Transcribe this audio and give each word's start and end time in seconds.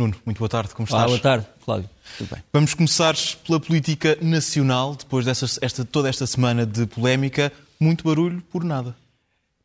Nuno, 0.00 0.14
muito 0.24 0.38
boa 0.38 0.48
tarde, 0.48 0.74
como 0.74 0.86
estás? 0.86 1.02
Olá, 1.02 1.08
boa 1.08 1.18
tarde, 1.18 1.46
Cláudio. 1.62 1.90
Tudo 2.16 2.30
bem. 2.32 2.42
Vamos 2.50 2.72
começar 2.72 3.14
pela 3.46 3.60
política 3.60 4.16
nacional, 4.22 4.94
depois 4.94 5.26
de 5.26 5.30
esta, 5.30 5.84
toda 5.84 6.08
esta 6.08 6.26
semana 6.26 6.64
de 6.64 6.86
polémica. 6.86 7.52
Muito 7.78 8.02
barulho 8.02 8.42
por 8.50 8.64
nada. 8.64 8.96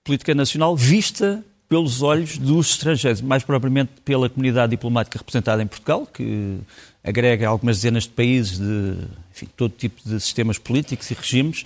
Política 0.04 0.36
nacional 0.36 0.76
vista 0.76 1.42
pelos 1.70 2.02
olhos 2.02 2.38
dos 2.38 2.72
estrangeiros, 2.72 3.22
mais 3.22 3.46
propriamente 3.46 3.94
pela 4.04 4.30
comunidade 4.30 4.72
diplomática 4.72 5.18
representada 5.18 5.64
em 5.64 5.68
Portugal, 5.68 6.06
que 6.06 6.60
agrega 7.02 7.48
algumas 7.48 7.78
dezenas 7.78 8.04
de 8.04 8.10
países 8.10 8.60
de 8.60 8.98
enfim, 9.32 9.48
todo 9.56 9.72
tipo 9.72 10.02
de 10.04 10.20
sistemas 10.20 10.58
políticos 10.58 11.10
e 11.10 11.14
regimes 11.14 11.64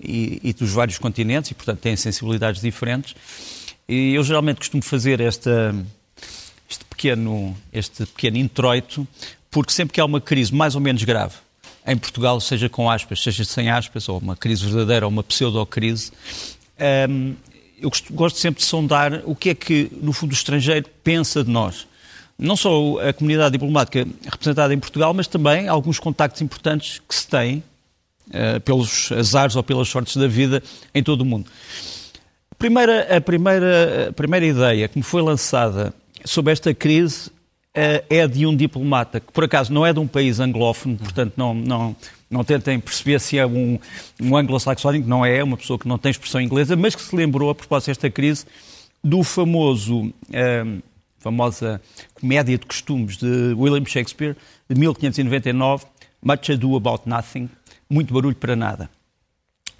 e, 0.00 0.40
e, 0.40 0.52
dos 0.52 0.70
vários 0.70 0.98
continentes 0.98 1.50
e, 1.50 1.54
portanto, 1.54 1.80
têm 1.80 1.96
sensibilidades 1.96 2.62
diferentes. 2.62 3.16
E 3.88 4.14
eu 4.14 4.22
geralmente 4.22 4.58
costumo 4.58 4.84
fazer 4.84 5.20
esta, 5.20 5.74
pequeno, 7.04 7.54
este 7.70 8.06
pequeno 8.06 8.38
introito, 8.38 9.06
porque 9.50 9.72
sempre 9.72 9.92
que 9.92 10.00
há 10.00 10.04
uma 10.06 10.22
crise 10.22 10.54
mais 10.54 10.74
ou 10.74 10.80
menos 10.80 11.04
grave, 11.04 11.34
em 11.86 11.98
Portugal, 11.98 12.40
seja 12.40 12.66
com 12.66 12.90
aspas, 12.90 13.22
seja 13.22 13.44
sem 13.44 13.68
aspas, 13.68 14.08
ou 14.08 14.18
uma 14.18 14.34
crise 14.34 14.64
verdadeira 14.64 15.04
ou 15.04 15.12
uma 15.12 15.22
pseudo-crise, 15.22 16.10
hum, 17.10 17.34
eu 17.78 17.90
gosto 18.12 18.38
sempre 18.38 18.62
de 18.62 18.66
sondar 18.66 19.20
o 19.26 19.36
que 19.36 19.50
é 19.50 19.54
que, 19.54 19.90
no 20.00 20.14
fundo, 20.14 20.30
o 20.30 20.34
estrangeiro 20.34 20.86
pensa 21.02 21.44
de 21.44 21.50
nós. 21.50 21.86
Não 22.38 22.56
só 22.56 22.98
a 23.06 23.12
comunidade 23.12 23.52
diplomática 23.52 24.06
representada 24.24 24.72
em 24.72 24.78
Portugal, 24.78 25.12
mas 25.12 25.26
também 25.26 25.68
alguns 25.68 26.00
contactos 26.00 26.40
importantes 26.40 27.02
que 27.06 27.14
se 27.14 27.28
têm, 27.28 27.62
uh, 28.28 28.58
pelos 28.60 29.12
azares 29.12 29.54
ou 29.56 29.62
pelas 29.62 29.88
sortes 29.88 30.16
da 30.16 30.26
vida, 30.26 30.62
em 30.94 31.02
todo 31.02 31.20
o 31.20 31.24
mundo. 31.24 31.50
Primeira, 32.56 33.14
a 33.14 33.20
primeira, 33.20 34.08
a 34.08 34.12
primeira 34.14 34.46
ideia 34.46 34.88
que 34.88 34.96
me 34.96 35.04
foi 35.04 35.20
lançada 35.20 35.92
sobre 36.24 36.52
esta 36.52 36.74
crise 36.74 37.28
uh, 37.28 38.04
é 38.08 38.26
de 38.26 38.46
um 38.46 38.56
diplomata, 38.56 39.20
que 39.20 39.32
por 39.32 39.44
acaso 39.44 39.72
não 39.72 39.84
é 39.84 39.92
de 39.92 39.98
um 39.98 40.06
país 40.06 40.40
anglófono, 40.40 40.96
portanto 40.96 41.34
não, 41.36 41.54
não, 41.54 41.96
não 42.30 42.44
tentem 42.44 42.78
perceber 42.80 43.20
se 43.20 43.38
é 43.38 43.46
um, 43.46 43.78
um 44.20 44.36
anglo-saxónico, 44.36 45.08
não 45.08 45.24
é, 45.24 45.38
é 45.38 45.44
uma 45.44 45.56
pessoa 45.56 45.78
que 45.78 45.88
não 45.88 45.98
tem 45.98 46.10
expressão 46.10 46.40
inglesa, 46.40 46.76
mas 46.76 46.94
que 46.94 47.02
se 47.02 47.14
lembrou, 47.14 47.50
a 47.50 47.54
propósito 47.54 47.88
desta 47.88 48.10
crise, 48.10 48.46
do 49.02 49.22
famoso, 49.22 50.06
uh, 50.06 50.82
famosa 51.18 51.80
comédia 52.14 52.56
de 52.56 52.66
costumes 52.66 53.16
de 53.16 53.54
William 53.54 53.84
Shakespeare, 53.84 54.36
de 54.68 54.78
1599, 54.78 55.84
Much 56.22 56.50
Ado 56.50 56.76
About 56.76 57.06
Nothing, 57.06 57.50
muito 57.88 58.14
barulho 58.14 58.36
para 58.36 58.56
nada. 58.56 58.88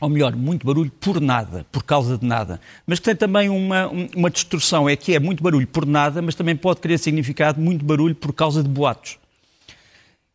Ou 0.04 0.10
melhor, 0.10 0.36
muito 0.36 0.66
barulho 0.66 0.90
por 1.00 1.18
nada, 1.18 1.64
por 1.72 1.82
causa 1.82 2.18
de 2.18 2.26
nada. 2.26 2.60
Mas 2.86 2.98
que 2.98 3.06
tem 3.06 3.16
também 3.16 3.48
uma, 3.48 3.88
uma 4.14 4.28
distorção, 4.28 4.86
é 4.86 4.94
que 4.96 5.14
é 5.14 5.18
muito 5.18 5.42
barulho 5.42 5.66
por 5.66 5.86
nada, 5.86 6.20
mas 6.20 6.34
também 6.34 6.54
pode 6.54 6.80
querer 6.80 6.98
significado 6.98 7.58
muito 7.58 7.82
barulho 7.82 8.14
por 8.14 8.30
causa 8.34 8.62
de 8.62 8.68
boatos. 8.68 9.16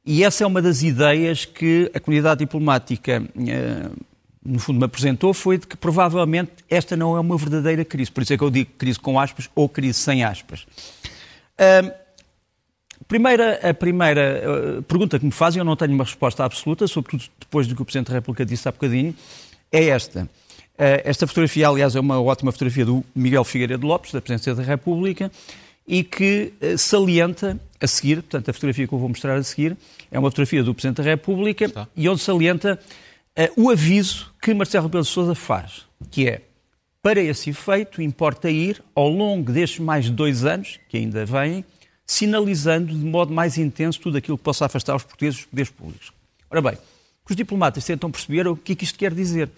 E 0.03 0.23
essa 0.23 0.43
é 0.43 0.47
uma 0.47 0.59
das 0.59 0.81
ideias 0.81 1.45
que 1.45 1.91
a 1.93 1.99
comunidade 1.99 2.39
diplomática, 2.39 3.23
eh, 3.47 3.89
no 4.43 4.57
fundo, 4.57 4.79
me 4.79 4.85
apresentou, 4.85 5.35
foi 5.35 5.59
de 5.59 5.67
que 5.67 5.77
provavelmente 5.77 6.51
esta 6.67 6.97
não 6.97 7.15
é 7.15 7.19
uma 7.19 7.37
verdadeira 7.37 7.85
crise. 7.85 8.11
Por 8.11 8.23
isso 8.23 8.33
é 8.33 8.37
que 8.39 8.43
eu 8.43 8.49
digo 8.49 8.71
crise 8.75 8.99
com 8.99 9.19
aspas 9.19 9.51
ou 9.53 9.69
crise 9.69 9.99
sem 9.99 10.23
aspas. 10.23 10.65
Primeira, 13.09 13.59
a 13.67 13.73
primeira 13.73 14.21
eh, 14.21 14.81
pergunta 14.87 15.17
que 15.17 15.25
me 15.25 15.31
fazem, 15.31 15.59
eu 15.59 15.65
não 15.65 15.75
tenho 15.75 15.93
uma 15.93 16.03
resposta 16.03 16.45
absoluta, 16.45 16.85
sobretudo 16.85 17.23
depois 17.39 17.65
do 17.65 17.75
que 17.75 17.81
o 17.81 17.85
Presidente 17.85 18.09
da 18.09 18.13
República 18.13 18.45
disse 18.45 18.67
há 18.69 18.71
bocadinho, 18.71 19.15
é 19.71 19.85
esta. 19.85 20.29
Eh, 20.77 21.01
esta 21.05 21.27
fotografia, 21.27 21.67
aliás, 21.67 21.95
é 21.95 21.99
uma 21.99 22.21
ótima 22.21 22.51
fotografia 22.51 22.85
do 22.85 23.03
Miguel 23.15 23.43
Figueiredo 23.43 23.85
Lopes, 23.85 24.11
da 24.11 24.21
Presidência 24.21 24.55
da 24.55 24.63
República, 24.63 25.31
e 25.87 26.03
que 26.03 26.53
salienta 26.77 27.59
a 27.81 27.87
seguir, 27.87 28.17
portanto, 28.17 28.49
a 28.49 28.53
fotografia 28.53 28.87
que 28.87 28.93
eu 28.93 28.99
vou 28.99 29.09
mostrar 29.09 29.35
a 29.35 29.43
seguir, 29.43 29.77
é 30.11 30.19
uma 30.19 30.29
fotografia 30.29 30.63
do 30.63 30.73
Presidente 30.73 30.97
da 30.97 31.03
República 31.03 31.65
Está. 31.65 31.87
e 31.95 32.09
onde 32.09 32.21
salienta 32.21 32.79
uh, 33.37 33.63
o 33.63 33.69
aviso 33.69 34.33
que 34.41 34.53
Marcelo 34.53 34.85
Rebelo 34.85 35.03
de 35.03 35.09
Sousa 35.09 35.33
faz, 35.33 35.85
que 36.11 36.27
é, 36.27 36.41
para 37.01 37.21
esse 37.21 37.51
efeito, 37.51 38.01
importa 38.01 38.49
ir, 38.49 38.83
ao 38.93 39.07
longo 39.07 39.51
destes 39.51 39.79
mais 39.79 40.05
de 40.05 40.11
dois 40.11 40.43
anos, 40.43 40.79
que 40.89 40.97
ainda 40.97 41.25
vêm, 41.25 41.63
sinalizando 42.05 42.93
de 42.93 43.05
modo 43.05 43.33
mais 43.33 43.57
intenso 43.57 44.01
tudo 44.01 44.17
aquilo 44.17 44.37
que 44.37 44.43
possa 44.43 44.65
afastar 44.65 44.95
os 44.95 45.03
portugueses 45.03 45.39
dos 45.39 45.45
poderes 45.47 45.69
públicos. 45.71 46.11
Ora 46.49 46.61
bem, 46.61 46.77
os 47.33 47.35
diplomatas 47.35 47.85
tentam 47.85 48.11
perceber 48.11 48.47
o 48.47 48.55
que 48.55 48.73
é 48.73 48.75
que 48.75 48.83
isto 48.83 48.97
quer 48.97 49.13
dizer. 49.13 49.49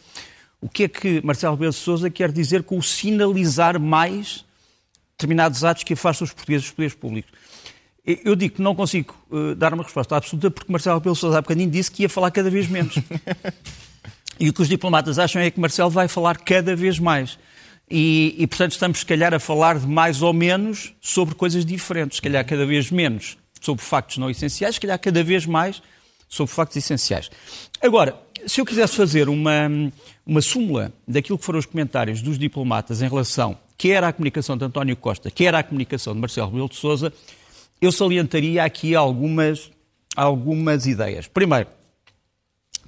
O 0.60 0.70
que 0.70 0.84
é 0.84 0.88
que 0.88 1.22
Marcelo 1.26 1.56
Rebelo 1.56 1.72
de 1.72 1.78
Sousa 1.78 2.10
quer 2.10 2.32
dizer 2.32 2.64
com 2.64 2.78
o 2.78 2.84
sinalizar 2.84 3.80
mais 3.80 4.46
determinados 5.14 5.64
atos 5.64 5.84
que 5.84 5.94
afastam 5.94 6.26
os 6.26 6.34
portugueses 6.34 6.68
dos 6.68 6.76
poderes 6.76 6.96
públicos? 6.96 7.32
Eu 8.06 8.36
digo 8.36 8.56
que 8.56 8.62
não 8.62 8.76
consigo 8.76 9.16
uh, 9.30 9.56
dar 9.56 9.74
uma 9.74 9.84
resposta 9.84 10.16
absoluta 10.16 10.50
porque 10.50 10.72
Marcelo 10.72 10.98
Rebelo 10.98 11.16
Sousa 11.16 11.38
há 11.38 11.42
bocadinho 11.42 11.70
disse 11.70 11.92
que 11.92 12.04
ia 12.04 12.10
falar 12.10 12.32
cada 12.32 12.50
vez 12.50 12.68
menos. 12.68 12.96
e 14.40 14.50
o 14.50 14.54
que 14.54 14.62
os 14.62 14.68
diplomatas 14.68 15.20
acham 15.20 15.42
é 15.42 15.52
que 15.52 15.60
Marcelo 15.60 15.90
vai 15.90 16.08
falar 16.08 16.38
cada 16.38 16.76
vez 16.76 16.98
mais. 16.98 17.38
E, 17.90 18.36
e, 18.38 18.48
portanto, 18.48 18.72
estamos, 18.72 19.00
se 19.00 19.06
calhar, 19.06 19.34
a 19.34 19.40
falar 19.40 19.78
de 19.78 19.86
mais 19.86 20.22
ou 20.22 20.34
menos 20.34 20.94
sobre 21.02 21.36
coisas 21.36 21.66
diferentes. 21.66 22.16
Se 22.16 22.22
calhar, 22.22 22.46
cada 22.46 22.66
vez 22.66 22.90
menos 22.90 23.38
sobre 23.60 23.84
factos 23.84 24.18
não 24.18 24.30
essenciais, 24.30 24.76
se 24.76 24.82
calhar, 24.82 24.98
cada 24.98 25.24
vez 25.24 25.46
mais 25.46 25.82
sobre 26.32 26.52
factos 26.52 26.78
essenciais. 26.78 27.30
Agora, 27.82 28.16
se 28.48 28.62
eu 28.62 28.66
quisesse 28.66 28.96
fazer 28.96 29.30
uma, 29.30 29.70
uma 30.26 30.42
súmula 30.42 30.92
daquilo 31.08 31.38
que 31.38 31.46
foram 31.46 31.60
os 31.60 31.66
comentários 31.66 32.22
dos 32.22 32.40
diplomatas 32.40 33.02
em 33.02 33.10
relação 33.10 33.58
quer 33.82 34.04
à 34.04 34.14
comunicação 34.14 34.56
de 34.56 34.64
António 34.64 34.96
Costa, 34.96 35.32
quer 35.32 35.56
à 35.56 35.64
comunicação 35.64 36.14
de 36.14 36.20
Marcelo 36.20 36.48
Rebelo 36.48 36.70
de 36.70 36.76
Sousa, 36.76 37.12
eu 37.82 37.92
salientaria 37.92 38.64
aqui 38.64 38.94
algumas, 38.94 39.72
algumas 40.16 40.86
ideias. 40.86 41.28
Primeiro, 41.28 41.68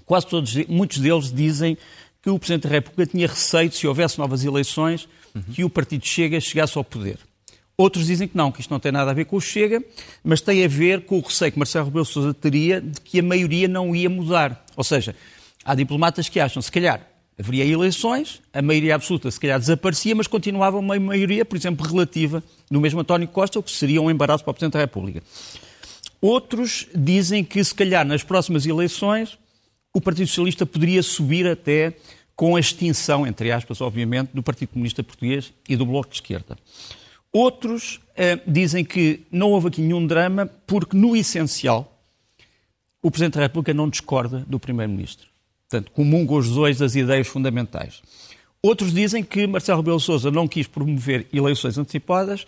quase 0.06 0.28
todos, 0.28 0.56
muitos 0.68 1.00
deles 1.00 1.34
dizem 1.34 1.76
que 2.22 2.30
o 2.30 2.38
Presidente 2.38 2.68
da 2.68 2.70
República 2.70 3.12
tinha 3.12 3.28
receio 3.28 3.70
de, 3.70 3.76
se 3.76 3.88
houvesse 3.88 4.20
novas 4.20 4.46
eleições, 4.46 5.10
uhum. 5.34 5.42
que 5.42 5.64
o 5.64 5.70
Partido 5.70 6.06
Chega 6.06 6.40
chegasse 6.40 6.78
ao 6.78 6.84
poder. 6.84 7.18
Outros 7.76 8.06
dizem 8.06 8.28
que 8.28 8.38
não, 8.38 8.52
que 8.52 8.62
isto 8.62 8.70
não 8.70 8.80
tem 8.80 8.92
nada 8.92 9.10
a 9.10 9.14
ver 9.14 9.26
com 9.26 9.36
o 9.36 9.42
Chega, 9.42 9.84
mas 10.24 10.42
tem 10.42 10.64
a 10.64 10.68
ver 10.68 11.06
com 11.06 11.18
o 11.18 11.22
receio 11.22 11.52
que 11.52 11.58
Marcelo 11.58 11.86
Rebelo 11.86 12.06
Sousa 12.06 12.34
teria 12.34 12.80
de 12.80 13.02
que 13.02 13.20
a 13.20 13.24
maioria 13.24 13.68
não 13.68 13.96
ia 13.96 14.10
mudar. 14.10 14.64
Ou 14.76 14.84
seja, 14.84 15.16
há 15.66 15.74
diplomatas 15.74 16.30
que 16.30 16.40
acham, 16.40 16.62
se 16.62 16.72
calhar, 16.72 17.02
haveria 17.38 17.66
eleições, 17.66 18.42
a 18.54 18.62
maioria 18.62 18.94
absoluta 18.94 19.32
se 19.32 19.40
calhar 19.40 19.60
desaparecia, 19.60 20.14
mas 20.14 20.28
continuava 20.28 20.78
uma 20.78 21.00
maioria, 21.00 21.44
por 21.44 21.58
exemplo, 21.58 21.86
relativa, 21.88 22.44
no 22.70 22.80
mesmo 22.80 23.00
António 23.00 23.28
Costa, 23.28 23.58
o 23.58 23.64
que 23.64 23.72
seria 23.72 24.02
um 24.02 24.12
embaraço 24.12 24.44
para 24.44 24.52
o 24.52 24.54
Presidente 24.54 24.74
da 24.74 24.80
República. 24.80 25.24
Outros 26.22 26.88
dizem 26.96 27.44
que, 27.44 27.62
se 27.64 27.74
calhar, 27.74 28.06
nas 28.06 28.24
próximas 28.24 28.66
eleições, 28.68 29.38
o 29.94 30.00
Partido 30.00 30.28
Socialista 30.28 30.66
poderia 30.66 31.02
subir 31.02 31.48
até 31.48 31.94
com 32.36 32.56
a 32.56 32.60
extinção, 32.60 33.28
entre 33.28 33.52
aspas, 33.52 33.82
obviamente, 33.82 34.30
do 34.34 34.42
Partido 34.42 34.70
Comunista 34.70 35.04
Português 35.04 35.52
e 35.68 35.76
do 35.76 35.86
Bloco 35.86 36.10
de 36.10 36.16
Esquerda. 36.16 36.58
Outros 37.34 38.00
eh, 38.16 38.40
dizem 38.46 38.86
que 38.86 39.26
não 39.32 39.50
houve 39.50 39.70
aqui 39.70 39.82
nenhum 39.82 40.06
drama 40.06 40.46
porque, 40.68 40.96
no 40.96 41.16
essencial, 41.16 42.00
o 43.02 43.10
Presidente 43.10 43.34
da 43.36 43.42
República 43.42 43.74
não 43.74 43.90
discorda 43.90 44.46
do 44.48 44.60
Primeiro-Ministro. 44.60 45.28
Portanto, 45.68 45.92
comunga 45.92 46.34
os 46.34 46.52
dois 46.52 46.78
das 46.78 46.94
ideias 46.94 47.28
fundamentais. 47.28 48.04
Outros 48.62 48.94
dizem 48.94 49.24
que 49.24 49.48
Marcelo 49.48 49.82
Rebelo 49.82 50.00
Sousa 50.00 50.30
não 50.30 50.48
quis 50.48 50.68
promover 50.68 51.28
eleições 51.34 51.78
antecipadas 51.78 52.46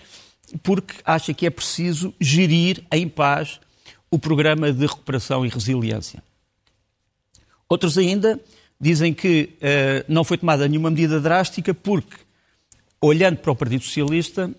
porque 0.62 0.94
acha 1.04 1.34
que 1.34 1.46
é 1.46 1.50
preciso 1.50 2.14
gerir 2.22 2.84
em 2.92 3.10
paz 3.10 3.60
o 4.12 4.20
programa 4.20 4.72
de 4.72 4.86
recuperação 4.86 5.46
e 5.46 5.50
resiliência. 5.50 6.24
Outros 7.68 7.98
ainda 7.98 8.40
dizem 8.80 9.14
que 9.14 9.50
uh, 9.56 10.06
não 10.08 10.24
foi 10.24 10.38
tomada 10.38 10.68
nenhuma 10.68 10.90
medida 10.90 11.20
drástica 11.20 11.74
porque, 11.74 12.16
olhando 13.02 13.38
para 13.38 13.52
o 13.52 13.56
Partido 13.56 13.84
Socialista, 13.84 14.54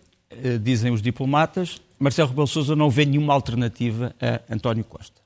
dizem 0.62 0.92
os 0.92 1.00
diplomatas, 1.00 1.80
Marcelo 1.98 2.28
Rebelo 2.28 2.46
Sousa 2.46 2.76
não 2.76 2.90
vê 2.90 3.04
nenhuma 3.04 3.32
alternativa 3.32 4.14
a 4.20 4.54
António 4.54 4.84
Costa. 4.84 5.20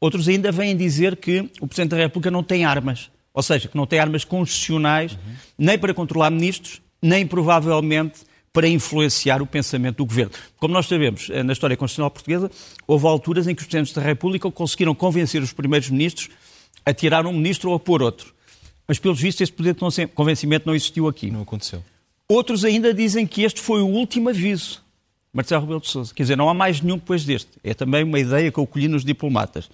Outros 0.00 0.28
ainda 0.28 0.52
vêm 0.52 0.76
dizer 0.76 1.16
que 1.16 1.50
o 1.60 1.66
Presidente 1.66 1.90
da 1.90 1.96
República 1.96 2.30
não 2.30 2.42
tem 2.42 2.64
armas, 2.64 3.10
ou 3.32 3.42
seja, 3.42 3.68
que 3.68 3.76
não 3.76 3.86
tem 3.86 3.98
armas 3.98 4.24
constitucionais 4.24 5.12
uhum. 5.12 5.18
nem 5.58 5.78
para 5.78 5.92
controlar 5.94 6.30
ministros, 6.30 6.80
nem 7.02 7.26
provavelmente 7.26 8.20
para 8.52 8.66
influenciar 8.66 9.42
o 9.42 9.46
pensamento 9.46 9.98
do 9.98 10.06
governo. 10.06 10.32
Como 10.56 10.72
nós 10.72 10.86
sabemos, 10.86 11.28
eh, 11.30 11.42
na 11.42 11.52
história 11.52 11.76
constitucional 11.76 12.10
portuguesa, 12.10 12.50
houve 12.86 13.06
alturas 13.06 13.46
em 13.46 13.54
que 13.54 13.60
os 13.60 13.66
Presidentes 13.66 13.92
da 13.92 14.00
República 14.00 14.50
conseguiram 14.50 14.94
convencer 14.94 15.42
os 15.42 15.52
primeiros 15.52 15.90
ministros 15.90 16.30
a 16.84 16.94
tirar 16.94 17.26
um 17.26 17.32
ministro 17.34 17.68
ou 17.68 17.76
a 17.76 17.78
pôr 17.78 18.02
outro. 18.02 18.34
Mas, 18.88 18.98
pelos 18.98 19.20
vistos, 19.20 19.42
esse 19.42 19.52
poder 19.52 19.74
de 19.74 20.06
convencimento 20.14 20.66
não 20.66 20.74
existiu 20.74 21.06
aqui. 21.06 21.30
Não 21.30 21.42
aconteceu. 21.42 21.84
Outros 22.28 22.64
ainda 22.64 22.92
dizem 22.92 23.26
que 23.26 23.42
este 23.42 23.60
foi 23.60 23.80
o 23.80 23.86
último 23.86 24.28
aviso 24.28 24.84
Marcelo 25.36 25.60
Rebelo 25.60 25.80
de 25.80 25.88
Sousa. 25.88 26.14
Quer 26.14 26.22
dizer, 26.22 26.36
não 26.36 26.48
há 26.48 26.54
mais 26.54 26.80
nenhum 26.80 26.96
depois 26.96 27.24
deste. 27.24 27.50
É 27.62 27.74
também 27.74 28.02
uma 28.02 28.18
ideia 28.18 28.50
que 28.50 28.58
eu 28.58 28.66
colhi 28.66 28.88
nos 28.88 29.04
diplomatas. 29.04 29.68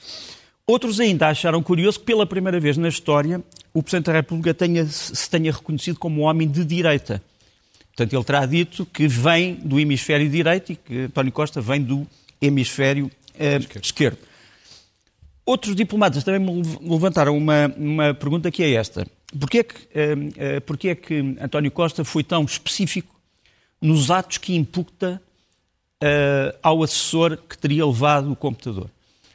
Outros 0.66 0.98
ainda 0.98 1.28
acharam 1.28 1.62
curioso 1.62 2.00
que, 2.00 2.06
pela 2.06 2.26
primeira 2.26 2.58
vez 2.58 2.76
na 2.76 2.88
história, 2.88 3.40
o 3.72 3.80
Presidente 3.80 4.06
da 4.06 4.12
República 4.12 4.52
tenha, 4.52 4.84
se 4.84 5.30
tenha 5.30 5.52
reconhecido 5.52 5.98
como 6.00 6.22
um 6.22 6.24
homem 6.24 6.48
de 6.48 6.64
direita. 6.64 7.22
Portanto, 7.94 8.12
ele 8.12 8.24
terá 8.24 8.44
dito 8.44 8.84
que 8.86 9.06
vem 9.06 9.54
do 9.54 9.78
hemisfério 9.78 10.28
direito 10.28 10.72
e 10.72 10.76
que 10.76 10.98
António 11.02 11.30
Costa 11.30 11.60
vem 11.60 11.80
do 11.80 12.06
hemisfério 12.40 13.06
uh, 13.06 13.78
esquerdo. 13.80 14.18
Outros 15.52 15.76
diplomatas 15.76 16.24
também 16.24 16.40
me 16.40 16.62
levantaram 16.80 17.36
uma, 17.36 17.70
uma 17.76 18.14
pergunta 18.14 18.50
que 18.50 18.62
é 18.62 18.72
esta. 18.72 19.06
Porquê 19.38 19.58
é, 19.58 19.62
que, 19.62 19.76
uh, 19.76 20.60
porquê 20.64 20.88
é 20.88 20.94
que 20.94 21.36
António 21.38 21.70
Costa 21.70 22.02
foi 22.04 22.24
tão 22.24 22.42
específico 22.42 23.14
nos 23.78 24.10
atos 24.10 24.38
que 24.38 24.56
imputa 24.56 25.20
uh, 26.02 26.58
ao 26.62 26.82
assessor 26.82 27.36
que 27.36 27.58
teria 27.58 27.84
levado 27.84 28.32
o 28.32 28.34
computador? 28.34 28.88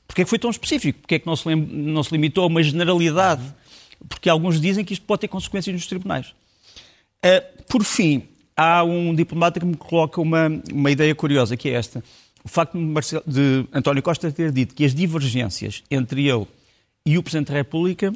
Porquê 0.08 0.24
é 0.24 0.24
que 0.24 0.30
foi 0.30 0.40
tão 0.40 0.50
específico? 0.50 1.02
Porquê 1.02 1.16
é 1.16 1.20
que 1.20 1.28
não 1.28 1.36
se, 1.36 1.54
não 1.56 2.02
se 2.02 2.12
limitou 2.12 2.46
a 2.46 2.48
uma 2.48 2.64
generalidade? 2.64 3.44
Porque 4.10 4.28
alguns 4.28 4.60
dizem 4.60 4.84
que 4.84 4.94
isto 4.94 5.06
pode 5.06 5.22
ter 5.22 5.28
consequências 5.28 5.76
nos 5.76 5.86
tribunais. 5.86 6.34
Por 7.70 7.84
fim, 7.84 8.24
há 8.56 8.84
um 8.84 9.14
diplomata 9.14 9.60
que 9.60 9.66
me 9.68 9.78
coloca 9.78 10.20
uma, 10.20 10.50
uma 10.74 10.90
ideia 10.90 11.14
curiosa, 11.14 11.56
que 11.56 11.70
é 11.70 11.74
esta. 11.74 12.04
O 12.48 12.50
facto 12.50 12.78
de, 12.78 12.80
Marcelo, 12.80 13.24
de 13.28 13.68
António 13.74 14.02
Costa 14.02 14.32
ter 14.32 14.54
dito 14.54 14.74
que 14.74 14.86
as 14.86 14.96
divergências 14.96 15.84
entre 15.92 16.30
ele 16.30 16.48
e 17.06 17.18
o 17.18 17.22
Presidente 17.22 17.50
da 17.50 17.56
República 17.56 18.14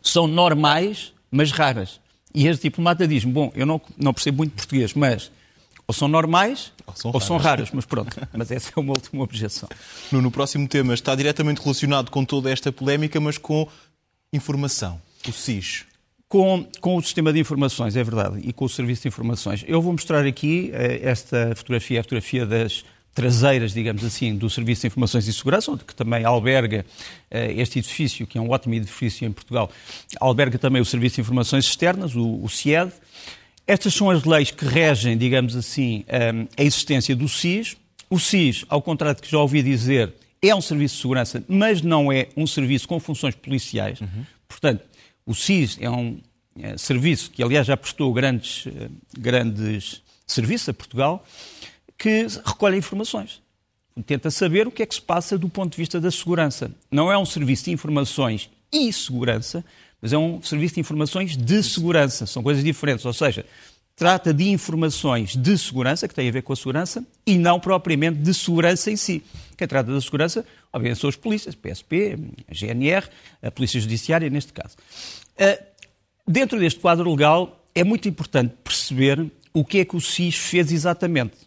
são 0.00 0.28
normais, 0.28 1.12
mas 1.28 1.50
raras. 1.50 2.00
E 2.32 2.46
este 2.46 2.62
diplomata 2.62 3.06
diz 3.06 3.24
bom, 3.24 3.50
eu 3.56 3.66
não, 3.66 3.80
não 3.98 4.14
percebo 4.14 4.38
muito 4.38 4.52
português, 4.52 4.94
mas 4.94 5.32
ou 5.88 5.92
são 5.92 6.06
normais 6.06 6.72
ou 6.86 6.94
são, 6.94 7.10
ou 7.12 7.20
são 7.20 7.36
raras, 7.36 7.72
mas 7.72 7.84
pronto. 7.84 8.16
Mas 8.32 8.52
essa 8.52 8.70
é 8.76 8.80
uma 8.80 8.92
última 8.92 9.24
objeção. 9.24 9.68
No, 10.12 10.22
no 10.22 10.30
próximo 10.30 10.68
tema 10.68 10.94
está 10.94 11.12
diretamente 11.16 11.60
relacionado 11.60 12.12
com 12.12 12.24
toda 12.24 12.48
esta 12.48 12.70
polémica, 12.70 13.18
mas 13.18 13.38
com 13.38 13.68
informação, 14.32 15.02
o 15.26 15.32
SIS. 15.32 15.84
Com, 16.28 16.64
com, 16.80 16.96
o 16.96 17.02
sistema 17.02 17.32
de 17.32 17.40
informações, 17.40 17.96
é 17.96 18.04
verdade, 18.04 18.38
e 18.44 18.52
com 18.52 18.66
o 18.66 18.68
serviço 18.68 19.02
de 19.02 19.08
informações. 19.08 19.64
Eu 19.66 19.82
vou 19.82 19.90
mostrar 19.90 20.24
aqui 20.24 20.70
eh, 20.72 21.00
esta 21.02 21.52
fotografia, 21.56 21.98
a 21.98 22.02
fotografia 22.04 22.46
das 22.46 22.84
traseiras, 23.16 23.72
digamos 23.72 24.04
assim, 24.04 24.36
do 24.36 24.48
Serviço 24.50 24.82
de 24.82 24.88
Informações 24.88 25.26
e 25.26 25.32
Segurança, 25.32 25.72
onde 25.72 25.84
que 25.84 25.94
também 25.94 26.22
alberga 26.26 26.84
eh, 27.30 27.54
este 27.54 27.78
edifício, 27.78 28.26
que 28.26 28.36
é 28.36 28.40
um 28.40 28.50
ótimo 28.50 28.74
edifício 28.74 29.26
em 29.26 29.32
Portugal, 29.32 29.70
alberga 30.20 30.58
também 30.58 30.82
o 30.82 30.84
Serviço 30.84 31.14
de 31.14 31.22
Informações 31.22 31.64
Externas, 31.64 32.14
o, 32.14 32.44
o 32.44 32.48
CIED. 32.50 32.92
Estas 33.66 33.94
são 33.94 34.10
as 34.10 34.22
leis 34.24 34.50
que 34.50 34.66
regem, 34.66 35.16
digamos 35.16 35.56
assim, 35.56 36.04
eh, 36.08 36.46
a 36.58 36.62
existência 36.62 37.16
do 37.16 37.26
SIS. 37.26 37.78
O 38.10 38.18
SIS, 38.18 38.66
ao 38.68 38.82
contrário 38.82 39.16
do 39.16 39.22
que 39.22 39.30
já 39.30 39.38
ouvi 39.38 39.62
dizer, 39.62 40.12
é 40.42 40.54
um 40.54 40.60
serviço 40.60 40.96
de 40.96 41.00
segurança, 41.00 41.42
mas 41.48 41.80
não 41.80 42.12
é 42.12 42.28
um 42.36 42.46
serviço 42.46 42.86
com 42.86 43.00
funções 43.00 43.34
policiais. 43.34 43.98
Uhum. 43.98 44.26
Portanto, 44.46 44.84
o 45.24 45.34
SIS 45.34 45.78
é 45.80 45.88
um 45.88 46.20
é, 46.60 46.76
serviço 46.76 47.30
que, 47.30 47.42
aliás, 47.42 47.66
já 47.66 47.78
prestou 47.78 48.12
grandes, 48.12 48.68
grandes 49.18 50.02
serviços 50.26 50.68
a 50.68 50.74
Portugal 50.74 51.24
que 51.98 52.26
recolhe 52.44 52.76
informações. 52.76 53.42
Tenta 54.04 54.30
saber 54.30 54.66
o 54.66 54.70
que 54.70 54.82
é 54.82 54.86
que 54.86 54.94
se 54.94 55.00
passa 55.00 55.38
do 55.38 55.48
ponto 55.48 55.72
de 55.72 55.78
vista 55.78 55.98
da 56.00 56.10
segurança. 56.10 56.70
Não 56.90 57.10
é 57.10 57.16
um 57.16 57.24
serviço 57.24 57.64
de 57.64 57.70
informações 57.70 58.50
e 58.70 58.92
segurança, 58.92 59.64
mas 60.02 60.12
é 60.12 60.18
um 60.18 60.42
serviço 60.42 60.74
de 60.74 60.80
informações 60.80 61.36
de 61.36 61.62
segurança. 61.62 62.26
São 62.26 62.42
coisas 62.42 62.62
diferentes. 62.62 63.06
Ou 63.06 63.12
seja, 63.14 63.46
trata 63.96 64.34
de 64.34 64.50
informações 64.50 65.34
de 65.34 65.56
segurança, 65.56 66.06
que 66.06 66.14
têm 66.14 66.28
a 66.28 66.32
ver 66.32 66.42
com 66.42 66.52
a 66.52 66.56
segurança, 66.56 67.02
e 67.26 67.38
não 67.38 67.58
propriamente 67.58 68.18
de 68.18 68.34
segurança 68.34 68.90
em 68.90 68.96
si. 68.96 69.22
Quem 69.56 69.66
trata 69.66 69.90
da 69.90 70.00
segurança, 70.02 70.44
obviamente, 70.70 71.00
são 71.00 71.08
as 71.08 71.16
polícias, 71.16 71.54
PSP, 71.54 72.18
a 72.46 72.54
GNR, 72.54 73.08
a 73.42 73.50
Polícia 73.50 73.80
Judiciária, 73.80 74.28
neste 74.28 74.52
caso. 74.52 74.76
Uh, 75.40 75.64
dentro 76.28 76.58
deste 76.60 76.78
quadro 76.78 77.10
legal, 77.10 77.66
é 77.74 77.82
muito 77.82 78.06
importante 78.06 78.54
perceber 78.62 79.24
o 79.54 79.64
que 79.64 79.78
é 79.78 79.84
que 79.86 79.96
o 79.96 80.00
SIS 80.00 80.36
fez 80.36 80.70
exatamente. 80.70 81.45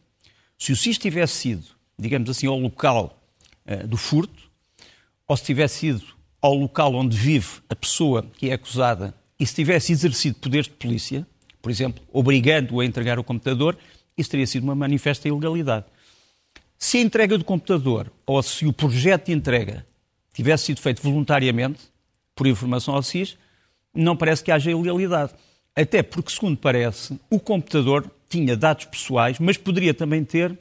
Se 0.59 0.73
o 0.73 0.75
SIS 0.75 0.97
tivesse 0.97 1.33
sido, 1.35 1.65
digamos 1.97 2.29
assim, 2.29 2.45
ao 2.45 2.59
local 2.59 3.17
uh, 3.65 3.87
do 3.87 3.95
furto, 3.95 4.51
ou 5.25 5.37
se 5.37 5.43
tivesse 5.45 5.87
ido 5.87 6.05
ao 6.41 6.53
local 6.53 6.93
onde 6.93 7.15
vive 7.17 7.61
a 7.69 7.75
pessoa 7.75 8.25
que 8.33 8.49
é 8.49 8.53
acusada 8.53 9.15
e 9.39 9.45
se 9.45 9.55
tivesse 9.55 9.93
exercido 9.93 10.37
poderes 10.37 10.67
de 10.67 10.73
polícia, 10.73 11.25
por 11.61 11.71
exemplo, 11.71 12.03
obrigando-o 12.11 12.81
a 12.81 12.85
entregar 12.85 13.17
o 13.17 13.23
computador, 13.23 13.77
isso 14.17 14.29
teria 14.29 14.45
sido 14.45 14.63
uma 14.63 14.75
manifesta 14.75 15.29
ilegalidade. 15.29 15.85
Se 16.77 16.97
a 16.97 17.01
entrega 17.01 17.37
do 17.37 17.45
computador 17.45 18.11
ou 18.25 18.43
se 18.43 18.65
o 18.65 18.73
projeto 18.73 19.27
de 19.27 19.31
entrega 19.31 19.85
tivesse 20.33 20.65
sido 20.65 20.81
feito 20.81 21.01
voluntariamente, 21.01 21.79
por 22.35 22.47
informação 22.47 22.95
ao 22.95 23.03
SIS, 23.03 23.37
não 23.93 24.15
parece 24.15 24.43
que 24.43 24.51
haja 24.51 24.71
ilegalidade. 24.71 25.33
Até 25.75 26.01
porque, 26.01 26.31
segundo 26.31 26.57
parece, 26.57 27.19
o 27.29 27.39
computador 27.39 28.09
tinha 28.29 28.55
dados 28.55 28.85
pessoais, 28.85 29.39
mas 29.39 29.57
poderia 29.57 29.93
também 29.93 30.23
ter, 30.23 30.57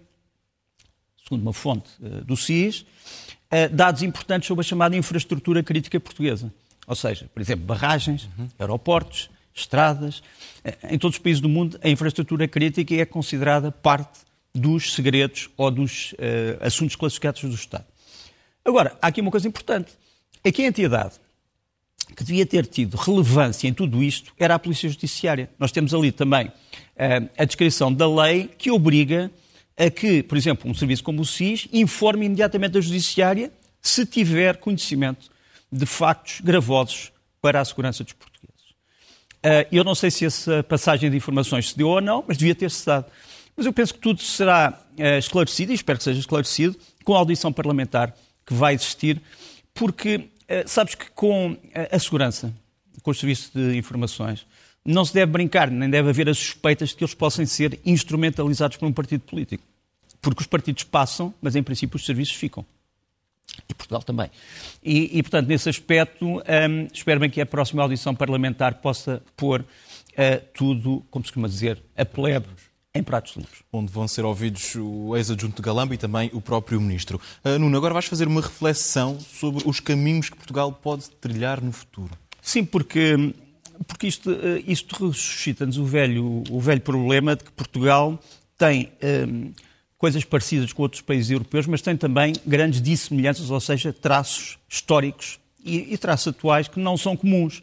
segundo 1.22 1.42
uma 1.42 1.52
fonte 1.52 1.90
uh, 2.00 2.24
do 2.24 2.36
SIS, 2.36 2.80
uh, 2.80 3.68
dados 3.72 4.02
importantes 4.02 4.48
sobre 4.48 4.62
a 4.62 4.64
chamada 4.64 4.96
infraestrutura 4.96 5.62
crítica 5.62 6.00
portuguesa. 6.00 6.52
Ou 6.86 6.96
seja, 6.96 7.28
por 7.32 7.40
exemplo, 7.40 7.66
barragens, 7.66 8.26
aeroportos, 8.58 9.28
estradas. 9.54 10.20
Uh, 10.64 10.94
em 10.94 10.98
todos 10.98 11.18
os 11.18 11.22
países 11.22 11.40
do 11.40 11.48
mundo, 11.48 11.78
a 11.84 11.88
infraestrutura 11.88 12.48
crítica 12.48 12.94
é 12.94 13.04
considerada 13.04 13.70
parte 13.70 14.20
dos 14.54 14.94
segredos 14.94 15.50
ou 15.56 15.70
dos 15.70 16.14
assuntos 16.60 16.96
classificados 16.96 17.42
do 17.42 17.54
Estado. 17.54 17.84
Agora, 18.64 18.96
há 19.00 19.08
aqui 19.08 19.20
uma 19.20 19.30
coisa 19.30 19.46
importante. 19.46 19.92
É 20.42 20.50
que 20.50 20.62
a 20.62 20.66
entidade 20.66 21.20
que 22.16 22.24
devia 22.24 22.46
ter 22.46 22.66
tido 22.66 22.96
relevância 22.96 23.68
em 23.68 23.74
tudo 23.74 24.02
isto 24.02 24.32
era 24.38 24.54
a 24.54 24.58
Polícia 24.58 24.88
Judiciária. 24.88 25.50
Nós 25.58 25.70
temos 25.70 25.94
ali 25.94 26.10
também 26.10 26.46
uh, 26.46 26.52
a 27.36 27.44
descrição 27.44 27.92
da 27.92 28.08
lei 28.08 28.50
que 28.58 28.70
obriga 28.70 29.30
a 29.76 29.88
que, 29.90 30.22
por 30.22 30.36
exemplo, 30.36 30.68
um 30.70 30.74
serviço 30.74 31.04
como 31.04 31.22
o 31.22 31.24
SIS 31.24 31.68
informe 31.72 32.26
imediatamente 32.26 32.78
a 32.78 32.80
Judiciária 32.80 33.52
se 33.80 34.04
tiver 34.04 34.56
conhecimento 34.56 35.30
de 35.70 35.86
factos 35.86 36.40
gravosos 36.40 37.12
para 37.40 37.60
a 37.60 37.64
segurança 37.64 38.02
dos 38.02 38.12
portugueses. 38.12 38.70
Uh, 39.38 39.68
eu 39.70 39.84
não 39.84 39.94
sei 39.94 40.10
se 40.10 40.24
essa 40.24 40.62
passagem 40.64 41.10
de 41.10 41.16
informações 41.16 41.70
se 41.70 41.78
deu 41.78 41.88
ou 41.88 42.00
não, 42.00 42.24
mas 42.26 42.36
devia 42.36 42.54
ter-se 42.54 42.84
dado. 42.84 43.06
Mas 43.56 43.66
eu 43.66 43.72
penso 43.72 43.94
que 43.94 44.00
tudo 44.00 44.20
será 44.20 44.80
uh, 44.98 45.18
esclarecido, 45.18 45.72
e 45.72 45.74
espero 45.74 45.98
que 45.98 46.04
seja 46.04 46.18
esclarecido, 46.18 46.76
com 47.04 47.14
a 47.14 47.18
audição 47.18 47.52
parlamentar 47.52 48.14
que 48.44 48.54
vai 48.54 48.74
existir, 48.74 49.22
porque 49.72 50.28
sabes 50.66 50.94
que 50.94 51.10
com 51.10 51.56
a 51.90 51.98
segurança, 51.98 52.52
com 53.02 53.10
os 53.10 53.18
serviços 53.18 53.50
de 53.52 53.76
informações, 53.76 54.46
não 54.84 55.04
se 55.04 55.12
deve 55.12 55.30
brincar, 55.30 55.70
nem 55.70 55.90
deve 55.90 56.08
haver 56.08 56.28
as 56.28 56.38
suspeitas 56.38 56.90
de 56.90 56.96
que 56.96 57.04
eles 57.04 57.14
possam 57.14 57.44
ser 57.44 57.78
instrumentalizados 57.84 58.76
por 58.76 58.86
um 58.86 58.92
partido 58.92 59.20
político. 59.20 59.62
Porque 60.20 60.40
os 60.40 60.46
partidos 60.46 60.84
passam, 60.84 61.32
mas 61.40 61.54
em 61.54 61.62
princípio 61.62 61.96
os 61.96 62.06
serviços 62.06 62.34
ficam. 62.34 62.64
E 63.68 63.74
Portugal 63.74 64.02
também. 64.02 64.30
E, 64.82 65.18
e 65.18 65.22
portanto, 65.22 65.48
nesse 65.48 65.68
aspecto, 65.68 66.26
um, 66.26 66.88
espero 66.92 67.20
bem 67.20 67.30
que 67.30 67.40
a 67.40 67.46
próxima 67.46 67.82
audição 67.82 68.14
parlamentar 68.14 68.74
possa 68.76 69.22
pôr 69.36 69.60
uh, 69.60 70.44
tudo, 70.54 71.04
como 71.10 71.24
se 71.24 71.32
costuma 71.32 71.48
dizer, 71.48 71.82
a 71.96 72.04
plebe 72.04 72.46
em 72.98 73.02
pratos 73.02 73.36
limpos. 73.36 73.62
Onde 73.72 73.92
vão 73.92 74.06
ser 74.06 74.24
ouvidos 74.24 74.74
o 74.76 75.16
ex-adjunto 75.16 75.56
de 75.56 75.62
Galamba 75.62 75.94
e 75.94 75.98
também 75.98 76.30
o 76.32 76.40
próprio 76.40 76.80
Ministro. 76.80 77.20
Uh, 77.44 77.58
Nuno, 77.58 77.76
agora 77.76 77.94
vais 77.94 78.06
fazer 78.06 78.26
uma 78.26 78.40
reflexão 78.40 79.18
sobre 79.20 79.62
os 79.66 79.80
caminhos 79.80 80.28
que 80.28 80.36
Portugal 80.36 80.72
pode 80.72 81.08
trilhar 81.10 81.62
no 81.62 81.72
futuro. 81.72 82.10
Sim, 82.42 82.64
porque, 82.64 83.34
porque 83.86 84.06
isto, 84.06 84.30
uh, 84.30 84.62
isto 84.66 85.06
ressuscita-nos 85.06 85.78
o 85.78 85.84
velho, 85.84 86.42
o 86.50 86.60
velho 86.60 86.80
problema 86.80 87.36
de 87.36 87.44
que 87.44 87.52
Portugal 87.52 88.18
tem 88.56 88.90
um, 89.28 89.52
coisas 89.96 90.24
parecidas 90.24 90.72
com 90.72 90.82
outros 90.82 91.02
países 91.02 91.30
europeus, 91.30 91.66
mas 91.66 91.80
tem 91.80 91.96
também 91.96 92.32
grandes 92.46 92.80
dissemelhanças, 92.80 93.50
ou 93.50 93.60
seja, 93.60 93.92
traços 93.92 94.58
históricos 94.68 95.38
e, 95.64 95.92
e 95.94 95.98
traços 95.98 96.28
atuais 96.28 96.68
que 96.68 96.80
não 96.80 96.96
são 96.96 97.16
comuns. 97.16 97.62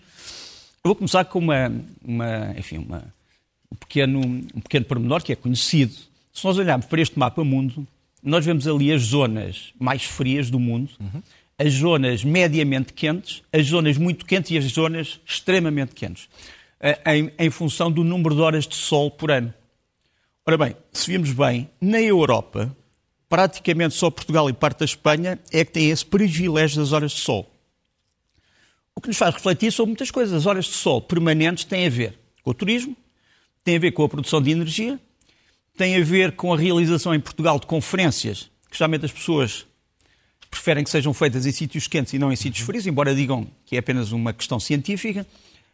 Eu 0.83 0.89
vou 0.89 0.95
começar 0.95 1.25
com 1.25 1.39
uma, 1.39 1.71
uma 2.03 2.53
enfim, 2.57 2.77
uma, 2.77 3.03
um 3.71 3.75
pequeno, 3.75 4.19
um 4.19 4.61
pequeno 4.61 4.85
pormenor 4.85 5.23
que 5.23 5.31
é 5.31 5.35
conhecido. 5.35 5.93
Se 6.33 6.43
nós 6.45 6.57
olharmos 6.57 6.85
para 6.85 7.01
este 7.01 7.17
mapa 7.17 7.43
mundo, 7.43 7.87
nós 8.21 8.45
vemos 8.45 8.67
ali 8.67 8.91
as 8.91 9.03
zonas 9.03 9.73
mais 9.79 10.03
frias 10.03 10.49
do 10.49 10.59
mundo, 10.59 10.91
uhum. 10.99 11.21
as 11.57 11.73
zonas 11.73 12.23
mediamente 12.23 12.93
quentes, 12.93 13.43
as 13.53 13.67
zonas 13.67 13.97
muito 13.97 14.25
quentes 14.25 14.51
e 14.51 14.57
as 14.57 14.65
zonas 14.65 15.19
extremamente 15.25 15.93
quentes, 15.93 16.27
eh, 16.79 16.99
em, 17.13 17.31
em 17.37 17.49
função 17.49 17.91
do 17.91 18.03
número 18.03 18.35
de 18.35 18.41
horas 18.41 18.67
de 18.67 18.75
sol 18.75 19.11
por 19.11 19.31
ano. 19.31 19.53
Ora 20.45 20.57
bem, 20.57 20.75
se 20.91 21.11
vimos 21.11 21.31
bem, 21.31 21.69
na 21.79 22.01
Europa, 22.01 22.75
praticamente 23.29 23.95
só 23.95 24.09
Portugal 24.09 24.49
e 24.49 24.53
parte 24.53 24.79
da 24.79 24.85
Espanha 24.85 25.39
é 25.51 25.65
que 25.65 25.71
têm 25.71 25.89
esse 25.89 26.05
privilégio 26.05 26.79
das 26.79 26.91
horas 26.91 27.11
de 27.11 27.19
sol. 27.19 27.49
O 28.95 29.01
que 29.01 29.07
nos 29.07 29.17
faz 29.17 29.33
refletir 29.33 29.71
sobre 29.71 29.89
muitas 29.89 30.09
coisas. 30.09 30.33
As 30.33 30.45
horas 30.45 30.65
de 30.65 30.71
sol 30.71 31.01
permanentes 31.01 31.65
têm 31.65 31.85
a 31.85 31.89
ver 31.89 32.17
com 32.43 32.51
o 32.51 32.53
turismo, 32.53 32.95
tem 33.65 33.75
a 33.75 33.79
ver 33.79 33.91
com 33.91 34.03
a 34.03 34.09
produção 34.09 34.39
de 34.39 34.51
energia, 34.51 34.99
tem 35.75 35.97
a 35.97 36.03
ver 36.03 36.33
com 36.33 36.53
a 36.53 36.57
realização 36.57 37.13
em 37.13 37.19
Portugal 37.19 37.59
de 37.59 37.65
conferências, 37.65 38.49
que 38.69 38.77
geralmente 38.77 39.05
as 39.05 39.11
pessoas 39.11 39.65
preferem 40.49 40.83
que 40.83 40.89
sejam 40.89 41.13
feitas 41.13 41.45
em 41.45 41.51
sítios 41.51 41.87
quentes 41.87 42.13
e 42.13 42.19
não 42.19 42.31
em 42.31 42.35
sítios 42.35 42.65
frios, 42.65 42.85
embora 42.85 43.13
digam 43.13 43.47
que 43.65 43.75
é 43.75 43.79
apenas 43.79 44.11
uma 44.11 44.31
questão 44.31 44.59
científica. 44.59 45.25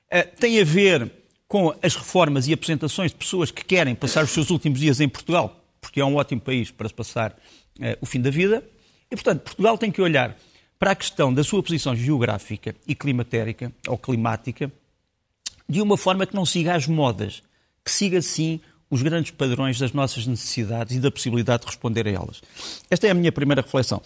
Eh, 0.09 0.23
tem 0.23 0.59
a 0.59 0.63
ver 0.63 1.11
com 1.47 1.75
as 1.83 1.95
reformas 1.95 2.47
e 2.47 2.53
apresentações 2.53 3.11
de 3.11 3.17
pessoas 3.17 3.51
que 3.51 3.63
querem 3.63 3.93
passar 3.93 4.23
os 4.23 4.31
seus 4.31 4.49
últimos 4.49 4.79
dias 4.79 5.01
em 5.01 5.09
Portugal, 5.09 5.61
porque 5.81 5.99
é 5.99 6.05
um 6.05 6.15
ótimo 6.15 6.39
país 6.39 6.71
para 6.71 6.87
se 6.87 6.93
passar 6.93 7.31
uh, 7.31 7.97
o 7.99 8.05
fim 8.05 8.21
da 8.21 8.29
vida. 8.29 8.63
E, 9.11 9.15
portanto, 9.15 9.41
Portugal 9.41 9.77
tem 9.77 9.91
que 9.91 10.01
olhar 10.01 10.37
para 10.79 10.91
a 10.91 10.95
questão 10.95 11.33
da 11.33 11.43
sua 11.43 11.61
posição 11.61 11.93
geográfica 11.93 12.73
e 12.87 12.95
climatérica, 12.95 13.71
ou 13.85 13.97
climática, 13.97 14.71
de 15.67 15.81
uma 15.81 15.97
forma 15.97 16.25
que 16.25 16.33
não 16.33 16.45
siga 16.45 16.73
as 16.73 16.87
modas, 16.87 17.43
que 17.83 17.91
siga, 17.91 18.21
sim, 18.21 18.59
os 18.89 19.01
grandes 19.01 19.31
padrões 19.31 19.79
das 19.79 19.93
nossas 19.93 20.27
necessidades 20.27 20.95
e 20.95 20.99
da 20.99 21.09
possibilidade 21.09 21.61
de 21.61 21.67
responder 21.67 22.07
a 22.07 22.11
elas. 22.11 22.41
Esta 22.89 23.07
é 23.07 23.11
a 23.11 23.13
minha 23.13 23.31
primeira 23.31 23.61
reflexão. 23.61 24.01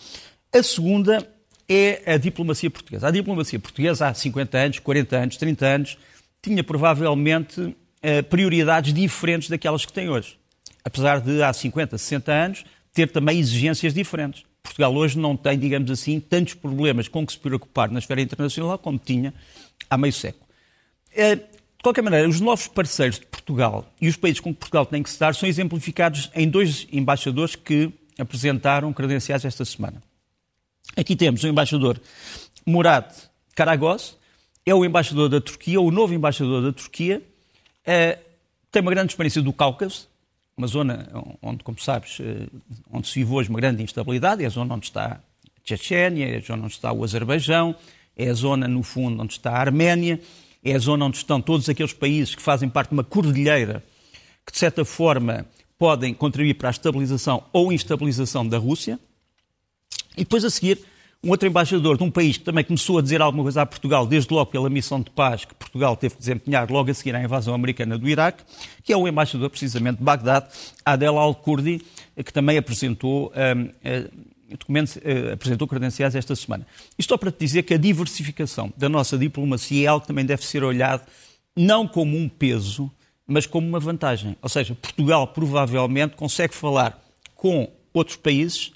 A 0.53 0.61
segunda 0.61 1.27
é 1.67 2.13
a 2.13 2.17
diplomacia 2.17 2.69
portuguesa. 2.69 3.07
A 3.07 3.11
diplomacia 3.11 3.59
portuguesa 3.59 4.07
há 4.07 4.13
50 4.13 4.57
anos, 4.57 4.79
40 4.79 5.17
anos, 5.17 5.37
30 5.37 5.65
anos 5.65 5.97
tinha 6.41 6.63
provavelmente 6.63 7.75
eh, 8.01 8.21
prioridades 8.21 8.93
diferentes 8.93 9.49
daquelas 9.49 9.83
que 9.83 9.91
tem 9.91 10.07
hoje. 10.09 10.37
Apesar 10.83 11.19
de 11.19 11.41
há 11.41 11.51
50, 11.51 11.97
60 11.97 12.31
anos 12.31 12.65
ter 12.93 13.11
também 13.11 13.39
exigências 13.39 13.93
diferentes. 13.93 14.43
Portugal 14.61 14.95
hoje 14.95 15.17
não 15.17 15.35
tem, 15.35 15.57
digamos 15.57 15.89
assim, 15.89 16.19
tantos 16.19 16.53
problemas 16.53 17.07
com 17.07 17.25
que 17.25 17.33
se 17.33 17.39
preocupar 17.39 17.89
na 17.89 17.99
esfera 17.99 18.21
internacional 18.21 18.77
como 18.77 18.99
tinha 18.99 19.33
há 19.89 19.97
meio 19.97 20.13
século. 20.13 20.45
Eh, 21.11 21.35
de 21.35 21.83
qualquer 21.83 22.03
maneira, 22.03 22.29
os 22.29 22.39
novos 22.39 22.67
parceiros 22.67 23.19
de 23.19 23.25
Portugal. 23.45 23.85
E 24.01 24.07
os 24.07 24.17
países 24.17 24.39
com 24.39 24.51
que 24.51 24.59
Portugal 24.59 24.85
tem 24.87 25.03
que 25.03 25.09
se 25.09 25.19
dar 25.19 25.35
são 25.35 25.47
exemplificados 25.47 26.31
em 26.33 26.49
dois 26.49 26.87
embaixadores 26.91 27.55
que 27.55 27.91
apresentaram 28.17 28.91
credenciais 28.91 29.45
esta 29.45 29.63
semana. 29.63 30.01
Aqui 30.97 31.15
temos 31.15 31.43
o 31.43 31.47
embaixador 31.47 32.01
Murat 32.65 33.13
Karagos, 33.53 34.17
é 34.65 34.73
o 34.73 34.83
embaixador 34.83 35.29
da 35.29 35.39
Turquia, 35.39 35.79
o 35.79 35.91
novo 35.91 36.13
embaixador 36.13 36.63
da 36.63 36.73
Turquia, 36.73 37.21
é, 37.85 38.17
tem 38.71 38.81
uma 38.81 38.91
grande 38.91 39.11
experiência 39.11 39.41
do 39.41 39.53
Cáucaso, 39.53 40.07
uma 40.57 40.67
zona 40.67 41.07
onde, 41.41 41.63
como 41.63 41.79
sabes, 41.79 42.17
eh, 42.21 42.47
onde 42.89 43.07
se 43.07 43.19
vive 43.19 43.33
hoje 43.33 43.49
uma 43.49 43.59
grande 43.59 43.83
instabilidade, 43.83 44.41
é 44.41 44.47
a 44.47 44.49
zona 44.49 44.73
onde 44.73 44.85
está 44.85 45.05
a 45.05 45.19
Chechênia, 45.63 46.25
é 46.27 46.37
a 46.37 46.39
zona 46.39 46.63
onde 46.63 46.73
está 46.73 46.91
o 46.93 47.03
Azerbaijão, 47.03 47.75
é 48.15 48.29
a 48.29 48.33
zona, 48.33 48.67
no 48.67 48.81
fundo, 48.81 49.21
onde 49.21 49.33
está 49.33 49.51
a 49.51 49.59
Arménia, 49.59 50.19
é 50.65 50.73
a 50.75 50.79
zona 50.79 51.05
onde 51.05 51.17
estão 51.17 51.39
todos 51.39 51.69
aqueles 51.69 51.93
países 51.93 52.33
que 52.33 52.41
fazem 52.41 52.67
parte 52.67 52.89
de 52.89 52.95
uma 52.95 53.03
cordilheira 53.03 53.83
que, 54.43 54.51
de 54.51 54.57
certa 54.57 54.83
forma, 54.83 55.45
podem 55.77 56.13
contribuir 56.13 56.55
para 56.55 56.69
a 56.69 56.71
estabilização 56.71 57.43
ou 57.53 57.71
instabilização 57.71 58.47
da 58.47 58.57
Rússia. 58.57 58.99
E 60.17 60.21
depois, 60.21 60.43
a 60.43 60.49
seguir, 60.49 60.79
um 61.23 61.29
outro 61.29 61.47
embaixador 61.47 61.97
de 61.97 62.03
um 62.03 62.09
país 62.09 62.37
que 62.37 62.43
também 62.43 62.63
começou 62.63 62.97
a 62.97 63.01
dizer 63.01 63.21
alguma 63.21 63.43
coisa 63.43 63.61
a 63.61 63.65
Portugal, 63.65 64.07
desde 64.07 64.33
logo 64.33 64.49
pela 64.51 64.69
missão 64.69 65.01
de 65.01 65.09
paz 65.11 65.45
que 65.45 65.53
Portugal 65.53 65.95
teve 65.95 66.15
que 66.15 66.19
desempenhar 66.19 66.69
logo 66.71 66.89
a 66.89 66.93
seguir 66.93 67.15
à 67.15 67.21
invasão 67.21 67.53
americana 67.53 67.97
do 67.97 68.07
Iraque, 68.09 68.43
que 68.83 68.91
é 68.91 68.97
o 68.97 69.07
embaixador 69.07 69.49
precisamente 69.49 69.97
de 69.97 70.03
Bagdade, 70.03 70.47
Adel 70.83 71.17
al-Kurdi, 71.17 71.81
que 72.23 72.33
também 72.33 72.57
apresentou, 72.57 73.31
um, 73.35 73.69
uh, 74.55 74.57
documentos, 74.57 74.95
uh, 74.95 75.33
apresentou 75.33 75.67
credenciais 75.67 76.15
esta 76.15 76.35
semana. 76.35 76.65
Isto 76.97 77.09
só 77.09 77.17
para 77.17 77.31
te 77.31 77.39
dizer 77.39 77.63
que 77.63 77.73
a 77.73 77.77
diversificação 77.77 78.73
da 78.75 78.89
nossa 78.89 79.17
diplomacia 79.17 79.85
é 79.85 79.87
algo 79.87 80.01
que 80.01 80.07
também 80.07 80.25
deve 80.25 80.45
ser 80.45 80.63
olhado 80.63 81.03
não 81.55 81.87
como 81.87 82.17
um 82.17 82.27
peso, 82.27 82.91
mas 83.25 83.45
como 83.45 83.67
uma 83.67 83.79
vantagem. 83.79 84.35
Ou 84.41 84.49
seja, 84.49 84.75
Portugal 84.75 85.27
provavelmente 85.27 86.15
consegue 86.15 86.53
falar 86.53 87.01
com 87.35 87.71
outros 87.93 88.17
países 88.17 88.71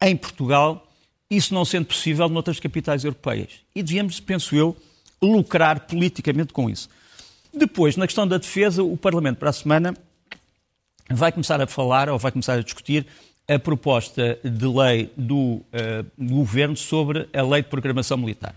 em 0.00 0.16
Portugal, 0.16 0.86
isso 1.30 1.54
não 1.54 1.64
sendo 1.64 1.86
possível 1.86 2.28
noutras 2.28 2.60
capitais 2.60 3.04
europeias. 3.04 3.60
E 3.74 3.82
devíamos, 3.82 4.20
penso 4.20 4.54
eu, 4.54 4.76
lucrar 5.20 5.80
politicamente 5.80 6.52
com 6.52 6.68
isso. 6.68 6.88
Depois, 7.52 7.96
na 7.96 8.06
questão 8.06 8.26
da 8.26 8.38
defesa, 8.38 8.82
o 8.82 8.96
Parlamento 8.96 9.38
para 9.38 9.50
a 9.50 9.52
semana 9.52 9.94
vai 11.10 11.32
começar 11.32 11.60
a 11.60 11.66
falar, 11.66 12.08
ou 12.08 12.18
vai 12.18 12.32
começar 12.32 12.54
a 12.54 12.62
discutir, 12.62 13.06
a 13.48 13.58
proposta 13.58 14.38
de 14.42 14.66
lei 14.66 15.10
do, 15.16 15.36
uh, 15.36 15.62
Governo 16.18 16.76
sobre 16.76 17.28
a 17.32 17.42
lei 17.42 17.62
de 17.62 17.68
programação 17.68 18.16
militar. 18.16 18.54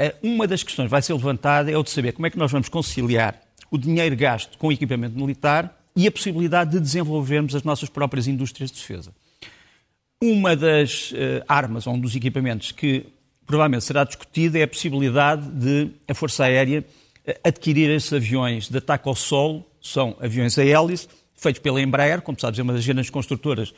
Uh, 0.00 0.26
uma 0.26 0.46
das 0.46 0.62
questões 0.62 0.86
que 0.86 0.90
vai 0.90 1.02
ser 1.02 1.14
levantada 1.14 1.70
é 1.70 1.76
o 1.76 1.82
de 1.82 1.90
saber 1.90 2.12
como 2.12 2.26
é 2.26 2.30
que 2.30 2.38
nós 2.38 2.52
vamos 2.52 2.68
conciliar 2.68 3.40
o 3.70 3.78
dinheiro 3.78 4.14
gasto 4.16 4.58
com 4.58 4.68
o 4.68 4.72
equipamento 4.72 5.16
militar 5.16 5.80
e 5.96 6.06
a 6.06 6.12
possibilidade 6.12 6.72
de 6.72 6.80
desenvolvermos 6.80 7.54
as 7.54 7.62
nossas 7.62 7.88
próprias 7.88 8.26
indústrias 8.26 8.70
de 8.70 8.78
defesa. 8.78 9.12
Uma 10.22 10.54
das 10.54 11.12
uh, 11.12 11.44
armas, 11.48 11.86
ou 11.86 11.94
um 11.94 12.00
dos 12.00 12.14
equipamentos 12.14 12.72
que 12.72 13.06
provavelmente 13.46 13.84
será 13.84 14.04
discutido 14.04 14.58
é 14.58 14.62
a 14.62 14.68
possibilidade 14.68 15.46
de 15.48 15.90
a 16.08 16.14
Força 16.14 16.44
Aérea 16.44 16.84
adquirir 17.42 17.90
esses 17.90 18.12
aviões 18.12 18.68
de 18.68 18.78
ataque 18.78 19.08
ao 19.08 19.14
solo, 19.14 19.64
são 19.80 20.16
aviões 20.20 20.58
a 20.58 20.64
hélice, 20.64 21.08
feitos 21.44 21.62
pela 21.62 21.80
Embraer, 21.80 22.20
como 22.22 22.38
sabes, 22.40 22.58
é 22.58 22.62
uma 22.62 22.72
das 22.72 22.84
grandes 22.84 23.10
construtoras 23.10 23.70
uh, 23.70 23.74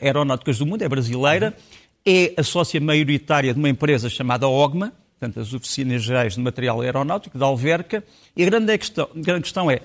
aeronáuticas 0.00 0.58
do 0.58 0.64
mundo, 0.64 0.82
é 0.82 0.88
brasileira, 0.88 1.54
é 2.06 2.32
a 2.36 2.42
sócia 2.42 2.80
maioritária 2.80 3.52
de 3.52 3.58
uma 3.58 3.68
empresa 3.68 4.08
chamada 4.08 4.48
OGMA, 4.48 4.92
portanto, 5.18 5.40
as 5.40 5.52
Oficinas 5.52 6.02
Gerais 6.02 6.34
de 6.34 6.40
Material 6.40 6.80
Aeronáutico, 6.80 7.36
de 7.36 7.44
Alverca, 7.44 8.02
e 8.34 8.42
a 8.42 8.46
grande 8.46 8.78
questão, 8.78 9.08
a 9.14 9.20
grande 9.20 9.42
questão 9.42 9.70
é, 9.70 9.80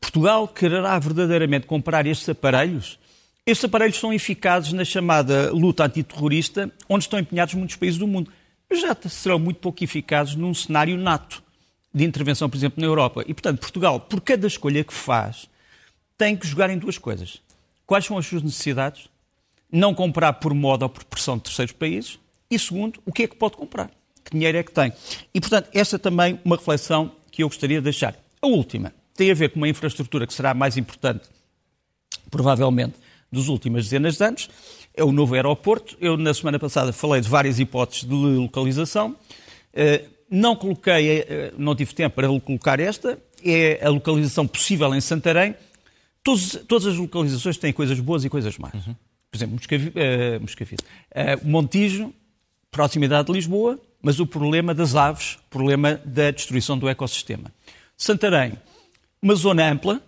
Portugal 0.00 0.46
quererá 0.46 0.96
verdadeiramente 0.98 1.66
comprar 1.66 2.06
estes 2.06 2.28
aparelhos 2.28 3.00
estes 3.46 3.64
aparelhos 3.64 3.98
são 3.98 4.12
eficazes 4.12 4.72
na 4.72 4.84
chamada 4.84 5.50
luta 5.50 5.84
antiterrorista, 5.84 6.70
onde 6.88 7.04
estão 7.04 7.18
empenhados 7.18 7.54
muitos 7.54 7.76
países 7.76 7.98
do 7.98 8.06
mundo, 8.06 8.30
mas 8.68 8.80
já 8.80 8.96
serão 9.08 9.38
muito 9.38 9.58
pouco 9.58 9.82
eficazes 9.82 10.34
num 10.36 10.54
cenário 10.54 10.96
nato 10.96 11.42
de 11.92 12.04
intervenção, 12.04 12.48
por 12.48 12.56
exemplo, 12.56 12.80
na 12.80 12.86
Europa. 12.86 13.24
E, 13.26 13.34
portanto, 13.34 13.58
Portugal, 13.58 13.98
por 13.98 14.20
cada 14.20 14.46
escolha 14.46 14.84
que 14.84 14.92
faz, 14.92 15.48
tem 16.20 16.36
que 16.36 16.46
jogar 16.46 16.68
em 16.68 16.76
duas 16.76 16.98
coisas. 16.98 17.40
Quais 17.86 18.04
são 18.04 18.18
as 18.18 18.26
suas 18.26 18.42
necessidades? 18.42 19.08
Não 19.72 19.94
comprar 19.94 20.34
por 20.34 20.52
moda 20.52 20.84
ou 20.84 20.88
por 20.90 21.02
pressão 21.04 21.38
de 21.38 21.44
terceiros 21.44 21.72
países. 21.72 22.18
E, 22.50 22.58
segundo, 22.58 23.00
o 23.06 23.12
que 23.12 23.22
é 23.22 23.26
que 23.26 23.36
pode 23.36 23.56
comprar? 23.56 23.90
Que 24.22 24.32
dinheiro 24.32 24.58
é 24.58 24.62
que 24.62 24.70
tem? 24.70 24.92
E, 25.32 25.40
portanto, 25.40 25.70
esta 25.72 25.98
também 25.98 26.38
uma 26.44 26.56
reflexão 26.56 27.10
que 27.30 27.42
eu 27.42 27.48
gostaria 27.48 27.78
de 27.78 27.84
deixar. 27.84 28.14
A 28.42 28.46
última 28.46 28.92
tem 29.16 29.30
a 29.30 29.34
ver 29.34 29.48
com 29.48 29.56
uma 29.56 29.68
infraestrutura 29.68 30.26
que 30.26 30.34
será 30.34 30.52
mais 30.52 30.76
importante, 30.76 31.26
provavelmente, 32.30 32.96
dos 33.32 33.48
últimas 33.48 33.84
dezenas 33.84 34.18
de 34.18 34.24
anos, 34.24 34.50
é 34.94 35.02
o 35.02 35.12
novo 35.12 35.34
aeroporto. 35.34 35.96
Eu, 36.02 36.18
na 36.18 36.34
semana 36.34 36.58
passada, 36.58 36.92
falei 36.92 37.22
de 37.22 37.30
várias 37.30 37.58
hipóteses 37.58 38.04
de 38.04 38.12
localização. 38.14 39.16
Eh, 39.72 40.04
não 40.28 40.54
coloquei, 40.54 41.20
eh, 41.20 41.52
não 41.56 41.74
tive 41.74 41.94
tempo 41.94 42.14
para 42.14 42.28
colocar 42.40 42.78
esta, 42.78 43.18
é 43.42 43.80
a 43.82 43.88
localização 43.88 44.46
possível 44.46 44.94
em 44.94 45.00
Santarém. 45.00 45.54
Todos, 46.22 46.52
todas 46.68 46.86
as 46.86 46.96
localizações 46.96 47.56
têm 47.56 47.72
coisas 47.72 47.98
boas 48.00 48.24
e 48.24 48.28
coisas 48.28 48.56
más. 48.58 48.74
Uhum. 48.74 48.94
Por 49.30 49.36
exemplo, 49.36 49.54
Moscavide, 49.54 49.90
uh, 49.90 50.40
Moscavide. 50.40 50.82
Uh, 50.82 51.48
Montijo, 51.48 52.12
proximidade 52.70 53.26
de 53.26 53.32
Lisboa, 53.32 53.78
mas 54.02 54.20
o 54.20 54.26
problema 54.26 54.74
das 54.74 54.94
aves, 54.94 55.34
o 55.34 55.50
problema 55.50 56.00
da 56.04 56.30
destruição 56.30 56.78
do 56.78 56.88
ecossistema. 56.88 57.52
Santarém, 57.96 58.54
uma 59.22 59.34
zona 59.34 59.70
ampla, 59.70 60.02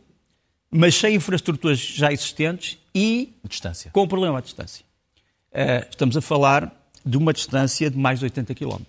mas 0.70 0.94
sem 0.94 1.14
infraestruturas 1.14 1.78
já 1.78 2.12
existentes 2.12 2.78
e 2.94 3.32
distância. 3.46 3.90
com 3.90 4.02
o 4.02 4.08
problema 4.08 4.38
à 4.38 4.40
distância. 4.40 4.84
Uh, 5.52 5.86
estamos 5.90 6.16
a 6.16 6.20
falar 6.20 6.74
de 7.04 7.16
uma 7.16 7.32
distância 7.32 7.90
de 7.90 7.98
mais 7.98 8.20
de 8.20 8.24
80 8.26 8.54
km. 8.54 8.80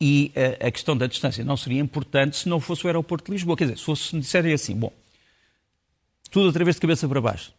E 0.00 0.32
uh, 0.36 0.66
a 0.66 0.70
questão 0.70 0.96
da 0.96 1.06
distância 1.06 1.44
não 1.44 1.56
seria 1.56 1.80
importante 1.80 2.36
se 2.36 2.48
não 2.48 2.60
fosse 2.60 2.84
o 2.84 2.88
aeroporto 2.88 3.26
de 3.26 3.32
Lisboa. 3.32 3.56
Quer 3.56 3.64
dizer, 3.64 3.78
se 3.78 3.84
fosse 3.84 4.18
disserem 4.18 4.52
assim, 4.52 4.76
bom, 4.76 4.92
tudo 6.32 6.46
outra 6.46 6.64
vez 6.64 6.76
de 6.76 6.80
cabeça 6.80 7.06
para 7.06 7.20
baixo. 7.20 7.52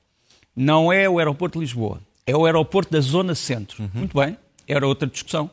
Não 0.56 0.92
é 0.92 1.08
o 1.08 1.20
aeroporto 1.20 1.60
de 1.60 1.64
Lisboa, 1.64 2.02
é 2.26 2.36
o 2.36 2.46
aeroporto 2.46 2.92
da 2.92 3.00
Zona 3.00 3.36
Centro. 3.36 3.84
Uhum. 3.84 3.90
Muito 3.94 4.18
bem, 4.18 4.36
era 4.68 4.86
outra 4.86 5.08
discussão. 5.08 5.50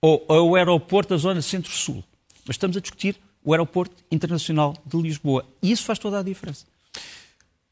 Ou 0.00 0.24
é 0.30 0.40
o 0.40 0.54
aeroporto 0.54 1.12
da 1.12 1.18
Zona 1.18 1.42
Centro-Sul. 1.42 2.02
Mas 2.46 2.54
estamos 2.54 2.76
a 2.76 2.80
discutir 2.80 3.16
o 3.44 3.52
aeroporto 3.52 3.94
internacional 4.10 4.74
de 4.86 4.96
Lisboa. 4.96 5.44
E 5.62 5.70
isso 5.70 5.84
faz 5.84 5.98
toda 5.98 6.18
a 6.18 6.22
diferença. 6.22 6.64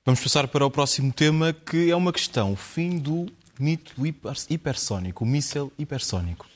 Vamos 0.04 0.20
passar 0.20 0.48
para 0.48 0.66
o 0.66 0.70
próximo 0.70 1.12
tema, 1.12 1.52
que 1.52 1.90
é 1.90 1.96
uma 1.96 2.12
questão. 2.12 2.52
O 2.52 2.56
fim 2.56 2.98
do 2.98 3.26
mito 3.58 3.94
hipersónico, 4.50 5.24
o 5.24 5.26
míssel 5.26 5.72
hipersónico. 5.78 6.46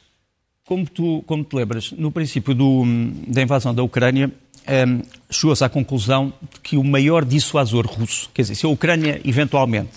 Como 0.64 0.88
tu, 0.88 1.24
como 1.26 1.42
te 1.42 1.56
lembras, 1.56 1.90
no 1.92 2.12
princípio 2.12 2.54
do, 2.54 2.84
da 3.26 3.42
invasão 3.42 3.74
da 3.74 3.82
Ucrânia, 3.82 4.30
um, 4.86 5.02
chegou-se 5.28 5.64
à 5.64 5.68
conclusão 5.68 6.32
de 6.40 6.60
que 6.60 6.76
o 6.76 6.84
maior 6.84 7.24
dissuasor 7.24 7.84
russo, 7.84 8.30
quer 8.32 8.42
dizer, 8.42 8.54
se 8.54 8.64
a 8.64 8.68
Ucrânia 8.68 9.20
eventualmente 9.24 9.90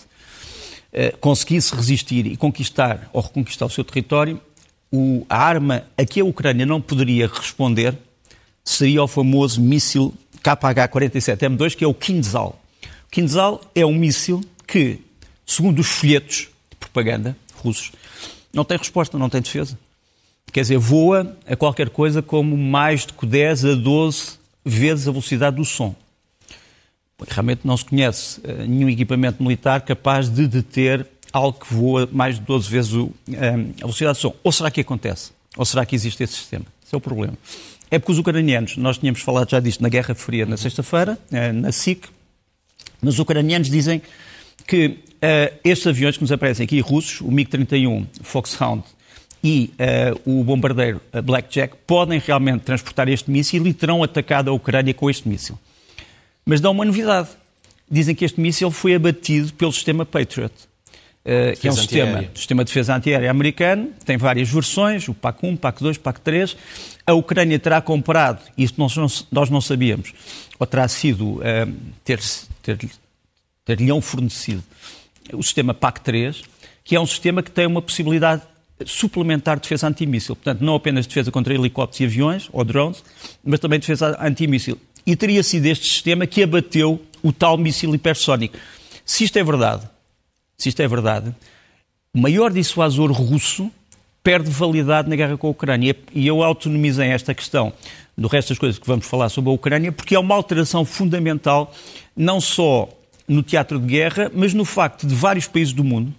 uh, 0.92 1.16
conseguisse 1.20 1.76
resistir 1.76 2.26
e 2.26 2.36
conquistar 2.36 3.10
ou 3.14 3.22
reconquistar 3.22 3.68
o 3.68 3.70
seu 3.70 3.84
território, 3.84 4.42
o, 4.92 5.24
a 5.30 5.38
arma 5.38 5.84
a 5.96 6.04
que 6.04 6.20
a 6.20 6.26
Ucrânia 6.26 6.66
não 6.66 6.82
poderia 6.82 7.28
responder 7.28 7.96
seria 8.64 9.04
o 9.04 9.08
famoso 9.08 9.62
míssil 9.62 10.16
KH-47M2, 10.44 11.76
que 11.76 11.84
é 11.84 11.88
o 11.88 11.94
Kinzhal. 11.94 12.60
Kinzhal 13.12 13.62
é 13.76 13.86
um 13.86 13.94
míssil 13.94 14.42
que, 14.66 15.00
segundo 15.46 15.78
os 15.78 15.88
folhetos 15.88 16.50
de 16.72 16.76
propaganda 16.78 17.38
russos, 17.58 17.92
não 18.52 18.66
tem 18.66 18.78
resposta, 18.78 19.16
não 19.18 19.30
tem 19.30 19.42
defesa. 19.42 19.78
Quer 20.56 20.62
dizer, 20.62 20.78
voa 20.78 21.36
a 21.46 21.54
qualquer 21.54 21.90
coisa 21.90 22.22
como 22.22 22.56
mais 22.56 23.06
de 23.06 23.14
10 23.28 23.66
a 23.66 23.76
12 23.76 24.38
vezes 24.64 25.06
a 25.06 25.12
velocidade 25.12 25.58
do 25.58 25.66
som. 25.66 25.94
Realmente 27.28 27.68
não 27.68 27.76
se 27.76 27.84
conhece 27.84 28.40
uh, 28.40 28.66
nenhum 28.66 28.88
equipamento 28.88 29.44
militar 29.44 29.82
capaz 29.82 30.30
de 30.30 30.48
deter 30.48 31.06
algo 31.34 31.60
que 31.60 31.74
voa 31.74 32.08
mais 32.10 32.36
de 32.36 32.42
12 32.46 32.70
vezes 32.70 32.94
o, 32.94 33.12
a 33.28 33.82
velocidade 33.82 34.16
de 34.16 34.22
som. 34.22 34.34
Ou 34.46 34.50
será 34.50 34.72
que 34.72 34.80
acontece? 34.80 35.34
Ou 35.58 35.66
será 35.66 35.86
que 35.86 35.94
existe 35.94 36.24
esse 36.24 36.36
sistema? 36.36 36.64
Esse 36.86 36.96
é 36.96 36.98
o 36.98 37.02
problema. 37.02 37.34
É 37.92 38.00
porque 38.00 38.14
os 38.14 38.18
ucranianos, 38.18 38.78
nós 38.78 38.98
tínhamos 38.98 39.20
falado 39.20 39.52
já 39.52 39.60
disto 39.60 39.84
na 39.84 39.90
Guerra 39.90 40.16
Fria 40.16 40.46
na 40.46 40.56
sexta-feira, 40.56 41.20
na 41.54 41.74
SIC, 41.74 42.08
mas 43.02 43.16
os 43.16 43.20
ucranianos 43.20 43.70
dizem 43.70 44.02
que 44.66 44.88
uh, 44.88 45.60
estes 45.66 45.86
aviões 45.86 46.16
que 46.16 46.24
nos 46.24 46.32
aparecem 46.32 46.64
aqui, 46.64 46.80
russos, 46.80 47.20
o 47.20 47.28
MiG-31, 47.30 48.06
Foxhound 48.22 48.95
e 49.46 49.72
uh, 50.26 50.40
o 50.40 50.44
bombardeiro 50.44 51.00
Blackjack, 51.24 51.76
podem 51.86 52.18
realmente 52.18 52.64
transportar 52.64 53.08
este 53.08 53.30
míssil 53.30 53.68
e 53.68 53.74
terão 53.76 54.02
atacado 54.02 54.50
a 54.50 54.54
Ucrânia 54.54 54.92
com 54.92 55.08
este 55.08 55.30
míssil. 55.30 55.56
Mas 56.44 56.60
dão 56.60 56.72
uma 56.72 56.84
novidade. 56.84 57.30
Dizem 57.90 58.16
que 58.16 58.26
este 58.26 58.42
míssil 58.42 58.72
foi 58.72 58.96
abatido 58.96 59.54
pelo 59.54 59.72
sistema 59.72 60.04
Patriot. 60.04 60.52
Uh, 61.24 61.56
que 61.60 61.68
é 61.68 61.72
um 61.72 61.76
sistema, 61.76 62.26
sistema 62.34 62.64
de 62.64 62.70
defesa 62.70 62.96
antiaérea 62.96 63.30
americano, 63.30 63.92
tem 64.04 64.18
várias 64.18 64.50
versões, 64.50 65.08
o 65.08 65.14
PAC-1, 65.14 65.60
PAC-2, 65.60 66.00
PAC-3. 66.00 66.56
A 67.06 67.14
Ucrânia 67.14 67.60
terá 67.60 67.80
comprado, 67.82 68.42
isto 68.58 68.80
nós 68.80 68.98
não, 68.98 69.08
nós 69.32 69.50
não 69.52 69.62
sabíamos, 69.62 70.12
ou 70.58 70.66
terá 70.66 70.88
sido, 70.88 71.36
uh, 71.36 71.42
ter, 72.04 72.20
ter, 72.64 72.80
ter-lhe 73.64 74.02
fornecido 74.02 74.64
o 75.32 75.44
sistema 75.44 75.76
PAC-3, 75.76 76.44
que 76.84 76.96
é 76.96 77.00
um 77.00 77.06
sistema 77.06 77.44
que 77.44 77.52
tem 77.52 77.68
uma 77.68 77.82
possibilidade 77.82 78.42
suplementar 78.86 79.58
de 79.58 79.64
defesa 79.64 79.88
antimíssil. 79.88 80.36
Portanto, 80.36 80.62
não 80.62 80.76
apenas 80.76 81.08
defesa 81.08 81.32
contra 81.32 81.54
helicópteros 81.54 82.02
e 82.02 82.06
aviões 82.06 82.50
ou 82.52 82.64
drones, 82.64 83.04
mas 83.44 83.60
também 83.60 83.80
defesa 83.80 84.18
antimíssil. 84.20 84.78
E 85.06 85.16
teria 85.16 85.44
sido 85.44 85.66
este 85.68 85.88
sistema 85.88 86.26
que 86.26 86.44
abateu 86.44 87.02
o 87.24 87.32
tal 87.32 87.58
míssil 87.58 87.94
hipersónico. 87.94 88.58
Se 89.06 89.24
isto 89.24 89.38
é 89.38 89.44
verdade, 89.44 89.88
se 90.58 90.70
isto 90.70 90.82
é 90.82 90.88
verdade, 90.88 91.34
o 92.14 92.20
maior 92.20 92.52
dissuasor 92.52 93.12
russo 93.12 93.72
perde 94.24 94.50
validade 94.50 95.08
na 95.08 95.16
guerra 95.16 95.38
com 95.38 95.48
a 95.48 95.52
Ucrânia. 95.52 95.96
E 96.14 96.26
eu 96.26 96.42
autonomizei 96.44 97.10
esta 97.10 97.34
questão 97.34 97.72
do 98.18 98.28
resto 98.28 98.50
das 98.50 98.58
coisas 98.58 98.80
que 98.80 98.88
vamos 98.88 99.06
falar 99.06 99.30
sobre 99.30 99.52
a 99.52 99.54
Ucrânia, 99.54 99.92
porque 99.92 100.16
é 100.16 100.20
uma 100.20 100.34
alteração 100.34 100.84
fundamental, 100.84 101.74
não 102.16 102.42
só 102.42 102.90
no 103.28 103.44
teatro 103.44 103.80
de 103.80 103.86
guerra, 103.86 104.32
mas 104.34 104.54
no 104.54 104.66
facto 104.66 105.06
de 105.06 105.14
vários 105.14 105.48
países 105.48 105.74
do 105.74 105.84
mundo, 105.84 106.14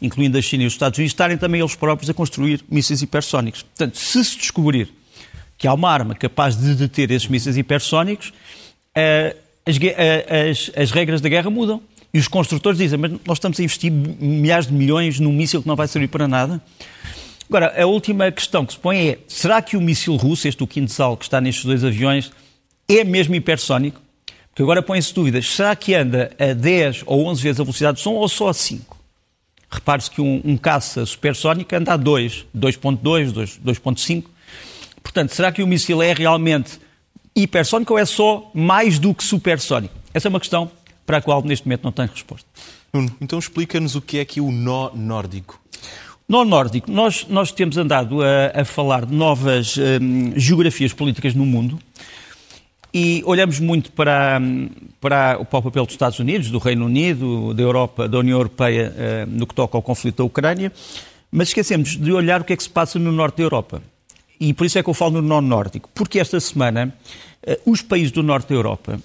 incluindo 0.00 0.38
a 0.38 0.42
China 0.42 0.64
e 0.64 0.66
os 0.66 0.72
Estados 0.72 0.98
Unidos, 0.98 1.12
estarem 1.12 1.36
também 1.36 1.60
eles 1.60 1.74
próprios 1.74 2.08
a 2.08 2.14
construir 2.14 2.64
mísseis 2.70 3.02
hipersónicos. 3.02 3.62
Portanto, 3.62 3.96
se 3.96 4.24
se 4.24 4.38
descobrir 4.38 4.88
que 5.58 5.68
há 5.68 5.74
uma 5.74 5.90
arma 5.90 6.14
capaz 6.14 6.56
de 6.56 6.74
deter 6.74 7.10
esses 7.10 7.28
mísseis 7.28 7.56
hipersónicos, 7.56 8.32
eh, 8.94 9.36
as, 9.66 9.76
eh, 9.78 10.50
as, 10.50 10.70
as 10.74 10.90
regras 10.90 11.20
da 11.20 11.28
guerra 11.28 11.50
mudam. 11.50 11.82
E 12.12 12.18
os 12.18 12.26
construtores 12.26 12.78
dizem, 12.78 12.98
mas 12.98 13.12
nós 13.24 13.36
estamos 13.36 13.60
a 13.60 13.62
investir 13.62 13.92
milhares 13.92 14.66
de 14.66 14.72
milhões 14.72 15.20
num 15.20 15.32
míssil 15.32 15.62
que 15.62 15.68
não 15.68 15.76
vai 15.76 15.86
servir 15.86 16.08
para 16.08 16.26
nada. 16.26 16.60
Agora, 17.48 17.80
a 17.80 17.86
última 17.86 18.30
questão 18.32 18.64
que 18.64 18.72
se 18.72 18.78
põe 18.78 19.08
é, 19.08 19.18
será 19.28 19.60
que 19.62 19.76
o 19.76 19.80
míssil 19.80 20.16
russo, 20.16 20.48
este 20.48 20.62
o 20.62 20.66
Kinzhal, 20.66 21.16
que 21.16 21.24
está 21.24 21.40
nestes 21.40 21.64
dois 21.64 21.84
aviões, 21.84 22.32
é 22.88 23.04
mesmo 23.04 23.34
hipersónico? 23.34 24.00
Porque 24.48 24.62
agora 24.62 24.82
põem-se 24.82 25.14
dúvidas, 25.14 25.46
será 25.46 25.76
que 25.76 25.94
anda 25.94 26.32
a 26.38 26.52
10 26.52 27.04
ou 27.06 27.26
11 27.26 27.42
vezes 27.42 27.60
a 27.60 27.64
velocidade 27.64 27.98
de 27.98 28.02
som 28.02 28.12
ou 28.12 28.28
só 28.28 28.48
a 28.48 28.54
5? 28.54 28.99
Repare-se 29.70 30.10
que 30.10 30.20
um, 30.20 30.40
um 30.44 30.56
caça 30.56 31.06
supersónico 31.06 31.74
anda 31.76 31.92
a 31.92 31.96
2, 31.96 32.46
2.2, 32.56 33.60
2.5. 33.64 34.24
Portanto, 35.02 35.34
será 35.34 35.52
que 35.52 35.62
o 35.62 35.66
míssil 35.66 36.02
é 36.02 36.12
realmente 36.12 36.80
hipersónico 37.34 37.92
ou 37.92 37.98
é 37.98 38.04
só 38.04 38.50
mais 38.52 38.98
do 38.98 39.14
que 39.14 39.22
supersónico? 39.22 39.94
Essa 40.12 40.28
é 40.28 40.30
uma 40.30 40.40
questão 40.40 40.70
para 41.06 41.18
a 41.18 41.22
qual 41.22 41.42
neste 41.42 41.66
momento 41.66 41.84
não 41.84 41.92
tenho 41.92 42.08
resposta. 42.08 42.46
Nuno, 42.92 43.16
então 43.20 43.38
explica-nos 43.38 43.94
o 43.94 44.00
que 44.00 44.18
é 44.18 44.20
aqui 44.22 44.40
o 44.40 44.50
nó 44.50 44.90
nórdico. 44.94 45.60
Nó 46.28 46.44
nórdico, 46.44 46.90
nós, 46.90 47.26
nós 47.28 47.50
temos 47.50 47.76
andado 47.76 48.22
a, 48.22 48.60
a 48.60 48.64
falar 48.64 49.04
de 49.04 49.14
novas 49.14 49.76
hum, 49.76 50.32
geografias 50.36 50.92
políticas 50.92 51.34
no 51.34 51.44
mundo 51.44 51.78
e 52.92 53.22
olhamos 53.24 53.60
muito 53.60 53.92
para, 53.92 54.40
para 55.00 55.38
o 55.38 55.44
papel 55.44 55.84
dos 55.84 55.94
Estados 55.94 56.18
Unidos, 56.18 56.50
do 56.50 56.58
Reino 56.58 56.84
Unido, 56.84 57.54
da 57.54 57.62
Europa, 57.62 58.08
da 58.08 58.18
União 58.18 58.38
Europeia 58.38 58.92
uh, 58.92 59.30
no 59.30 59.46
que 59.46 59.54
toca 59.54 59.76
ao 59.76 59.82
conflito 59.82 60.18
da 60.18 60.24
Ucrânia, 60.24 60.72
mas 61.30 61.48
esquecemos 61.48 61.96
de 61.96 62.12
olhar 62.12 62.40
o 62.40 62.44
que 62.44 62.52
é 62.52 62.56
que 62.56 62.62
se 62.62 62.70
passa 62.70 62.98
no 62.98 63.12
norte 63.12 63.36
da 63.36 63.44
Europa. 63.44 63.80
E 64.40 64.52
por 64.52 64.66
isso 64.66 64.78
é 64.78 64.82
que 64.82 64.90
eu 64.90 64.94
falo 64.94 65.12
no 65.12 65.22
nó 65.22 65.40
nórdico, 65.40 65.88
porque 65.94 66.18
esta 66.18 66.40
semana 66.40 66.92
uh, 67.46 67.70
os 67.70 67.82
países 67.82 68.10
do 68.10 68.22
norte 68.22 68.48
da 68.48 68.54
Europa 68.54 69.00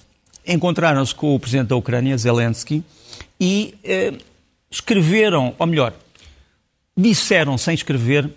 encontraram-se 0.46 1.14
com 1.14 1.34
o 1.34 1.38
presidente 1.38 1.68
da 1.68 1.76
Ucrânia, 1.76 2.16
Zelensky, 2.18 2.82
e 3.40 3.74
uh, 3.84 4.18
escreveram, 4.70 5.54
ou 5.58 5.66
melhor, 5.66 5.92
disseram 6.96 7.56
sem 7.56 7.74
escrever, 7.74 8.28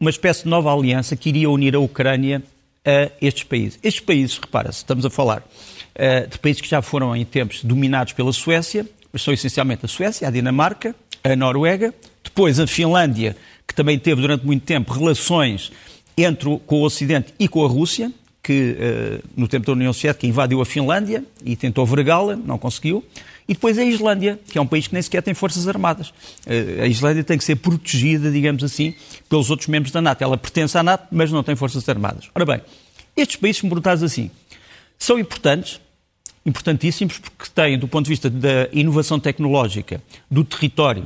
uma 0.00 0.10
espécie 0.10 0.44
de 0.44 0.48
nova 0.48 0.72
aliança 0.72 1.16
que 1.16 1.28
iria 1.28 1.48
unir 1.50 1.74
a 1.74 1.78
Ucrânia 1.78 2.42
a 2.84 3.10
estes 3.20 3.44
países. 3.44 3.78
Estes 3.82 4.04
países, 4.04 4.38
repara-se, 4.38 4.78
estamos 4.78 5.04
a 5.06 5.10
falar 5.10 5.38
uh, 5.40 6.28
de 6.28 6.38
países 6.38 6.60
que 6.60 6.68
já 6.68 6.82
foram 6.82 7.14
em 7.16 7.24
tempos 7.24 7.64
dominados 7.64 8.12
pela 8.12 8.32
Suécia, 8.32 8.86
mas 9.12 9.22
são 9.22 9.32
essencialmente 9.32 9.84
a 9.84 9.88
Suécia, 9.88 10.28
a 10.28 10.30
Dinamarca, 10.30 10.94
a 11.22 11.34
Noruega, 11.34 11.94
depois 12.22 12.60
a 12.60 12.66
Finlândia, 12.66 13.36
que 13.66 13.74
também 13.74 13.98
teve 13.98 14.20
durante 14.20 14.44
muito 14.44 14.64
tempo 14.64 14.92
relações 14.92 15.72
entre 16.16 16.58
com 16.66 16.80
o 16.80 16.82
Ocidente 16.82 17.32
e 17.38 17.48
com 17.48 17.64
a 17.64 17.68
Rússia, 17.68 18.12
que 18.42 18.76
uh, 18.78 19.28
no 19.36 19.48
tempo 19.48 19.66
da 19.66 19.72
União 19.72 19.92
Soviética 19.92 20.26
invadiu 20.26 20.60
a 20.60 20.66
Finlândia 20.66 21.24
e 21.44 21.56
tentou 21.56 21.86
vergá-la, 21.86 22.36
não 22.36 22.58
conseguiu. 22.58 23.02
E 23.46 23.54
depois 23.54 23.78
a 23.78 23.84
Islândia, 23.84 24.38
que 24.48 24.56
é 24.56 24.60
um 24.60 24.66
país 24.66 24.86
que 24.86 24.94
nem 24.94 25.02
sequer 25.02 25.22
tem 25.22 25.34
forças 25.34 25.68
armadas. 25.68 26.08
Uh, 26.46 26.82
a 26.82 26.86
Islândia 26.86 27.22
tem 27.22 27.36
que 27.36 27.44
ser 27.44 27.56
protegida, 27.56 28.30
digamos 28.30 28.64
assim, 28.64 28.94
pelos 29.28 29.50
outros 29.50 29.68
membros 29.68 29.92
da 29.92 30.00
NATO. 30.00 30.22
Ela 30.22 30.36
pertence 30.36 30.76
à 30.78 30.82
NATO, 30.82 31.08
mas 31.10 31.30
não 31.30 31.42
tem 31.42 31.54
forças 31.54 31.86
armadas. 31.88 32.30
Ora 32.34 32.46
bem, 32.46 32.60
estes 33.16 33.36
países 33.36 33.60
perguntados 33.60 34.02
assim, 34.02 34.30
são 34.98 35.18
importantes, 35.18 35.80
importantíssimos, 36.44 37.18
porque 37.18 37.50
têm, 37.54 37.78
do 37.78 37.86
ponto 37.86 38.04
de 38.04 38.10
vista 38.10 38.30
da 38.30 38.68
inovação 38.72 39.20
tecnológica, 39.20 40.02
do 40.30 40.44
território, 40.44 41.04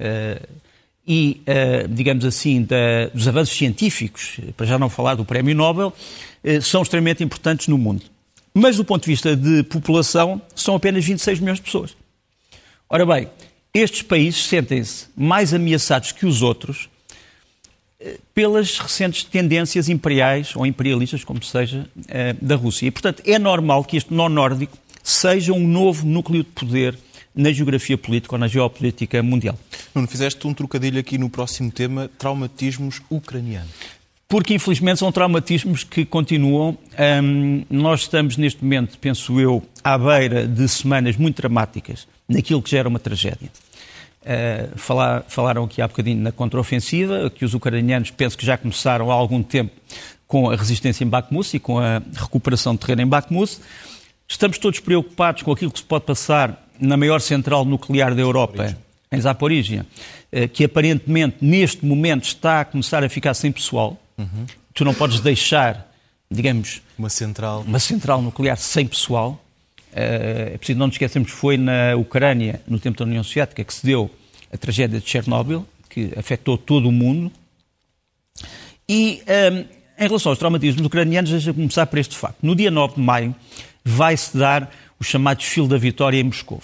uh, 0.00 0.66
e, 1.06 1.40
uh, 1.42 1.88
digamos 1.88 2.24
assim, 2.24 2.62
da, 2.62 3.06
dos 3.14 3.28
avanços 3.28 3.56
científicos, 3.56 4.40
para 4.56 4.66
já 4.66 4.78
não 4.78 4.90
falar 4.90 5.14
do 5.14 5.24
Prémio 5.24 5.54
Nobel, 5.54 5.92
uh, 6.44 6.62
são 6.62 6.82
extremamente 6.82 7.22
importantes 7.22 7.68
no 7.68 7.78
mundo. 7.78 8.02
Mas, 8.58 8.78
do 8.78 8.86
ponto 8.86 9.02
de 9.02 9.10
vista 9.10 9.36
de 9.36 9.62
população, 9.64 10.40
são 10.54 10.74
apenas 10.76 11.04
26 11.04 11.40
milhões 11.40 11.58
de 11.58 11.64
pessoas. 11.64 11.94
Ora 12.88 13.04
bem, 13.04 13.28
estes 13.74 14.00
países 14.00 14.46
sentem-se 14.46 15.08
mais 15.14 15.52
ameaçados 15.52 16.10
que 16.10 16.24
os 16.24 16.40
outros 16.40 16.88
uh, 18.00 18.18
pelas 18.32 18.78
recentes 18.78 19.24
tendências 19.24 19.90
imperiais 19.90 20.56
ou 20.56 20.64
imperialistas, 20.64 21.22
como 21.22 21.44
seja, 21.44 21.86
da 22.40 22.56
Rússia. 22.56 22.86
E, 22.86 22.90
portanto, 22.90 23.22
é 23.26 23.38
normal 23.38 23.84
que 23.84 23.98
este 23.98 24.14
nó 24.14 24.26
nórdico 24.26 24.78
seja 25.02 25.52
um 25.52 25.68
novo 25.68 26.06
núcleo 26.06 26.42
de 26.42 26.48
poder 26.48 26.98
na 27.34 27.52
geografia 27.52 27.98
política 27.98 28.36
ou 28.36 28.38
na 28.38 28.48
geopolítica 28.48 29.22
mundial. 29.22 29.58
Nuno, 29.94 30.08
fizeste 30.08 30.46
um 30.46 30.54
trocadilho 30.54 30.98
aqui 30.98 31.18
no 31.18 31.28
próximo 31.28 31.70
tema, 31.70 32.10
traumatismos 32.16 33.02
ucranianos. 33.10 33.70
Porque, 34.28 34.54
infelizmente, 34.54 34.98
são 34.98 35.12
traumatismos 35.12 35.84
que 35.84 36.04
continuam. 36.04 36.76
Um, 37.22 37.64
nós 37.70 38.00
estamos, 38.00 38.36
neste 38.36 38.62
momento, 38.62 38.98
penso 38.98 39.38
eu, 39.38 39.62
à 39.84 39.96
beira 39.96 40.46
de 40.46 40.66
semanas 40.68 41.16
muito 41.16 41.36
dramáticas 41.36 42.08
naquilo 42.28 42.60
que 42.60 42.70
gera 42.70 42.88
uma 42.88 42.98
tragédia. 42.98 43.48
Uh, 44.22 44.76
falar, 44.76 45.24
falaram 45.28 45.62
aqui 45.62 45.80
há 45.80 45.86
bocadinho 45.86 46.20
na 46.20 46.32
contraofensiva, 46.32 47.30
que 47.30 47.44
os 47.44 47.54
ucranianos 47.54 48.10
penso 48.10 48.36
que 48.36 48.44
já 48.44 48.58
começaram 48.58 49.12
há 49.12 49.14
algum 49.14 49.40
tempo 49.44 49.70
com 50.26 50.50
a 50.50 50.56
resistência 50.56 51.04
em 51.04 51.06
Bakhmut 51.06 51.56
e 51.56 51.60
com 51.60 51.78
a 51.78 52.02
recuperação 52.12 52.74
de 52.74 52.80
terreno 52.80 53.02
em 53.02 53.06
Bakhmut. 53.06 53.58
Estamos 54.26 54.58
todos 54.58 54.80
preocupados 54.80 55.42
com 55.42 55.52
aquilo 55.52 55.70
que 55.70 55.78
se 55.78 55.84
pode 55.84 56.04
passar 56.04 56.66
na 56.80 56.96
maior 56.96 57.20
central 57.20 57.64
nuclear 57.64 58.12
da 58.12 58.22
Europa, 58.22 58.76
em 59.12 59.20
Zaporizhia, 59.20 59.86
eh, 60.32 60.48
que 60.48 60.64
aparentemente 60.64 61.36
neste 61.40 61.86
momento 61.86 62.24
está 62.24 62.62
a 62.62 62.64
começar 62.64 63.04
a 63.04 63.08
ficar 63.08 63.34
sem 63.34 63.52
pessoal. 63.52 63.96
Uhum. 64.18 64.46
Tu 64.74 64.84
não 64.84 64.94
podes 64.94 65.20
deixar, 65.20 65.92
digamos, 66.30 66.82
uma 66.98 67.08
central, 67.08 67.62
uma 67.66 67.78
central 67.78 68.22
nuclear 68.22 68.56
sem 68.56 68.86
pessoal. 68.86 69.42
Eh, 69.92 70.52
é 70.54 70.58
preciso 70.58 70.78
não 70.78 70.86
nos 70.86 70.94
esquecermos 70.94 71.30
que 71.30 71.36
foi 71.36 71.56
na 71.56 71.96
Ucrânia, 71.96 72.60
no 72.66 72.78
tempo 72.78 72.98
da 72.98 73.04
União 73.04 73.22
Soviética, 73.24 73.64
que 73.64 73.72
se 73.72 73.84
deu 73.84 74.10
a 74.52 74.56
tragédia 74.56 75.00
de 75.00 75.08
Chernobyl, 75.08 75.66
que 75.88 76.12
afetou 76.16 76.58
todo 76.58 76.88
o 76.88 76.92
mundo. 76.92 77.32
E 78.88 79.22
um, 79.26 79.32
ehm, 79.32 79.64
em 79.98 80.06
relação 80.06 80.30
aos 80.30 80.38
traumatismos 80.38 80.84
ucranianos, 80.84 81.30
deixa 81.30 81.52
começar 81.52 81.86
por 81.86 81.98
este 81.98 82.14
facto. 82.14 82.38
No 82.42 82.54
dia 82.54 82.70
9 82.70 82.96
de 82.96 83.00
maio 83.00 83.34
vai-se 83.84 84.36
dar 84.36 84.70
o 85.00 85.04
chamado 85.04 85.38
desfile 85.38 85.68
da 85.68 85.78
vitória 85.78 86.18
em 86.18 86.24
Moscou. 86.24 86.60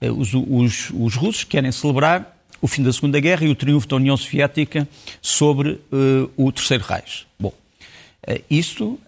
Eh, 0.00 0.10
os, 0.10 0.34
os, 0.34 0.90
os, 0.90 1.14
russos 1.14 1.44
querem 1.44 1.72
celebrar 1.72 2.39
o 2.60 2.68
fim 2.68 2.82
da 2.82 2.92
Segunda 2.92 3.18
Guerra 3.20 3.44
e 3.44 3.48
o 3.48 3.54
triunfo 3.54 3.88
da 3.88 3.96
União 3.96 4.16
Soviética 4.16 4.88
sobre 5.20 5.80
uh, 5.92 6.30
o 6.36 6.52
Terceiro 6.52 6.84
Reich. 6.84 7.26
Bom, 7.38 7.52
Uh, 8.20 8.38
isto, 8.50 8.84
uh, 8.84 9.00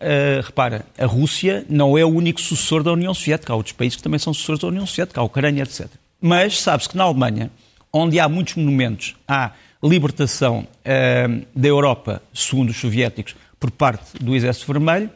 repara, 0.43 0.87
a 0.97 1.05
Rússia 1.05 1.67
não 1.69 1.99
é 1.99 2.05
o 2.05 2.09
único 2.09 2.41
sucessor 2.41 2.83
da 2.83 2.93
União 2.93 3.13
Soviética. 3.13 3.53
Há 3.53 3.57
outros 3.57 3.75
países 3.75 3.97
que 3.97 4.03
também 4.03 4.19
são 4.19 4.33
sucessores 4.33 4.63
da 4.63 4.69
União 4.69 4.87
Soviética, 4.87 5.21
a 5.21 5.25
Ucrânia, 5.25 5.65
etc. 5.65 5.87
Mas 6.19 6.59
sabe-se 6.59 6.89
que 6.89 6.97
na 6.97 7.05
Alemanha, 7.05 7.51
onde 7.93 8.19
há 8.19 8.27
muitos 8.27 8.55
monumentos 8.55 9.15
à 9.29 9.53
libertação 9.83 10.67
da 11.55 11.69
Europa, 11.69 12.23
segundo 12.33 12.71
os 12.71 12.77
soviéticos, 12.79 13.37
por 13.61 13.71
parte 13.71 14.17
do 14.19 14.35
Exército 14.35 14.73
Vermelho, 14.73 15.11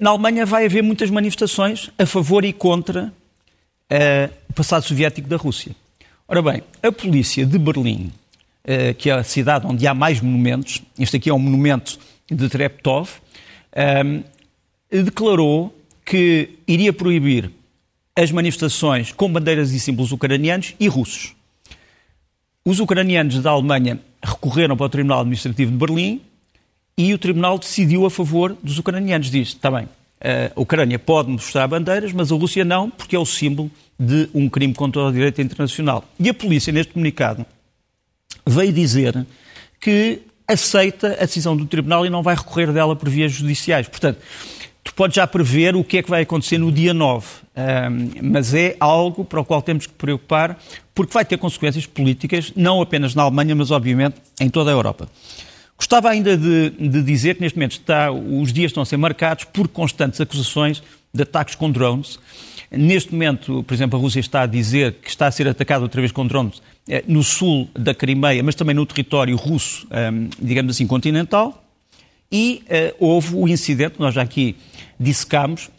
na 0.00 0.10
Alemanha 0.10 0.46
vai 0.46 0.64
haver 0.64 0.82
muitas 0.82 1.10
manifestações 1.10 1.90
a 1.98 2.06
favor 2.06 2.44
e 2.44 2.52
contra 2.52 3.12
o 4.48 4.52
passado 4.54 4.84
soviético 4.84 5.28
da 5.28 5.36
Rússia. 5.36 5.74
Ora 6.28 6.42
bem, 6.42 6.62
a 6.82 6.90
polícia 6.90 7.46
de 7.46 7.56
Berlim, 7.56 8.10
que 8.98 9.08
é 9.08 9.12
a 9.12 9.22
cidade 9.22 9.64
onde 9.64 9.86
há 9.86 9.94
mais 9.94 10.20
monumentos, 10.20 10.82
este 10.98 11.18
aqui 11.18 11.30
é 11.30 11.34
um 11.34 11.38
monumento 11.38 12.00
de 12.28 12.48
Treptov, 12.48 13.08
um, 14.04 14.24
declarou 14.90 15.72
que 16.04 16.50
iria 16.66 16.92
proibir 16.92 17.52
as 18.16 18.32
manifestações 18.32 19.12
com 19.12 19.30
bandeiras 19.30 19.70
e 19.70 19.78
símbolos 19.78 20.10
ucranianos 20.10 20.74
e 20.80 20.88
russos. 20.88 21.32
Os 22.64 22.80
ucranianos 22.80 23.40
da 23.40 23.50
Alemanha 23.50 24.00
recorreram 24.20 24.76
para 24.76 24.86
o 24.86 24.88
Tribunal 24.88 25.20
Administrativo 25.20 25.70
de 25.70 25.76
Berlim 25.76 26.20
e 26.98 27.14
o 27.14 27.18
Tribunal 27.18 27.56
decidiu 27.56 28.04
a 28.04 28.10
favor 28.10 28.56
dos 28.60 28.78
ucranianos. 28.78 29.30
Diz, 29.30 29.48
está 29.48 29.70
bem, 29.70 29.88
a 30.20 30.60
Ucrânia 30.60 30.98
pode 30.98 31.30
mostrar 31.30 31.66
bandeiras, 31.66 32.12
mas 32.12 32.32
a 32.32 32.34
Rússia 32.34 32.64
não, 32.64 32.90
porque 32.90 33.16
é 33.16 33.18
o 33.18 33.26
símbolo 33.26 33.70
de 33.98 34.28
um 34.34 34.48
crime 34.48 34.74
contra 34.74 35.02
o 35.02 35.12
direito 35.12 35.40
internacional. 35.40 36.04
E 36.18 36.28
a 36.28 36.34
polícia, 36.34 36.72
neste 36.72 36.92
comunicado, 36.92 37.44
veio 38.46 38.72
dizer 38.72 39.26
que 39.80 40.22
aceita 40.48 41.14
a 41.14 41.24
decisão 41.24 41.56
do 41.56 41.66
Tribunal 41.66 42.06
e 42.06 42.10
não 42.10 42.22
vai 42.22 42.34
recorrer 42.34 42.72
dela 42.72 42.94
por 42.94 43.08
vias 43.08 43.32
judiciais. 43.32 43.88
Portanto, 43.88 44.18
tu 44.84 44.94
podes 44.94 45.16
já 45.16 45.26
prever 45.26 45.74
o 45.74 45.82
que 45.82 45.98
é 45.98 46.02
que 46.02 46.08
vai 46.08 46.22
acontecer 46.22 46.58
no 46.58 46.70
dia 46.70 46.94
9, 46.94 47.26
um, 47.56 48.30
mas 48.30 48.54
é 48.54 48.76
algo 48.78 49.24
para 49.24 49.40
o 49.40 49.44
qual 49.44 49.60
temos 49.60 49.86
que 49.86 49.92
preocupar, 49.94 50.58
porque 50.94 51.12
vai 51.12 51.24
ter 51.24 51.36
consequências 51.36 51.84
políticas, 51.84 52.52
não 52.54 52.80
apenas 52.80 53.14
na 53.14 53.22
Alemanha, 53.22 53.54
mas 53.54 53.70
obviamente 53.70 54.16
em 54.40 54.48
toda 54.48 54.70
a 54.70 54.72
Europa. 54.72 55.08
Gostava 55.76 56.08
ainda 56.08 56.36
de, 56.36 56.70
de 56.70 57.02
dizer 57.02 57.34
que 57.34 57.42
neste 57.42 57.56
momento 57.56 57.72
está, 57.72 58.10
os 58.10 58.52
dias 58.52 58.70
estão 58.70 58.82
a 58.82 58.86
ser 58.86 58.96
marcados 58.96 59.44
por 59.44 59.68
constantes 59.68 60.20
acusações 60.20 60.82
de 61.12 61.22
ataques 61.22 61.54
com 61.54 61.70
drones. 61.70 62.18
Neste 62.70 63.12
momento, 63.12 63.62
por 63.62 63.74
exemplo, 63.74 63.98
a 63.98 64.02
Rússia 64.02 64.20
está 64.20 64.42
a 64.42 64.46
dizer 64.46 64.94
que 64.94 65.08
está 65.08 65.26
a 65.26 65.30
ser 65.30 65.46
atacada 65.46 65.82
outra 65.82 66.00
vez 66.00 66.12
com 66.12 66.26
drones 66.26 66.62
eh, 66.88 67.04
no 67.06 67.22
sul 67.22 67.68
da 67.74 67.94
Crimeia, 67.94 68.42
mas 68.42 68.54
também 68.54 68.74
no 68.74 68.84
território 68.84 69.36
russo, 69.36 69.86
ehm, 69.90 70.28
digamos 70.40 70.74
assim, 70.74 70.86
continental. 70.86 71.62
E 72.30 72.64
uh, 72.64 73.06
houve 73.06 73.36
o 73.36 73.46
incidente, 73.46 74.00
nós 74.00 74.12
já 74.12 74.22
aqui 74.22 74.56
dissecámos, 74.98 75.70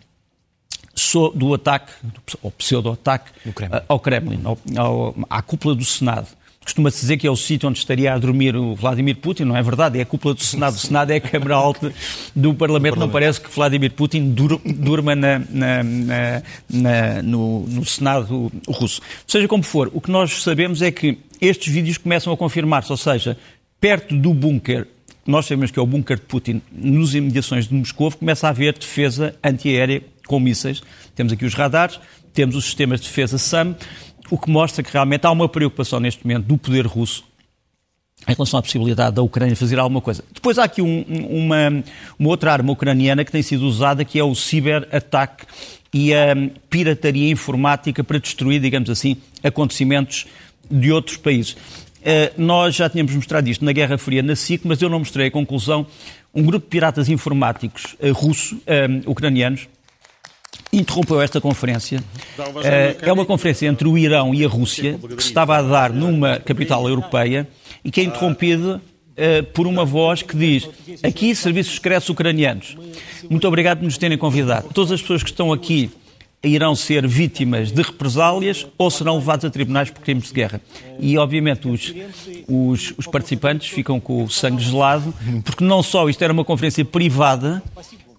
do 1.35 1.53
ataque, 1.53 1.91
ou 2.41 2.49
pseudo-ataque 2.51 3.31
ao 3.87 3.99
Kremlin, 3.99 4.41
ao, 4.43 4.57
ao, 4.75 5.15
à 5.29 5.41
cúpula 5.41 5.75
do 5.75 5.85
Senado. 5.85 6.27
Costuma-se 6.67 6.99
dizer 6.99 7.15
que 7.15 7.25
é 7.25 7.31
o 7.31 7.35
sítio 7.37 7.69
onde 7.69 7.79
estaria 7.79 8.13
a 8.13 8.17
dormir 8.17 8.53
o 8.53 8.75
Vladimir 8.75 9.15
Putin, 9.15 9.45
não 9.45 9.55
é 9.55 9.63
verdade? 9.63 9.99
É 9.99 10.01
a 10.01 10.05
cúpula 10.05 10.33
do 10.33 10.43
Senado. 10.43 10.73
O 10.73 10.77
Senado 10.77 11.11
é 11.11 11.15
a 11.15 11.21
Câmara 11.21 11.55
Alta 11.55 11.93
do 12.35 12.53
Parlamento. 12.53 12.99
Não 12.99 13.07
parece 13.09 13.39
que 13.39 13.49
Vladimir 13.49 13.93
Putin 13.93 14.35
durma 14.75 15.15
na, 15.15 15.39
na, 15.49 15.83
na, 16.69 17.21
no, 17.23 17.61
no, 17.61 17.85
Senado 17.85 18.51
russo. 18.67 19.01
Seja 19.25 19.47
como 19.47 19.63
for, 19.63 19.89
o 19.93 20.01
que 20.01 20.11
nós 20.11 20.43
sabemos 20.43 20.81
é 20.81 20.91
que 20.91 21.17
estes 21.39 21.71
vídeos 21.71 21.97
começam 21.97 22.33
a 22.33 22.37
confirmar-se, 22.37 22.91
ou 22.91 22.97
seja, 22.97 23.37
perto 23.79 24.13
do 24.13 24.33
bunker, 24.33 24.89
nós 25.25 25.45
sabemos 25.45 25.71
que 25.71 25.79
é 25.79 25.81
o 25.81 25.87
bunker 25.87 26.17
de 26.17 26.23
Putin, 26.23 26.61
nos 26.69 27.15
imediações 27.15 27.65
de 27.69 27.73
Moscou, 27.73 28.11
começa 28.11 28.45
a 28.45 28.49
haver 28.49 28.77
defesa 28.77 29.33
antiaérea 29.41 30.03
com 30.27 30.37
mísseis. 30.37 30.83
Temos 31.15 31.31
aqui 31.31 31.45
os 31.45 31.53
radares, 31.53 31.97
temos 32.33 32.57
os 32.57 32.65
sistemas 32.65 32.99
de 32.99 33.07
defesa 33.07 33.37
SAM 33.37 33.73
o 34.29 34.37
que 34.37 34.49
mostra 34.49 34.83
que 34.83 34.91
realmente 34.91 35.25
há 35.25 35.31
uma 35.31 35.47
preocupação 35.47 35.99
neste 35.99 36.25
momento 36.25 36.45
do 36.45 36.57
poder 36.57 36.85
russo 36.85 37.23
em 38.27 38.33
relação 38.33 38.59
à 38.59 38.63
possibilidade 38.63 39.15
da 39.15 39.21
Ucrânia 39.21 39.55
fazer 39.55 39.79
alguma 39.79 40.01
coisa. 40.01 40.23
Depois 40.33 40.57
há 40.57 40.63
aqui 40.63 40.81
um, 40.81 41.01
uma, 41.29 41.83
uma, 42.17 42.29
outra 42.29 42.51
arma 42.51 42.71
ucraniana 42.71 43.23
que 43.23 43.31
tem 43.31 43.41
sido 43.41 43.65
usada, 43.65 44.03
que 44.03 44.19
é 44.19 44.23
o 44.23 44.33
ciberataque 44.35 45.45
e 45.93 46.13
a 46.13 46.35
pirataria 46.69 47.29
informática 47.29 48.03
para 48.03 48.19
destruir, 48.19 48.59
digamos 48.59 48.89
assim, 48.89 49.17
acontecimentos 49.43 50.25
de 50.69 50.91
outros 50.91 51.17
países. 51.17 51.53
Uh, 51.53 52.31
nós 52.37 52.75
já 52.75 52.89
tínhamos 52.89 53.13
mostrado 53.13 53.49
isto 53.49 53.63
na 53.63 53.71
Guerra 53.71 53.97
Fria 53.97 54.21
na 54.21 54.35
SIC, 54.35 54.61
mas 54.65 54.81
eu 54.81 54.89
não 54.89 54.99
mostrei 54.99 55.27
a 55.27 55.31
conclusão. 55.31 55.85
Um 56.33 56.43
grupo 56.43 56.65
de 56.65 56.69
piratas 56.69 57.09
informáticos 57.09 57.95
uh, 57.99 58.11
russo, 58.11 58.55
uh, 58.55 59.09
ucranianos, 59.09 59.67
interrompeu 60.71 61.21
esta 61.21 61.39
conferência. 61.39 62.03
Eh, 62.63 62.97
é 63.01 63.13
uma 63.13 63.25
conferência 63.25 63.67
entre 63.67 63.87
o 63.87 63.97
Irão 63.97 64.33
e 64.33 64.43
a 64.43 64.47
Rússia, 64.47 64.99
que 65.15 65.23
se 65.23 65.29
estava 65.29 65.57
a 65.57 65.61
dar 65.61 65.91
numa 65.91 66.39
capital 66.39 66.87
europeia, 66.87 67.47
e 67.83 67.91
que 67.91 68.01
é 68.01 68.03
interrompida 68.03 68.81
uh, 69.17 69.43
por 69.53 69.65
uma 69.65 69.85
voz 69.85 70.21
que 70.21 70.35
diz: 70.35 70.69
Aqui, 71.03 71.33
serviços 71.35 71.75
secretos 71.75 72.09
ucranianos. 72.09 72.75
Muito 73.29 73.47
obrigado 73.47 73.79
por 73.79 73.85
nos 73.85 73.97
terem 73.97 74.17
convidado. 74.17 74.67
Todas 74.73 74.91
as 74.91 75.01
pessoas 75.01 75.23
que 75.23 75.29
estão 75.29 75.53
aqui 75.53 75.89
irão 76.43 76.75
ser 76.75 77.05
vítimas 77.07 77.71
de 77.71 77.81
represálias 77.81 78.67
ou 78.77 78.91
serão 78.91 79.15
levados 79.15 79.43
a 79.45 79.49
tribunais 79.49 79.89
por 79.89 80.01
crimes 80.01 80.27
de 80.27 80.33
guerra. 80.33 80.61
E, 80.99 81.17
obviamente, 81.17 81.67
os, 81.67 81.93
os, 82.47 82.93
os 82.97 83.07
participantes 83.07 83.69
ficam 83.69 83.99
com 83.99 84.23
o 84.23 84.29
sangue 84.29 84.63
gelado, 84.63 85.13
porque 85.43 85.63
não 85.63 85.81
só 85.81 86.07
isto 86.07 86.23
era 86.23 86.31
uma 86.31 86.45
conferência 86.45 86.85
privada, 86.85 87.61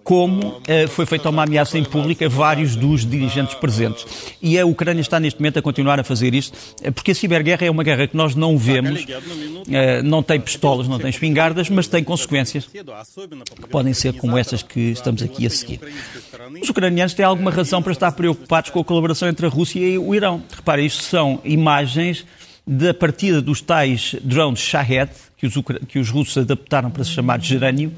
como 0.09 0.47
uh, 0.49 0.89
foi 0.89 1.05
feita 1.05 1.29
uma 1.29 1.43
ameaça 1.43 1.77
em 1.77 1.85
público 1.85 2.25
a 2.25 2.29
vários 2.29 2.75
dos 2.75 3.05
dirigentes 3.05 3.55
presentes. 3.57 4.07
E 4.41 4.59
a 4.59 4.65
Ucrânia 4.65 5.03
está 5.03 5.21
neste 5.21 5.39
momento 5.39 5.59
a 5.59 5.63
continuar 5.63 6.01
a 6.01 6.03
fazer 6.03 6.35
isto, 6.35 6.57
eh, 6.83 6.91
porque 6.91 7.11
a 7.11 7.15
ciberguerra 7.15 7.67
é 7.67 7.71
uma 7.71 7.85
guerra 7.85 8.07
que 8.07 8.17
nós 8.17 8.35
não 8.35 8.57
vemos, 8.57 9.05
uh, 9.05 10.03
não 10.03 10.23
tem 10.23 10.41
pistolas, 10.41 10.89
não 10.89 10.99
tem 10.99 11.11
espingardas, 11.11 11.69
mas 11.69 11.89
tem 11.89 12.03
consequências 12.03 12.65
que 12.65 13.69
podem 13.69 13.93
ser 13.93 14.15
como 14.15 14.39
estas 14.39 14.63
que 14.63 14.81
estamos 14.81 15.21
aqui 15.21 15.47
a 15.47 15.51
seguir. 15.51 15.79
Os 16.63 16.71
ucranianos 16.71 17.13
têm 17.13 17.27
alguma 17.27 17.51
razão 17.51 17.83
para 17.83 17.93
estar 17.93 18.13
preocupados 18.13 18.71
com 18.71 18.81
a 18.81 18.85
colaboração 18.85 19.29
entre 19.29 19.45
a 19.45 19.51
Rússia 19.51 19.79
e 19.79 19.99
o 19.99 20.15
Irão. 20.15 20.43
Repare, 20.57 20.87
isto 20.87 21.03
são 21.03 21.39
imagens 21.45 22.25
da 22.67 22.95
partida 22.95 23.43
dos 23.43 23.61
tais 23.61 24.17
drones 24.23 24.61
Shahed, 24.61 25.11
que 25.37 25.47
os, 25.47 25.55
que 25.87 25.99
os 25.99 26.09
russos 26.09 26.39
adaptaram 26.39 26.91
para 26.91 27.05
se 27.05 27.11
chamar 27.11 27.43
gerânio, 27.43 27.93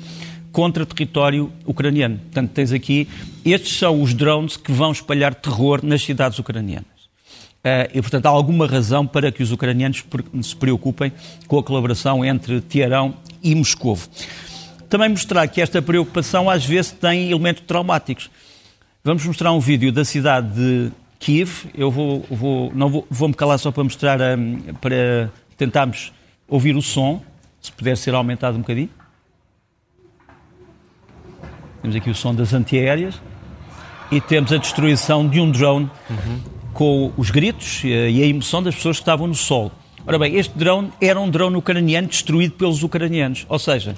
contra 0.53 0.85
território 0.85 1.53
ucraniano. 1.65 2.19
Portanto, 2.19 2.51
tens 2.51 2.73
aqui, 2.73 3.09
estes 3.45 3.79
são 3.79 4.01
os 4.03 4.15
drones 4.15 4.57
que 4.57 4.73
vão 4.73 4.93
espalhar 4.93 5.35
terror 5.35 5.81
nas 5.83 6.03
cidades 6.03 6.39
ucranianas. 6.39 7.01
Uh, 7.61 7.93
e, 7.93 8.01
portanto, 8.01 8.27
há 8.27 8.31
alguma 8.31 8.67
razão 8.67 9.07
para 9.07 9.31
que 9.31 9.43
os 9.43 9.53
ucranianos 9.53 10.03
se 10.43 10.57
preocupem 10.57 11.13
com 11.47 11.59
a 11.59 11.63
colaboração 11.63 12.25
entre 12.25 12.61
Teherão 12.63 13.15
e 13.43 13.55
Moscou. 13.55 13.99
Também 14.89 15.11
mostrar 15.11 15.47
que 15.47 15.61
esta 15.61 15.81
preocupação 15.83 16.49
às 16.49 16.65
vezes 16.65 16.91
tem 16.91 17.31
elementos 17.31 17.63
traumáticos. 17.67 18.31
Vamos 19.05 19.25
mostrar 19.25 19.53
um 19.53 19.61
vídeo 19.61 19.93
da 19.93 20.05
cidade 20.05 20.55
de 20.55 20.91
Kiev. 21.19 21.67
Eu 21.77 21.91
vou, 21.91 22.25
vou 22.31 22.73
não 22.75 22.89
vou, 22.89 23.07
vou 23.11 23.29
me 23.29 23.35
calar 23.35 23.59
só 23.59 23.71
para 23.71 23.85
mostrar, 23.85 24.21
um, 24.21 24.59
para 24.81 25.31
tentarmos 25.57 26.13
ouvir 26.49 26.75
o 26.75 26.83
som, 26.83 27.23
se 27.61 27.71
puder 27.71 27.97
ser 27.97 28.15
aumentado 28.15 28.57
um 28.57 28.61
bocadinho. 28.61 28.91
Temos 31.83 31.97
aqui 31.97 32.11
o 32.11 32.15
som 32.15 32.35
das 32.35 32.53
antiaéreas 32.53 33.21
e 34.11 34.21
temos 34.21 34.53
a 34.53 34.57
destruição 34.57 35.27
de 35.27 35.41
um 35.41 35.51
drone 35.51 35.91
uhum. 36.09 36.41
com 36.73 37.13
os 37.17 37.31
gritos 37.31 37.83
e 37.85 38.23
a 38.23 38.27
emoção 38.27 38.63
das 38.63 38.75
pessoas 38.75 38.97
que 38.97 39.03
estavam 39.03 39.27
no 39.27 39.35
solo. 39.35 39.73
Ora 40.07 40.19
bem, 40.19 40.37
este 40.37 40.57
drone 40.59 40.93
era 41.01 41.21
um 41.21 41.31
drone 41.31 41.57
ucraniano 41.57 42.09
destruído 42.09 42.55
pelos 42.55 42.83
ucranianos. 42.83 43.47
Ou 43.49 43.59
seja, 43.59 43.97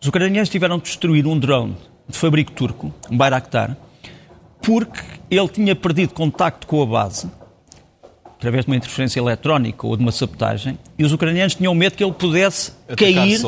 os 0.00 0.08
ucranianos 0.08 0.48
tiveram 0.48 0.78
de 0.78 0.84
destruir 0.84 1.26
um 1.26 1.38
drone 1.38 1.76
de 2.08 2.16
fabrico 2.16 2.52
turco, 2.52 2.92
um 3.10 3.16
Bayraktar, 3.16 3.76
porque 4.62 5.00
ele 5.30 5.48
tinha 5.48 5.74
perdido 5.74 6.14
contacto 6.14 6.66
com 6.66 6.82
a 6.82 6.86
base 6.86 7.30
através 8.44 8.66
de 8.66 8.70
uma 8.70 8.76
interferência 8.76 9.18
eletrónica 9.18 9.86
ou 9.86 9.96
de 9.96 10.02
uma 10.02 10.12
sabotagem, 10.12 10.78
e 10.98 11.04
os 11.04 11.12
ucranianos 11.12 11.54
tinham 11.54 11.74
medo 11.74 11.96
que 11.96 12.04
ele 12.04 12.12
pudesse 12.12 12.72
Atacar 12.86 13.14
cair 13.14 13.40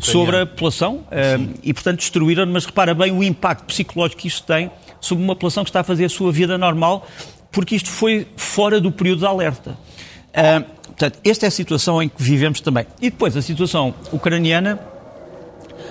sobre 0.00 0.36
a 0.36 0.46
população 0.46 0.96
uh, 0.96 1.54
e, 1.62 1.72
portanto, 1.72 2.00
destruíram. 2.00 2.46
Mas 2.46 2.66
repara 2.66 2.92
bem 2.94 3.10
o 3.10 3.22
impacto 3.22 3.64
psicológico 3.64 4.20
que 4.20 4.28
isto 4.28 4.46
tem 4.46 4.70
sobre 5.00 5.24
uma 5.24 5.34
população 5.34 5.64
que 5.64 5.70
está 5.70 5.80
a 5.80 5.84
fazer 5.84 6.04
a 6.04 6.08
sua 6.08 6.30
vida 6.30 6.58
normal, 6.58 7.06
porque 7.50 7.74
isto 7.74 7.88
foi 7.88 8.26
fora 8.36 8.80
do 8.80 8.92
período 8.92 9.20
de 9.20 9.26
alerta. 9.26 9.70
Uh, 9.70 10.62
portanto, 10.86 11.18
esta 11.24 11.46
é 11.46 11.48
a 11.48 11.50
situação 11.50 12.02
em 12.02 12.08
que 12.08 12.22
vivemos 12.22 12.60
também. 12.60 12.86
E 13.00 13.08
depois, 13.08 13.34
a 13.36 13.42
situação 13.42 13.94
ucraniana 14.12 14.78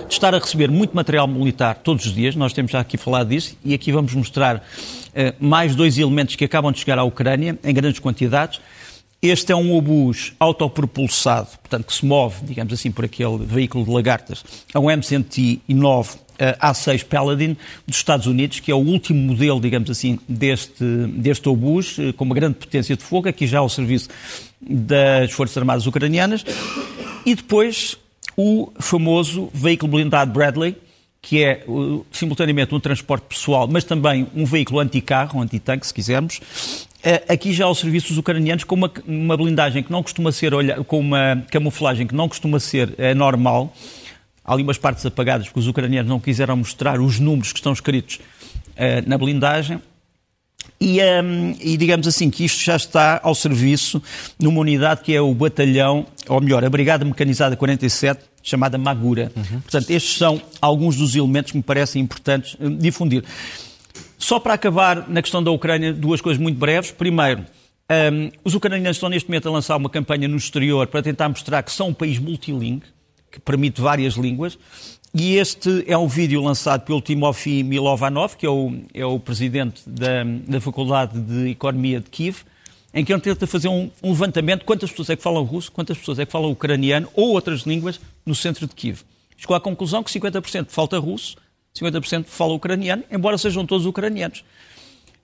de 0.06 0.14
estar 0.14 0.34
a 0.34 0.38
receber 0.38 0.70
muito 0.70 0.94
material 0.94 1.26
militar 1.26 1.76
todos 1.76 2.06
os 2.06 2.14
dias, 2.14 2.36
nós 2.36 2.52
temos 2.52 2.70
já 2.70 2.80
aqui 2.80 2.96
falado 2.96 3.28
disso, 3.28 3.56
e 3.64 3.74
aqui 3.74 3.90
vamos 3.90 4.14
mostrar 4.14 4.62
mais 5.38 5.74
dois 5.74 5.98
elementos 5.98 6.36
que 6.36 6.44
acabam 6.44 6.72
de 6.72 6.78
chegar 6.78 6.98
à 6.98 7.04
Ucrânia, 7.04 7.58
em 7.62 7.74
grandes 7.74 8.00
quantidades. 8.00 8.60
Este 9.22 9.52
é 9.52 9.56
um 9.56 9.72
obus 9.72 10.32
autopropulsado, 10.40 11.46
portanto, 11.46 11.86
que 11.86 11.94
se 11.94 12.04
move, 12.04 12.44
digamos 12.44 12.72
assim, 12.72 12.90
por 12.90 13.04
aquele 13.04 13.38
veículo 13.38 13.84
de 13.84 13.90
lagartas. 13.92 14.44
É 14.74 14.78
um 14.80 14.86
M109 14.86 16.16
uh, 16.16 16.18
A6 16.60 17.04
Paladin 17.04 17.56
dos 17.86 17.98
Estados 17.98 18.26
Unidos, 18.26 18.58
que 18.58 18.72
é 18.72 18.74
o 18.74 18.78
último 18.78 19.20
modelo, 19.20 19.60
digamos 19.60 19.88
assim, 19.90 20.18
deste, 20.28 20.84
deste 21.06 21.48
obus, 21.48 21.98
uh, 21.98 22.12
com 22.14 22.24
uma 22.24 22.34
grande 22.34 22.56
potência 22.56 22.96
de 22.96 23.04
fogo, 23.04 23.28
aqui 23.28 23.46
já 23.46 23.60
ao 23.60 23.68
serviço 23.68 24.08
das 24.60 25.30
Forças 25.30 25.56
Armadas 25.56 25.86
Ucranianas. 25.86 26.44
E 27.24 27.36
depois 27.36 27.96
o 28.36 28.72
famoso 28.80 29.50
veículo 29.54 29.92
blindado 29.92 30.32
Bradley, 30.32 30.76
que 31.22 31.44
é 31.44 31.64
simultaneamente 32.10 32.74
um 32.74 32.80
transporte 32.80 33.22
pessoal, 33.28 33.68
mas 33.68 33.84
também 33.84 34.26
um 34.34 34.44
veículo 34.44 34.80
anti-carro, 34.80 35.38
um 35.38 35.42
anti-tanque, 35.42 35.86
se 35.86 35.94
quisermos. 35.94 36.38
Uh, 36.38 37.32
aqui 37.32 37.52
já 37.52 37.64
aos 37.64 37.78
serviços 37.78 38.18
ucranianos, 38.18 38.64
com 38.64 38.74
uma, 38.74 38.92
uma, 39.06 39.36
blindagem 39.36 39.84
que 39.84 39.92
não 39.92 40.02
costuma 40.02 40.32
ser, 40.32 40.52
olha, 40.52 40.82
com 40.82 40.98
uma 40.98 41.44
camuflagem 41.50 42.08
que 42.08 42.14
não 42.14 42.28
costuma 42.28 42.58
ser 42.58 42.90
uh, 42.90 43.14
normal. 43.16 43.72
Há 44.44 44.52
ali 44.52 44.64
umas 44.64 44.78
partes 44.78 45.06
apagadas 45.06 45.46
porque 45.46 45.60
os 45.60 45.68
ucranianos 45.68 46.08
não 46.08 46.18
quiseram 46.18 46.56
mostrar 46.56 47.00
os 47.00 47.20
números 47.20 47.52
que 47.52 47.60
estão 47.60 47.72
escritos 47.72 48.16
uh, 48.16 49.08
na 49.08 49.16
blindagem. 49.16 49.80
E, 50.80 51.00
um, 51.00 51.56
e, 51.60 51.76
digamos 51.76 52.08
assim 52.08 52.30
que 52.30 52.44
isto 52.44 52.64
já 52.64 52.74
está 52.74 53.20
ao 53.22 53.34
serviço 53.34 54.02
numa 54.38 54.60
unidade 54.60 55.02
que 55.02 55.14
é 55.14 55.20
o 55.20 55.32
batalhão, 55.32 56.06
ou 56.28 56.40
melhor, 56.40 56.64
a 56.64 56.70
Brigada 56.70 57.04
Mecanizada 57.04 57.56
47, 57.56 58.31
chamada 58.42 58.76
Magura. 58.76 59.30
Uhum. 59.36 59.60
Portanto, 59.60 59.90
estes 59.90 60.18
são 60.18 60.40
alguns 60.60 60.96
dos 60.96 61.14
elementos 61.14 61.52
que 61.52 61.58
me 61.58 61.62
parecem 61.62 62.02
importantes 62.02 62.54
uh, 62.54 62.70
difundir. 62.70 63.24
Só 64.18 64.38
para 64.38 64.54
acabar 64.54 65.08
na 65.08 65.20
questão 65.20 65.42
da 65.42 65.50
Ucrânia, 65.50 65.92
duas 65.92 66.20
coisas 66.20 66.40
muito 66.40 66.58
breves. 66.58 66.90
Primeiro, 66.90 67.44
um, 67.90 68.30
os 68.44 68.54
ucranianos 68.54 68.96
estão 68.96 69.08
neste 69.08 69.28
momento 69.28 69.48
a 69.48 69.52
lançar 69.52 69.76
uma 69.76 69.90
campanha 69.90 70.28
no 70.28 70.36
exterior 70.36 70.86
para 70.86 71.02
tentar 71.02 71.28
mostrar 71.28 71.62
que 71.62 71.72
são 71.72 71.88
um 71.88 71.94
país 71.94 72.18
multilingue, 72.18 72.86
que 73.30 73.40
permite 73.40 73.80
várias 73.80 74.14
línguas. 74.14 74.58
E 75.14 75.36
este 75.36 75.84
é 75.86 75.98
um 75.98 76.08
vídeo 76.08 76.40
lançado 76.40 76.82
pelo 76.86 77.02
Timofey 77.02 77.62
Milovanov, 77.62 78.34
que 78.36 78.46
é 78.46 78.48
o, 78.48 78.72
é 78.94 79.04
o 79.04 79.18
presidente 79.18 79.82
da, 79.86 80.24
da 80.48 80.60
Faculdade 80.60 81.20
de 81.20 81.50
Economia 81.50 82.00
de 82.00 82.08
Kiev, 82.08 82.44
em 82.94 83.04
que 83.04 83.12
ele 83.12 83.20
tenta 83.20 83.46
fazer 83.46 83.68
um, 83.68 83.90
um, 84.02 84.10
levantamento 84.10 84.64
quantas 84.64 84.90
pessoas 84.90 85.10
é 85.10 85.16
que 85.16 85.22
falam 85.22 85.42
russo, 85.44 85.72
quantas 85.72 85.96
pessoas 85.96 86.18
é 86.18 86.26
que 86.26 86.32
falam 86.32 86.50
ucraniano 86.50 87.08
ou 87.14 87.30
outras 87.30 87.62
línguas 87.62 88.00
no 88.24 88.34
centro 88.34 88.66
de 88.66 88.74
Kiev. 88.74 89.00
Chegou 89.36 89.56
à 89.56 89.60
conclusão 89.60 90.02
que 90.02 90.10
50% 90.10 90.66
falta 90.68 90.98
russo, 90.98 91.36
50% 91.74 92.26
fala 92.26 92.52
ucraniano, 92.52 93.02
embora 93.10 93.38
sejam 93.38 93.64
todos 93.64 93.86
ucranianos. 93.86 94.44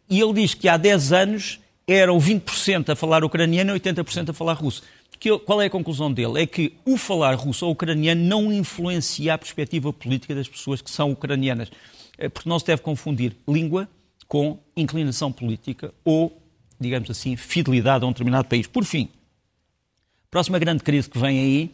E 0.08 0.20
ele 0.20 0.32
diz 0.32 0.54
que 0.54 0.68
há 0.68 0.76
10 0.76 1.12
anos 1.12 1.60
eram 1.86 2.18
20% 2.18 2.90
a 2.90 2.96
falar 2.96 3.22
ucraniano 3.22 3.76
e 3.76 3.80
80% 3.80 4.30
a 4.30 4.32
falar 4.32 4.54
russo 4.54 4.82
que, 5.18 5.36
qual 5.40 5.60
é 5.60 5.66
a 5.66 5.70
conclusão 5.70 6.12
dele? 6.12 6.42
É 6.42 6.46
que 6.46 6.74
o 6.84 6.96
falar 6.96 7.34
russo 7.34 7.66
ou 7.66 7.72
ucraniano 7.72 8.22
não 8.22 8.52
influencia 8.52 9.34
a 9.34 9.38
perspectiva 9.38 9.92
política 9.92 10.34
das 10.34 10.48
pessoas 10.48 10.80
que 10.80 10.90
são 10.90 11.10
ucranianas. 11.10 11.70
É, 12.16 12.28
porque 12.28 12.48
não 12.48 12.58
se 12.58 12.66
deve 12.66 12.82
confundir 12.82 13.36
língua 13.46 13.88
com 14.26 14.58
inclinação 14.76 15.32
política 15.32 15.92
ou, 16.04 16.36
digamos 16.80 17.10
assim, 17.10 17.36
fidelidade 17.36 18.04
a 18.04 18.06
um 18.06 18.12
determinado 18.12 18.48
país. 18.48 18.66
Por 18.66 18.84
fim, 18.84 19.08
a 20.26 20.30
próxima 20.30 20.58
grande 20.58 20.82
crise 20.82 21.08
que 21.08 21.18
vem 21.18 21.38
aí 21.38 21.70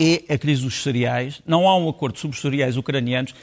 é 0.00 0.34
a 0.34 0.38
crise 0.38 0.62
dos 0.62 0.82
cereais. 0.82 1.40
Não 1.46 1.68
há 1.68 1.76
um 1.76 1.88
acordo 1.88 2.18
sobre 2.18 2.34
os 2.34 2.40
cereais 2.40 2.76
ucranianos. 2.76 3.34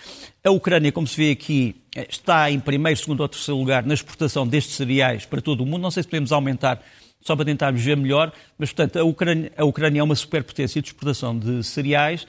A 0.44 0.52
Ucrânia, 0.52 0.92
como 0.92 1.08
se 1.08 1.16
vê 1.16 1.32
aqui, 1.32 1.76
está 2.10 2.52
em 2.52 2.60
primeiro, 2.60 3.00
segundo 3.00 3.22
ou 3.22 3.30
terceiro 3.30 3.58
lugar 3.58 3.86
na 3.86 3.94
exportação 3.94 4.46
destes 4.48 4.76
cereais 4.76 5.26
para 5.26 5.42
todo 5.42 5.62
o 5.62 5.66
mundo. 5.66 5.82
Não 5.82 5.92
sei 5.92 6.04
se 6.04 6.10
podemos 6.10 6.32
aumentar 6.32 6.84
só 7.22 7.36
para 7.36 7.46
tentarmos 7.46 7.82
ver 7.82 7.98
melhor, 7.98 8.32
mas, 8.58 8.72
portanto, 8.72 8.98
a 8.98 9.04
Ucrânia, 9.04 9.52
a 9.58 9.66
Ucrânia 9.66 10.00
é 10.00 10.04
uma 10.04 10.16
superpotência 10.16 10.82
de 10.82 10.88
exportação 10.88 11.38
de 11.38 11.64
cereais 11.64 12.26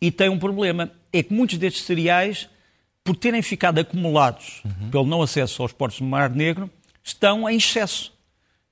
e 0.00 0.10
tem 0.10 0.28
um 0.28 0.38
problema, 0.38 0.90
é 1.12 1.22
que 1.22 1.32
muitos 1.32 1.56
destes 1.56 1.84
cereais, 1.84 2.48
por 3.02 3.16
terem 3.16 3.40
ficado 3.42 3.78
acumulados 3.78 4.62
uhum. 4.64 4.90
pelo 4.90 5.06
não 5.06 5.22
acesso 5.22 5.62
aos 5.62 5.72
portos 5.72 5.98
do 5.98 6.06
Mar 6.06 6.30
Negro, 6.30 6.70
estão 7.02 7.48
em 7.48 7.56
excesso. 7.56 8.13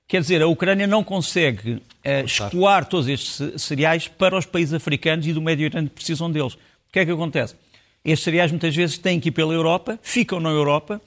Quer 0.08 0.20
dizer, 0.20 0.42
a 0.42 0.46
Ucrânia 0.46 0.86
não 0.86 1.02
consegue 1.02 1.74
uh, 1.74 1.80
escoar 2.24 2.84
todos 2.84 3.08
estes 3.08 3.62
cereais 3.62 4.08
para 4.08 4.36
os 4.36 4.44
países 4.44 4.74
africanos 4.74 5.26
e 5.26 5.32
do 5.32 5.40
Médio 5.40 5.66
Oriente 5.66 5.88
que 5.88 5.94
precisam 5.94 6.30
deles. 6.30 6.54
O 6.54 6.58
que 6.92 6.98
é 6.98 7.04
que 7.04 7.10
acontece? 7.10 7.54
Estes 8.04 8.24
cereais 8.24 8.50
muitas 8.50 8.74
vezes 8.74 8.98
têm 8.98 9.18
que 9.18 9.28
ir 9.28 9.32
pela 9.32 9.54
Europa, 9.54 9.98
ficam 10.02 10.40
na 10.40 10.50
Europa 10.50 11.00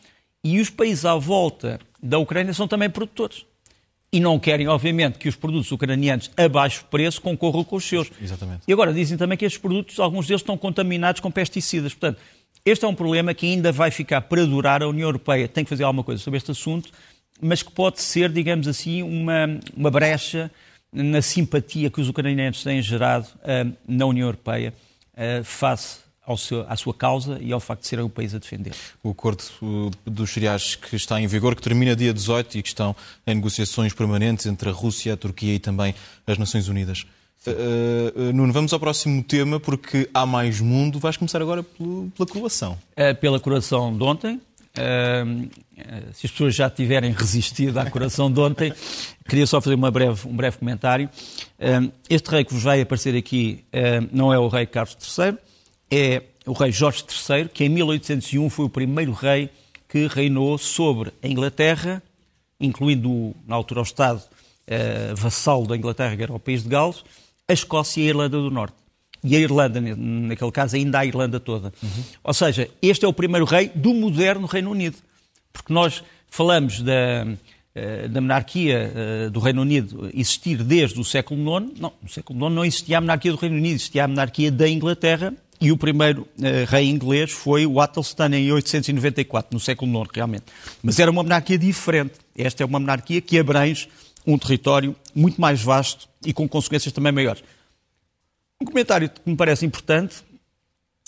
e 0.44 0.60
os 0.60 0.70
países 0.70 1.06
à 1.06 1.16
volta 1.16 1.80
da 2.02 2.18
Ucrânia 2.18 2.54
são 2.54 2.68
também 2.68 2.90
produtores 2.90 3.46
e 4.16 4.20
não 4.22 4.40
querem, 4.40 4.66
obviamente, 4.68 5.20
que 5.20 5.28
os 5.28 5.36
produtos 5.36 5.70
ucranianos 5.74 6.32
a 6.38 6.48
baixo 6.48 6.86
preço 6.90 7.22
concorram 7.22 7.66
com 7.66 7.76
os 7.76 7.84
seus. 7.84 8.10
Exatamente. 8.22 8.62
E 8.66 8.72
agora 8.72 8.94
dizem 8.94 9.18
também 9.18 9.38
que 9.38 9.44
estes 9.44 9.60
produtos, 9.60 10.00
alguns 10.00 10.26
deles 10.26 10.42
estão 10.42 10.58
contaminados 10.58 11.20
com 11.20 11.30
pesticidas. 11.30 11.94
Portanto, 11.94 12.22
este 12.64 12.86
é 12.86 12.88
um 12.88 12.96
problema 12.96 13.34
que 13.34 13.46
ainda 13.46 13.74
vai 13.74 13.92
ficar 13.92 14.22
para 14.22 14.46
durar. 14.46 14.82
A 14.82 14.88
União 14.88 15.10
Europeia 15.10 15.50
tem 15.50 15.66
que 15.66 15.70
fazer 15.70 15.84
alguma 15.84 16.02
coisa 16.02 16.24
sobre 16.24 16.38
este 16.38 16.50
assunto, 16.50 16.92
mas 17.42 17.62
que 17.62 17.72
pode 17.72 18.02
ser, 18.02 18.32
digamos 18.32 18.68
assim, 18.68 19.02
uma, 19.04 19.60
uma 19.76 19.92
brecha 19.92 20.52
na 20.92 21.22
simpatia 21.22 21.90
que 21.90 22.00
os 22.00 22.08
ucranianos 22.08 22.64
têm 22.64 22.82
gerado 22.82 23.28
uh, 23.38 23.76
na 23.88 24.06
União 24.06 24.28
Europeia 24.28 24.74
uh, 25.14 25.44
face 25.44 26.06
seu, 26.38 26.66
à 26.68 26.76
sua 26.76 26.94
causa 26.94 27.38
e 27.42 27.52
ao 27.52 27.60
facto 27.60 27.82
de 27.82 27.88
serem 27.88 28.06
o 28.06 28.10
país 28.10 28.34
a 28.34 28.40
defender. 28.40 28.74
O 29.04 29.12
acordo 29.12 29.44
dos 30.06 30.32
cereais 30.32 30.76
que 30.76 30.96
está 30.96 31.22
em 31.22 31.28
vigor, 31.28 31.56
que 31.56 31.62
termina 31.62 31.96
dia 31.96 32.14
18 32.14 32.58
e 32.58 32.64
que 32.64 32.70
estão 32.70 32.96
em 33.28 33.36
negociações 33.36 33.94
permanentes 33.94 34.46
entre 34.46 34.70
a 34.70 34.72
Rússia, 34.72 35.14
a 35.14 35.18
Turquia 35.18 35.54
e 35.54 35.60
também 35.60 35.94
as 36.26 36.38
Nações 36.38 36.68
Unidas. 36.68 37.06
Uh, 37.46 38.34
Nuno, 38.34 38.52
vamos 38.52 38.74
ao 38.74 38.80
próximo 38.80 39.22
tema, 39.22 39.60
porque 39.60 40.10
há 40.12 40.26
mais 40.26 40.60
mundo. 40.60 40.98
Vais 40.98 41.16
começar 41.16 41.40
agora 41.44 41.64
pela 41.64 42.28
coroação. 42.28 42.76
Pela 43.22 43.40
coroação 43.40 43.96
de 43.96 44.04
ontem. 44.04 44.42
Uh, 45.78 46.14
se 46.14 46.26
as 46.26 46.32
pessoas 46.32 46.56
já 46.56 46.70
tiverem 46.70 47.12
resistido 47.12 47.78
à 47.78 47.90
coroação 47.90 48.32
de 48.32 48.40
ontem, 48.40 48.74
queria 49.28 49.46
só 49.46 49.60
fazer 49.60 49.76
breve, 49.76 50.28
um 50.28 50.36
breve 50.36 50.58
comentário. 50.58 51.10
este 52.10 52.30
rei 52.30 52.46
que 52.46 52.54
vos 52.54 52.64
vai 52.64 52.80
aparecer 52.82 53.16
aqui 53.16 53.66
não 54.12 54.34
é 54.34 54.40
o 54.40 54.48
rei 54.48 54.66
Carlos 54.66 54.96
III, 55.18 55.38
é 55.92 56.22
o 56.46 56.54
rei 56.54 56.72
Jorge 56.72 57.04
III, 57.30 57.50
que 57.50 57.66
em 57.66 57.70
1801 57.70 58.50
foi 58.50 58.66
o 58.66 58.70
primeiro 58.70 59.12
rei 59.12 59.50
que 59.90 60.08
reinou 60.08 60.58
sobre 60.58 61.12
a 61.22 61.28
Inglaterra, 61.28 62.02
incluindo, 62.60 63.36
na 63.48 63.56
altura, 63.56 63.82
o 63.82 63.84
Estado 63.84 64.22
eh, 64.68 65.14
vassalo 65.16 65.68
da 65.68 65.78
Inglaterra, 65.78 66.16
que 66.16 66.24
era 66.24 66.34
o 66.34 66.40
país 66.40 66.64
de 66.64 66.70
Gales, 66.70 67.04
a 67.48 67.54
Escócia 67.54 68.02
e 68.02 68.06
a 68.06 68.10
Irlanda 68.10 68.38
do 68.38 68.50
Norte. 68.50 68.76
E 69.24 69.36
a 69.36 69.40
Irlanda, 69.40 69.80
naquele 69.80 70.52
caso, 70.52 70.76
ainda 70.76 71.00
a 71.00 71.06
Irlanda 71.06 71.40
toda. 71.40 71.72
Uhum. 71.82 72.04
Ou 72.24 72.34
seja, 72.34 72.70
este 72.82 73.06
é 73.06 73.08
o 73.08 73.14
primeiro 73.14 73.46
rei 73.46 73.72
do 73.74 73.94
moderno 73.94 74.48
Reino 74.48 74.72
Unido. 74.72 74.98
Porque 75.56 75.74
nós 75.74 76.04
falamos 76.30 76.82
da, 76.82 77.26
eh, 77.74 78.08
da 78.08 78.22
monarquia 78.22 78.92
eh, 78.94 79.30
do 79.30 79.40
Reino 79.40 79.62
Unido 79.62 80.10
existir 80.14 80.64
desde 80.64 81.00
o 81.00 81.04
século 81.04 81.60
IX. 81.60 81.80
Não, 81.80 81.94
no 82.02 82.10
século 82.10 82.46
IX 82.46 82.56
não 82.56 82.66
existia 82.66 82.98
a 82.98 83.02
monarquia 83.02 83.32
do 83.32 83.38
Reino 83.38 83.56
Unido, 83.56 83.76
existia 83.76 84.04
a 84.04 84.08
monarquia 84.08 84.52
da 84.52 84.68
Inglaterra 84.68 85.34
e 85.60 85.72
o 85.72 85.78
primeiro 85.78 86.22
uh, 86.22 86.66
rei 86.68 86.90
inglês 86.90 87.32
foi 87.32 87.66
o 87.66 87.80
Athelstan 87.80 88.30
em 88.36 88.52
894, 88.52 89.54
no 89.54 89.60
século 89.60 90.02
IX, 90.02 90.10
realmente. 90.14 90.44
Mas 90.84 91.00
era 91.00 91.10
uma 91.10 91.24
monarquia 91.24 91.58
diferente. 91.58 92.16
Esta 92.38 92.64
é 92.64 92.66
uma 92.66 92.80
monarquia 92.80 93.22
que 93.22 93.40
abrange 93.40 93.88
um 94.28 94.38
território 94.38 94.94
muito 95.16 95.40
mais 95.40 95.62
vasto 95.62 96.10
e 96.26 96.34
com 96.34 96.48
consequências 96.48 96.94
também 96.94 97.14
maiores. 97.14 97.44
Um 98.62 98.66
comentário 98.66 99.10
que 99.10 99.22
me 99.26 99.36
parece 99.36 99.66
importante 99.66 100.18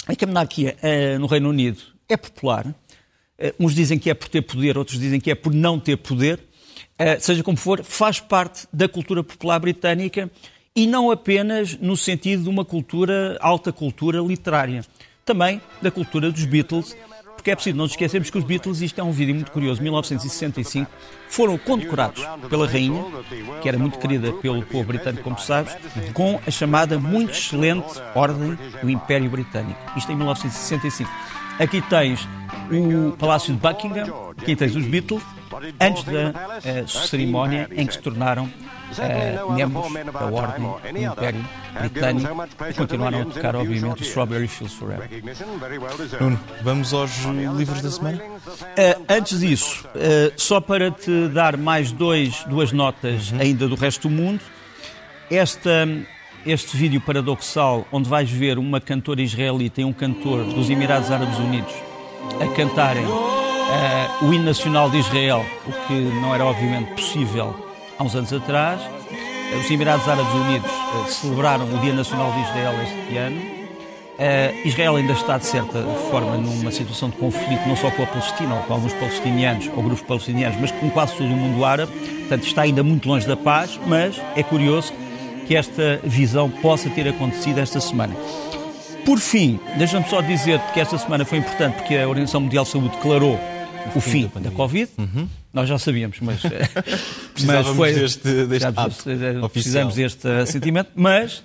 é 0.08 0.16
que 0.16 0.24
a 0.24 0.28
monarquia 0.28 0.78
no 1.20 1.28
Reino 1.28 1.50
Unido 1.50 1.82
é 2.08 2.16
popular. 2.16 2.74
Uh, 3.40 3.66
uns 3.66 3.76
dizem 3.76 4.00
que 4.00 4.10
é 4.10 4.14
por 4.14 4.28
ter 4.28 4.42
poder, 4.42 4.78
outros 4.78 5.00
dizem 5.00 5.20
que 5.20 5.32
é 5.32 5.36
por 5.36 5.54
não 5.54 5.80
ter 5.80 5.98
poder. 5.98 6.40
seja 7.20 7.44
como 7.44 7.58
for, 7.58 7.84
faz 7.84 8.20
parte 8.20 8.68
da 8.74 8.90
cultura 8.90 9.24
popular 9.24 9.60
britânica 9.60 10.32
e 10.76 10.86
não 10.86 11.10
apenas 11.10 11.76
no 11.80 11.98
sentido 11.98 12.44
de 12.44 12.50
uma 12.50 12.64
cultura, 12.64 13.38
alta 13.42 13.72
cultura 13.72 14.20
literária, 14.20 14.84
também 15.26 15.60
da 15.82 15.90
cultura 15.90 16.32
dos 16.32 16.46
Beatles, 16.46 16.96
porque 17.36 17.52
é 17.52 17.56
preciso 17.56 17.78
não 17.78 17.86
esquecermos 17.86 18.30
que 18.30 18.38
os 18.38 18.44
Beatles, 18.44 18.82
isto 18.82 19.00
é 19.00 19.04
um 19.04 19.12
vídeo 19.12 19.34
muito 19.34 19.52
curioso, 19.52 19.82
1965, 19.82 20.92
foram 21.30 21.58
condecorados 21.58 22.24
pela 22.50 22.68
rainha, 22.68 23.04
que 23.62 23.70
era 23.70 23.80
muito 23.80 23.98
querida 23.98 24.32
pelo 24.34 24.62
povo 24.64 24.84
britânico, 24.86 25.24
como 25.24 25.40
sabes, 25.40 25.76
com 26.14 26.40
a 26.46 26.52
chamada 26.52 27.00
muito 27.00 27.32
excelente 27.32 28.00
Ordem 28.14 28.58
do 28.82 28.90
Império 28.90 29.30
Britânico. 29.30 29.80
Isto 29.98 30.12
em 30.12 30.16
1965. 30.16 31.10
Aqui 31.60 31.82
tens 31.82 32.28
o 32.72 33.12
Palácio 33.18 33.54
de 33.54 33.60
Buckingham, 33.60 34.32
aqui 34.38 34.56
tens 34.56 34.76
os 34.76 34.86
Beatles, 34.86 35.24
antes 35.80 36.04
da 36.04 36.84
uh, 36.84 36.88
cerimónia 36.88 37.68
em 37.72 37.88
que 37.88 37.94
se 37.94 38.00
tornaram 38.00 38.46
uh, 38.46 39.54
membros 39.54 40.14
da 40.14 40.26
Ordem 40.26 40.66
do 40.94 41.00
Império 41.00 41.46
Britânico 41.80 42.48
e 42.70 42.74
continuaram 42.74 43.22
a 43.22 43.26
tocar, 43.26 43.56
obviamente, 43.56 44.02
o 44.02 44.06
Strawberry 44.06 44.48
Fields 44.48 44.78
Forever. 44.78 45.10
Nuno, 46.20 46.40
vamos 46.62 46.94
aos 46.94 47.12
livros 47.56 47.82
da 47.82 47.90
semana? 47.90 48.22
Uh, 48.24 49.06
antes 49.10 49.40
disso, 49.40 49.88
só 50.36 50.62
para 50.62 50.92
te 50.92 51.28
dar 51.30 51.58
mais 51.58 51.92
dois, 51.92 52.44
duas 52.44 52.72
notas 52.72 53.32
uhum. 53.32 53.40
ainda 53.40 53.68
do 53.68 53.76
resto 53.76 54.08
do 54.08 54.14
mundo, 54.14 54.42
esta, 55.32 55.88
este 56.48 56.78
vídeo 56.78 57.02
paradoxal, 57.02 57.86
onde 57.92 58.08
vais 58.08 58.32
ver 58.32 58.58
uma 58.58 58.80
cantora 58.80 59.22
israelita 59.22 59.82
e 59.82 59.84
um 59.84 59.92
cantor 59.92 60.46
dos 60.46 60.70
Emirados 60.70 61.12
Árabes 61.12 61.38
Unidos 61.38 61.74
a 62.42 62.48
cantarem 62.56 63.04
uh, 63.06 64.26
o 64.26 64.34
hino 64.34 64.46
nacional 64.46 64.90
de 64.90 64.98
Israel, 64.98 65.46
o 65.68 65.72
que 65.88 65.94
não 65.94 66.34
era 66.34 66.46
obviamente 66.46 66.94
possível 66.94 67.54
há 68.00 68.04
uns 68.04 68.16
anos 68.16 68.32
atrás. 68.32 68.80
Os 69.60 69.70
Emirados 69.70 70.08
Árabes 70.08 70.34
Unidos 70.34 70.72
uh, 70.72 71.10
celebraram 71.10 71.66
o 71.66 71.78
Dia 71.80 71.94
Nacional 71.94 72.32
de 72.32 72.40
Israel 72.40 72.74
este 72.82 73.18
ano. 73.18 73.42
Uh, 74.18 74.68
Israel 74.68 74.96
ainda 74.96 75.14
está, 75.14 75.38
de 75.38 75.46
certa 75.46 75.84
forma, 76.10 76.38
numa 76.38 76.72
situação 76.72 77.10
de 77.10 77.18
conflito, 77.18 77.68
não 77.68 77.76
só 77.76 77.92
com 77.92 78.04
a 78.04 78.08
Palestina, 78.08 78.56
ou 78.56 78.62
com 78.64 78.74
alguns 78.74 78.94
palestinianos, 78.94 79.70
ou 79.76 79.84
grupos 79.84 80.02
palestinianos, 80.02 80.58
mas 80.62 80.72
com 80.72 80.90
quase 80.92 81.14
todo 81.18 81.28
o 81.28 81.36
mundo 81.36 81.66
árabe. 81.66 81.92
Portanto, 81.92 82.48
está 82.48 82.62
ainda 82.62 82.84
muito 82.84 83.08
longe 83.10 83.28
da 83.28 83.36
paz, 83.36 83.78
mas 83.86 84.20
é 84.36 84.44
curioso 84.44 84.94
que 85.48 85.56
esta 85.56 86.00
visão 86.04 86.50
possa 86.50 86.90
ter 86.90 87.08
acontecido 87.08 87.60
esta 87.60 87.80
semana. 87.80 88.16
Por 89.06 89.20
fim, 89.20 89.60
deixa-me 89.78 90.08
só 90.10 90.22
dizer 90.22 90.60
que 90.74 90.80
esta 90.82 90.98
semana 90.98 91.24
foi 91.24 91.38
importante 91.38 91.76
porque 91.76 91.96
a 91.96 92.08
Organização 92.08 92.42
Mundial 92.42 92.66
de 92.66 92.72
Saúde 92.72 92.90
declarou 92.90 93.40
o 93.96 94.02
fim 94.02 94.28
da, 94.28 94.42
da 94.42 94.52
Covid. 94.52 94.92
Uhum. 94.98 95.30
Nós 95.54 95.70
já 95.70 95.80
sabíamos, 95.80 96.20
mas, 96.20 96.42
mas 97.46 97.68
foi 97.68 97.94
deste, 97.94 98.46
deste 98.46 98.68
precisamos 99.54 99.96
deste 99.96 100.46
sentimento. 100.48 100.92
Mas 100.94 101.42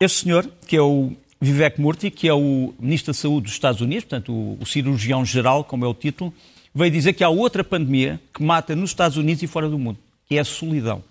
este 0.00 0.24
senhor, 0.24 0.50
que 0.66 0.76
é 0.76 0.82
o 0.82 1.12
Vivek 1.40 1.80
Murthy, 1.80 2.10
que 2.10 2.26
é 2.26 2.34
o 2.34 2.74
Ministro 2.80 3.12
da 3.12 3.18
Saúde 3.18 3.44
dos 3.44 3.52
Estados 3.52 3.80
Unidos, 3.80 4.04
portanto 4.04 4.32
o, 4.32 4.58
o 4.60 4.66
cirurgião-geral, 4.66 5.62
como 5.62 5.84
é 5.84 5.88
o 5.88 5.94
título, 5.94 6.34
veio 6.74 6.90
dizer 6.90 7.12
que 7.12 7.22
há 7.22 7.28
outra 7.28 7.62
pandemia 7.62 8.20
que 8.34 8.42
mata 8.42 8.74
nos 8.74 8.90
Estados 8.90 9.16
Unidos 9.16 9.42
e 9.42 9.46
fora 9.46 9.68
do 9.68 9.78
mundo, 9.78 9.98
que 10.26 10.36
é 10.36 10.40
a 10.40 10.44
solidão. 10.44 11.02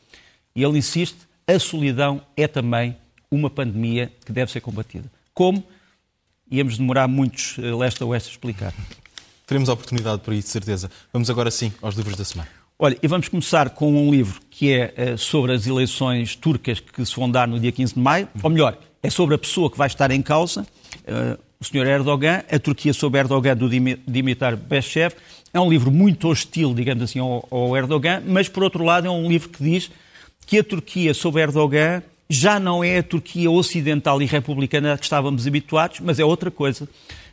E 0.55 0.63
ele 0.63 0.77
insiste, 0.77 1.28
a 1.49 1.59
solidão 1.59 2.21
é 2.37 2.47
também 2.47 2.95
uma 3.31 3.49
pandemia 3.49 4.11
que 4.23 4.31
deve 4.31 4.51
ser 4.51 4.61
combatida. 4.61 5.11
Como? 5.33 5.63
Íamos 6.51 6.77
demorar 6.77 7.07
muitos 7.07 7.57
eh, 7.57 7.73
leste 7.73 8.03
a 8.03 8.05
oeste 8.05 8.29
a 8.29 8.31
explicar. 8.33 8.73
Teremos 9.47 9.67
a 9.67 9.73
oportunidade 9.73 10.21
para 10.21 10.35
isso, 10.35 10.47
de 10.47 10.51
certeza. 10.51 10.91
Vamos 11.11 11.29
agora 11.29 11.49
sim 11.49 11.73
aos 11.81 11.95
livros 11.95 12.15
da 12.15 12.23
semana. 12.23 12.49
Olha, 12.77 12.97
e 13.01 13.07
vamos 13.07 13.27
começar 13.27 13.71
com 13.71 13.91
um 13.91 14.11
livro 14.11 14.39
que 14.49 14.71
é 14.71 15.13
uh, 15.13 15.17
sobre 15.17 15.51
as 15.51 15.65
eleições 15.65 16.35
turcas 16.35 16.79
que 16.79 17.03
se 17.03 17.15
vão 17.15 17.29
dar 17.29 17.47
no 17.47 17.59
dia 17.59 17.71
15 17.71 17.95
de 17.95 17.99
maio, 17.99 18.27
ou 18.41 18.49
melhor, 18.49 18.77
é 19.01 19.09
sobre 19.09 19.35
a 19.35 19.37
pessoa 19.37 19.69
que 19.71 19.77
vai 19.77 19.87
estar 19.87 20.11
em 20.11 20.21
causa, 20.21 20.61
uh, 20.61 21.39
o 21.59 21.65
Sr. 21.65 21.87
Erdogan, 21.87 22.43
a 22.49 22.59
Turquia 22.59 22.93
sob 22.93 23.17
Erdogan, 23.17 23.57
do 23.57 23.67
Dimitar 24.07 24.55
Beshev. 24.55 25.13
É 25.53 25.59
um 25.59 25.69
livro 25.69 25.91
muito 25.91 26.29
hostil, 26.29 26.73
digamos 26.73 27.03
assim, 27.03 27.19
ao 27.19 27.75
Erdogan, 27.75 28.21
mas, 28.25 28.47
por 28.47 28.63
outro 28.63 28.83
lado, 28.83 29.07
é 29.07 29.09
um 29.09 29.27
livro 29.27 29.49
que 29.49 29.61
diz 29.61 29.91
que 30.49 30.57
a 30.57 30.63
Turquia 30.63 31.13
sob 31.13 31.39
Erdogan 31.39 32.01
já 32.27 32.59
não 32.59 32.83
é 32.83 32.97
a 32.97 33.03
Turquia 33.03 33.51
ocidental 33.51 34.19
e 34.19 34.25
republicana 34.25 34.97
que 34.97 35.03
estávamos 35.03 35.45
habituados, 35.45 35.99
mas 35.99 36.17
é 36.17 36.25
outra 36.25 36.49
coisa 36.49 36.89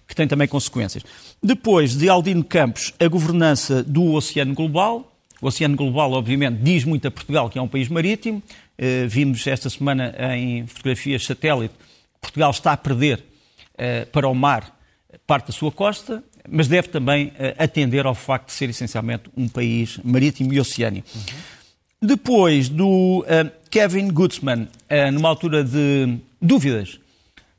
que 0.07 0.15
tem 0.15 0.29
também 0.29 0.47
consequências. 0.47 1.03
Depois 1.43 1.97
de 1.97 2.11
Aldino 2.11 2.45
Campos, 2.45 2.93
a 3.01 3.09
governança 3.09 3.83
do 3.83 4.13
Oceano 4.13 4.53
Global. 4.53 5.17
O 5.41 5.47
Oceano 5.47 5.77
Global, 5.77 6.13
obviamente, 6.13 6.59
diz 6.63 6.85
muito 6.85 7.09
a 7.09 7.11
Portugal 7.11 7.49
que 7.49 7.59
é 7.59 7.63
um 7.63 7.67
país 7.67 7.89
marítimo. 7.89 8.43
Uh, 8.79 9.09
vimos 9.09 9.47
esta 9.47 9.71
semana 9.71 10.15
em 10.37 10.67
fotografias 10.67 11.25
satélite 11.25 11.73
Portugal 12.21 12.51
está 12.51 12.73
a 12.73 12.77
perder 12.77 13.25
uh, 13.73 14.07
para 14.11 14.29
o 14.29 14.35
mar 14.35 14.79
parte 15.27 15.47
da 15.47 15.53
sua 15.55 15.73
costa, 15.73 16.23
mas 16.47 16.69
deve 16.69 16.89
também 16.89 17.29
uh, 17.29 17.33
atender 17.59 18.05
ao 18.05 18.15
facto 18.15 18.49
de 18.49 18.53
ser 18.53 18.69
essencialmente 18.69 19.31
um 19.35 19.49
país 19.49 19.99
marítimo 20.05 20.53
e 20.53 20.61
oceânico. 20.61 21.09
Uhum. 21.15 21.56
Depois 22.03 22.69
do 22.69 23.25
Kevin 23.71 24.09
Gutzman, 24.09 24.69
numa 25.13 25.29
altura 25.29 25.65
de 25.65 26.19
dúvidas 26.41 27.01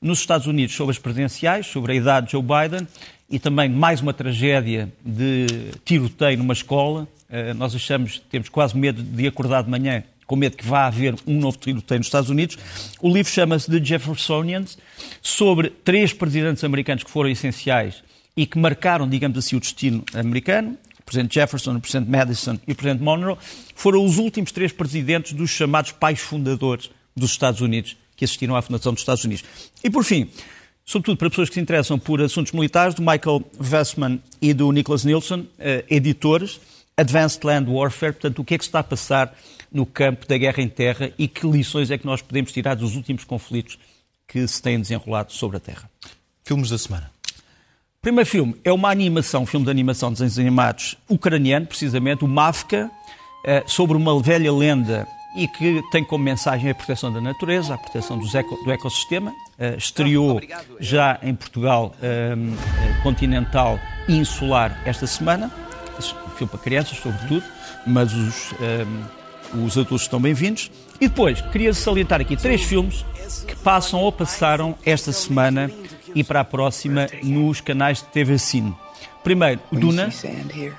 nos 0.01 0.19
Estados 0.19 0.45
Unidos 0.47 0.75
sobre 0.75 0.91
as 0.91 0.99
presidenciais, 0.99 1.65
sobre 1.65 1.93
a 1.93 1.95
idade 1.95 2.27
de 2.27 2.31
Joe 2.33 2.43
Biden 2.43 2.87
e 3.29 3.39
também 3.39 3.69
mais 3.69 3.99
uma 3.99 4.13
tragédia 4.13 4.91
de 5.03 5.47
tiroteio 5.83 6.37
numa 6.37 6.53
escola. 6.53 7.07
Uh, 7.29 7.53
nós 7.55 7.75
achamos, 7.75 8.21
temos 8.29 8.47
quase 8.47 8.77
medo 8.77 9.03
de 9.03 9.27
acordar 9.27 9.63
de 9.63 9.69
manhã 9.69 10.03
com 10.25 10.35
medo 10.35 10.55
que 10.57 10.65
vá 10.65 10.85
haver 10.85 11.15
um 11.25 11.39
novo 11.39 11.57
tiroteio 11.57 11.99
nos 11.99 12.07
Estados 12.07 12.29
Unidos. 12.29 12.57
O 13.01 13.09
livro 13.09 13.31
chama-se 13.31 13.71
The 13.71 13.83
Jeffersonians, 13.83 14.77
sobre 15.21 15.69
três 15.69 16.13
presidentes 16.13 16.63
americanos 16.63 17.03
que 17.03 17.09
foram 17.09 17.29
essenciais 17.29 18.03
e 18.35 18.45
que 18.45 18.59
marcaram, 18.59 19.07
digamos 19.07 19.37
assim, 19.37 19.55
o 19.55 19.59
destino 19.59 20.03
americano. 20.13 20.77
Presidente 21.07 21.35
Jefferson, 21.35 21.77
o 21.77 21.79
presidente 21.79 22.09
Madison 22.09 22.59
e 22.67 22.73
o 22.73 22.75
presidente 22.75 23.01
Monroe 23.01 23.37
foram 23.73 24.03
os 24.03 24.17
últimos 24.17 24.51
três 24.51 24.73
presidentes 24.73 25.31
dos 25.31 25.49
chamados 25.49 25.93
pais 25.93 26.19
fundadores 26.19 26.91
dos 27.15 27.31
Estados 27.31 27.61
Unidos 27.61 27.95
que 28.17 28.25
assistiram 28.25 28.57
à 28.57 28.61
fundação 28.61 28.91
dos 28.91 29.03
Estados 29.03 29.23
Unidos. 29.23 29.45
E, 29.81 29.89
por 29.89 30.03
fim, 30.03 30.29
sobretudo 30.83 31.17
para 31.17 31.29
pessoas 31.29 31.47
que 31.47 31.55
se 31.55 31.61
interessam 31.61 31.97
por 31.97 32.21
assuntos 32.21 32.51
militares, 32.51 32.93
do 32.93 33.01
Michael 33.01 33.41
Vestman 33.57 34.19
e 34.41 34.53
do 34.53 34.69
Nicholas 34.73 35.05
Nilsson, 35.05 35.45
eh, 35.57 35.85
editores, 35.89 36.59
Advanced 36.97 37.41
Land 37.41 37.69
Warfare, 37.69 38.11
portanto, 38.11 38.39
o 38.39 38.43
que 38.43 38.55
é 38.55 38.57
que 38.57 38.65
se 38.65 38.69
está 38.69 38.79
a 38.79 38.83
passar 38.83 39.33
no 39.71 39.85
campo 39.85 40.27
da 40.27 40.37
guerra 40.37 40.61
em 40.61 40.67
terra 40.67 41.09
e 41.17 41.27
que 41.27 41.47
lições 41.47 41.89
é 41.89 41.97
que 41.97 42.05
nós 42.05 42.21
podemos 42.21 42.51
tirar 42.51 42.75
dos 42.75 42.97
últimos 42.97 43.23
conflitos 43.23 43.79
que 44.27 44.45
se 44.45 44.61
têm 44.61 44.77
desenrolado 44.77 45.31
sobre 45.31 45.55
a 45.55 45.59
Terra. 45.59 45.89
Filmes 46.43 46.69
da 46.69 46.77
semana. 46.77 47.16
O 48.07 48.09
primeiro 48.09 48.29
filme 48.29 48.55
é 48.63 48.71
uma 48.71 48.89
animação, 48.89 49.43
um 49.43 49.45
filme 49.45 49.65
de 49.65 49.69
animação 49.69 50.07
de 50.07 50.13
desenhos 50.13 50.39
animados 50.39 50.97
ucraniano, 51.09 51.65
precisamente, 51.65 52.23
o 52.23 52.27
Mavka, 52.27 52.89
eh, 53.43 53.65
sobre 53.67 53.97
uma 53.97 54.17
velha 54.21 54.49
lenda 54.49 55.05
e 55.35 55.45
que 55.45 55.83
tem 55.91 56.05
como 56.05 56.23
mensagem 56.23 56.71
a 56.71 56.73
proteção 56.73 57.11
da 57.11 57.19
natureza, 57.19 57.73
a 57.73 57.77
proteção 57.77 58.17
eco, 58.33 58.63
do 58.63 58.71
ecossistema. 58.71 59.31
Uh, 59.31 59.77
estreou 59.77 60.39
já 60.79 61.19
em 61.21 61.35
Portugal 61.35 61.93
uh, 61.97 63.03
continental 63.03 63.77
e 64.07 64.15
insular 64.15 64.81
esta 64.85 65.05
semana. 65.05 65.51
Um 65.99 66.29
filme 66.29 66.49
para 66.49 66.59
crianças, 66.59 66.97
sobretudo, 66.99 67.43
mas 67.85 68.13
os, 68.13 68.51
uh, 68.53 69.65
os 69.65 69.73
adultos 69.73 70.03
estão 70.03 70.21
bem-vindos. 70.21 70.71
E 71.01 71.09
depois, 71.09 71.41
queria 71.41 71.73
salientar 71.73 72.21
aqui 72.21 72.37
três 72.37 72.63
filmes 72.63 73.05
que 73.45 73.55
passam 73.57 73.99
ou 73.99 74.13
passaram 74.13 74.75
esta 74.85 75.11
semana 75.11 75.69
e 76.15 76.23
para 76.23 76.41
a 76.41 76.43
próxima 76.43 77.07
nos 77.23 77.61
canais 77.61 77.99
de 77.99 78.05
TV 78.05 78.37
Cine. 78.37 78.75
Primeiro, 79.23 79.59
Duna, 79.69 80.09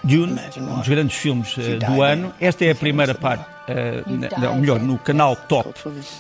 Dune, 0.03 0.41
um 0.57 0.79
dos 0.79 0.89
grandes 0.89 1.17
filmes 1.19 1.55
uh, 1.59 1.79
do 1.87 2.03
ano. 2.03 2.33
Esta 2.41 2.65
é 2.65 2.71
a 2.71 2.75
primeira 2.75 3.15
parte, 3.15 3.45
uh, 3.45 4.41
não, 4.41 4.57
melhor, 4.57 4.81
no 4.81 4.97
canal 4.97 5.37
Top, 5.37 5.75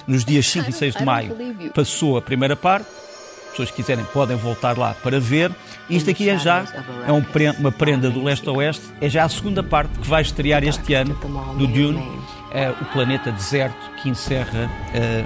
nos 0.06 0.26
dias 0.26 0.46
5 0.46 0.68
e 0.68 0.72
6 0.72 0.96
de 0.96 1.04
maio, 1.06 1.34
passou 1.74 2.18
a 2.18 2.22
primeira 2.22 2.54
parte. 2.54 2.86
As 2.86 3.50
pessoas 3.52 3.70
que 3.70 3.76
quiserem 3.76 4.04
podem 4.12 4.36
voltar 4.36 4.76
lá 4.76 4.94
para 5.02 5.18
ver. 5.18 5.50
Isto 5.88 6.10
aqui 6.10 6.28
é 6.28 6.38
já 6.38 6.66
é 7.06 7.12
um, 7.12 7.24
uma 7.58 7.72
prenda 7.72 8.10
do 8.10 8.22
leste 8.22 8.46
a 8.46 8.52
oeste, 8.52 8.84
é 9.00 9.08
já 9.08 9.24
a 9.24 9.28
segunda 9.28 9.62
parte 9.62 9.98
que 9.98 10.06
vai 10.06 10.20
estrear 10.20 10.62
este 10.62 10.92
ano 10.92 11.14
do 11.56 11.66
Dune, 11.66 11.98
uh, 11.98 12.82
o 12.82 12.84
planeta 12.92 13.32
deserto 13.32 13.90
que 14.02 14.10
encerra 14.10 14.70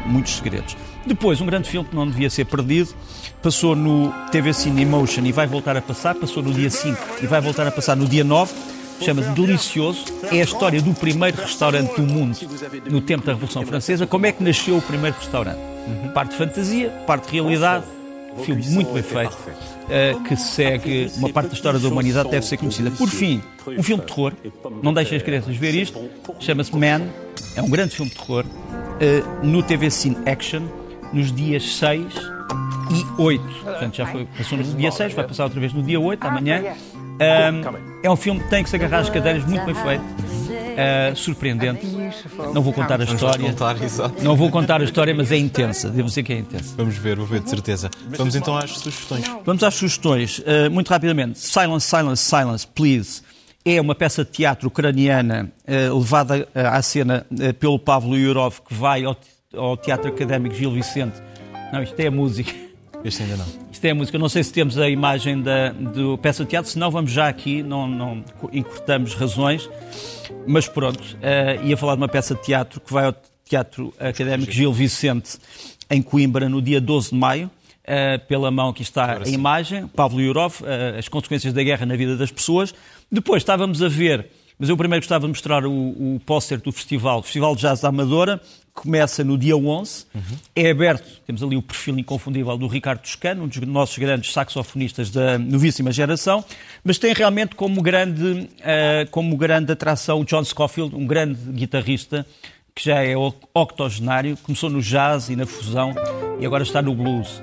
muitos 0.07 0.37
segredos. 0.37 0.77
Depois, 1.07 1.41
um 1.41 1.47
grande 1.47 1.69
filme 1.69 1.88
que 1.88 1.95
não 1.95 2.09
devia 2.09 2.31
ser 2.31 2.45
perdido, 2.45 2.95
passou 3.43 3.75
no 3.75 4.12
TV 4.31 4.53
Cine 4.53 4.83
Emotion 4.83 5.23
e 5.25 5.33
vai 5.33 5.47
voltar 5.47 5.77
a 5.77 5.83
passar, 5.83 6.15
passou 6.15 6.43
no 6.43 6.53
dia 6.53 6.71
5 6.71 6.97
e 7.23 7.27
vai 7.27 7.41
voltar 7.41 7.67
a 7.67 7.71
passar 7.71 7.97
no 7.97 8.07
dia 8.07 8.25
9. 8.25 8.53
Chama-se 9.01 9.31
Delicioso. 9.31 10.05
É 10.31 10.41
a 10.41 10.45
história 10.45 10.81
do 10.81 10.95
primeiro 10.95 11.41
restaurante 11.41 11.97
do 11.97 12.03
mundo 12.03 12.38
no 12.88 13.01
tempo 13.01 13.27
da 13.27 13.33
Revolução 13.33 13.67
Francesa. 13.67 14.07
Como 14.07 14.27
é 14.27 14.33
que 14.33 14.43
nasceu 14.43 14.77
o 14.77 14.83
primeiro 14.83 15.17
restaurante? 15.19 15.59
Parte 16.15 16.37
fantasia, 16.37 16.91
parte 17.07 17.27
de 17.27 17.33
realidade. 17.33 17.85
Filme 18.45 18.67
muito 18.69 18.93
bem 18.95 19.03
feito, 19.03 19.35
uh, 19.35 20.23
que 20.23 20.35
segue 20.37 21.11
uma 21.19 21.29
parte 21.29 21.49
da 21.49 21.55
história 21.55 21.79
da 21.79 21.87
humanidade, 21.87 22.31
deve 22.31 22.47
ser 22.47 22.57
conhecida. 22.57 22.91
Por 22.91 23.09
fim, 23.09 23.43
um 23.67 23.83
filme 23.83 24.03
de 24.03 24.09
terror. 24.09 24.33
Não 24.83 24.95
deixem 24.95 25.19
as 25.19 25.23
crianças 25.23 25.55
ver 25.55 25.75
isto. 25.75 26.01
Chama-se 26.41 26.75
Man. 26.75 27.03
É 27.55 27.61
um 27.61 27.69
grande 27.69 27.95
filme 27.95 28.11
de 28.11 28.17
terror. 28.17 28.47
Uh, 28.47 29.47
no 29.47 29.62
TV 29.62 29.91
Cine 29.91 30.16
Action, 30.24 30.62
nos 31.13 31.33
dias 31.33 31.77
6 31.77 32.15
e 32.91 33.21
8. 33.21 33.45
Portanto, 33.63 33.97
já 33.97 34.07
foi, 34.07 34.27
passou 34.27 34.59
no 34.59 34.65
dia 34.65 34.93
6, 34.93 35.15
vai 35.15 35.27
passar 35.27 35.45
outra 35.45 35.61
vez 35.61 35.73
no 35.73 35.83
dia 35.83 36.01
8, 36.01 36.27
amanhã. 36.27 36.75
Um, 37.23 38.03
é 38.03 38.11
um 38.11 38.17
filme 38.17 38.41
que 38.41 38.51
tem 38.51 38.65
que 38.65 38.71
se 38.71 38.77
agarrar 38.77 38.99
as 38.99 39.11
cadeiras, 39.11 39.45
muito 39.45 39.65
bem 39.65 39.75
feito. 39.75 40.03
Uh, 40.03 41.15
surpreendente. 41.15 41.87
Não 42.55 42.63
vou 42.63 42.73
contar 42.73 43.01
a 43.01 43.05
história. 43.05 43.51
Contar, 43.51 43.77
não 44.23 44.35
vou 44.35 44.51
contar 44.51 44.81
a 44.81 44.85
história, 44.85 45.15
mas 45.15 45.31
é 45.31 45.37
intensa. 45.37 45.91
Devo 45.91 46.09
dizer 46.09 46.23
que 46.23 46.33
é 46.33 46.39
intensa. 46.39 46.75
Vamos 46.77 46.97
ver, 46.97 47.17
vou 47.17 47.27
ver 47.27 47.41
de 47.41 47.51
certeza. 47.51 47.91
Vamos 48.09 48.35
então 48.35 48.57
às 48.57 48.71
sugestões. 48.71 49.25
Vamos 49.45 49.63
às 49.63 49.75
sugestões. 49.75 50.39
Uh, 50.39 50.71
muito 50.71 50.89
rapidamente. 50.89 51.39
Silence, 51.39 51.87
Silence, 51.87 52.25
Silence, 52.25 52.67
Please. 52.67 53.23
É 53.65 53.81
uma 53.81 53.95
peça 53.95 54.25
de 54.25 54.31
teatro 54.31 54.67
ucraniana 54.67 55.53
uh, 55.69 55.97
levada 55.97 56.49
à 56.55 56.81
cena 56.83 57.25
pelo 57.61 57.79
Pavlo 57.79 58.17
Yurov, 58.17 58.61
que 58.67 58.75
vai 58.75 59.05
ao, 59.05 59.17
ao 59.57 59.76
Teatro 59.76 60.09
Académico 60.09 60.55
Gil 60.55 60.70
Vicente. 60.70 61.20
Não, 61.72 61.82
isto 61.82 61.98
é 61.98 62.07
a 62.07 62.11
música. 62.11 62.53
Este 63.05 63.22
ainda 63.22 63.36
não. 63.36 63.46
Isto 63.70 63.84
é 63.84 63.90
a 63.90 63.94
música. 63.94 64.18
Não 64.18 64.28
sei 64.28 64.44
se 64.44 64.53
temos 64.53 64.78
a 64.78 64.88
imagem 64.88 65.42
da 65.42 65.70
do 65.70 66.16
peça 66.18 66.44
de 66.44 66.50
teatro, 66.50 66.70
senão 66.70 66.90
vamos 66.90 67.11
já 67.11 67.28
aqui, 67.28 67.62
não, 67.62 67.88
não 67.88 68.24
encurtamos 68.53 69.14
razões. 69.14 69.68
Mas 70.46 70.68
pronto, 70.68 71.00
uh, 71.00 71.66
ia 71.66 71.76
falar 71.76 71.94
de 71.94 72.00
uma 72.00 72.09
peça 72.09 72.34
de 72.34 72.42
teatro 72.42 72.80
que 72.80 72.92
vai 72.92 73.07
ao 73.07 73.14
Teatro 73.44 73.92
Académico 73.98 74.50
Gil 74.53 74.72
Vicente, 74.72 75.38
em 75.90 76.00
Coimbra, 76.00 76.48
no 76.48 76.62
dia 76.62 76.80
12 76.80 77.11
de 77.11 77.16
maio. 77.16 77.50
Uh, 77.82 78.24
pela 78.28 78.48
mão 78.48 78.68
aqui 78.68 78.82
está 78.82 79.18
a 79.18 79.28
imagem, 79.28 79.88
Pavlo 79.88 80.20
Yurov, 80.20 80.61
uh, 80.61 80.98
as 80.98 81.09
consequências 81.09 81.53
da 81.53 81.62
guerra 81.64 81.84
na 81.84 81.96
vida 81.96 82.16
das 82.16 82.30
pessoas. 82.30 82.72
Depois 83.11 83.42
estávamos 83.42 83.82
a 83.82 83.88
ver, 83.88 84.28
mas 84.57 84.68
eu 84.68 84.76
primeiro 84.76 85.03
gostava 85.03 85.22
de 85.22 85.28
mostrar 85.28 85.66
o, 85.66 85.72
o 85.72 86.20
póster 86.24 86.61
do 86.61 86.70
festival, 86.70 87.20
Festival 87.22 87.57
de 87.57 87.62
Jazz 87.62 87.80
da 87.80 87.88
Amadora, 87.88 88.40
começa 88.75 89.23
no 89.23 89.37
dia 89.37 89.57
11, 89.57 90.07
uhum. 90.14 90.23
é 90.57 90.70
aberto, 90.70 91.20
temos 91.27 91.43
ali 91.43 91.57
o 91.57 91.62
perfil 91.62 91.99
inconfundível 91.99 92.57
do 92.57 92.66
Ricardo 92.66 93.01
Toscano, 93.01 93.45
um 93.45 93.49
dos 93.49 93.61
nossos 93.61 93.99
grandes 93.99 94.33
saxofonistas 94.33 95.11
da 95.11 95.39
novíssima 95.39 95.93
geração, 95.93 96.45
mas 96.83 96.99
tem 96.99 97.12
realmente 97.12 97.55
como 97.55 97.83
grande, 97.83 98.23
uh, 98.23 99.11
como 99.11 99.37
grande 99.37 99.73
atração 99.73 100.20
o 100.20 100.25
John 100.25 100.45
Scofield, 100.45 100.97
um 100.97 101.07
grande 101.07 101.39
guitarrista 101.53 102.27
que 102.75 102.85
já 102.85 103.05
é 103.05 103.14
octogenário, 103.55 104.37
começou 104.43 104.70
no 104.70 104.81
jazz 104.81 105.29
e 105.29 105.37
na 105.37 105.45
fusão 105.45 105.93
e 106.41 106.47
agora 106.47 106.62
está 106.62 106.81
no 106.81 106.95
blues. 106.95 107.43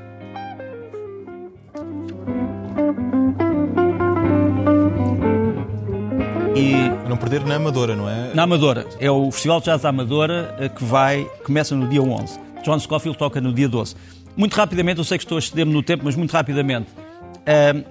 E 6.60 6.74
não 7.08 7.16
perder 7.16 7.46
na 7.46 7.56
Amadora, 7.56 7.96
não 7.96 8.10
é? 8.10 8.34
Na 8.34 8.44
Amadora. 8.44 8.86
É 9.00 9.10
o 9.10 9.32
Festival 9.32 9.60
de 9.60 9.68
Jazz 9.68 9.82
da 9.82 9.90
Amadora 9.90 10.54
eh, 10.60 10.68
que 10.68 10.84
vai, 10.84 11.24
começa 11.46 11.74
no 11.74 11.88
dia 11.88 12.02
11. 12.02 12.38
John 12.66 12.78
Scofield 12.78 13.18
toca 13.18 13.40
no 13.40 13.54
dia 13.54 13.70
12. 13.70 13.96
Muito 14.36 14.56
rapidamente, 14.56 14.98
eu 14.98 15.06
sei 15.06 15.18
que 15.18 15.24
estou 15.24 15.38
a 15.38 15.40
exceder-me 15.40 15.72
no 15.72 15.82
tempo, 15.82 16.04
mas 16.04 16.18
muito 16.18 16.32
rapidamente. 16.32 16.90
Uh, 16.92 17.84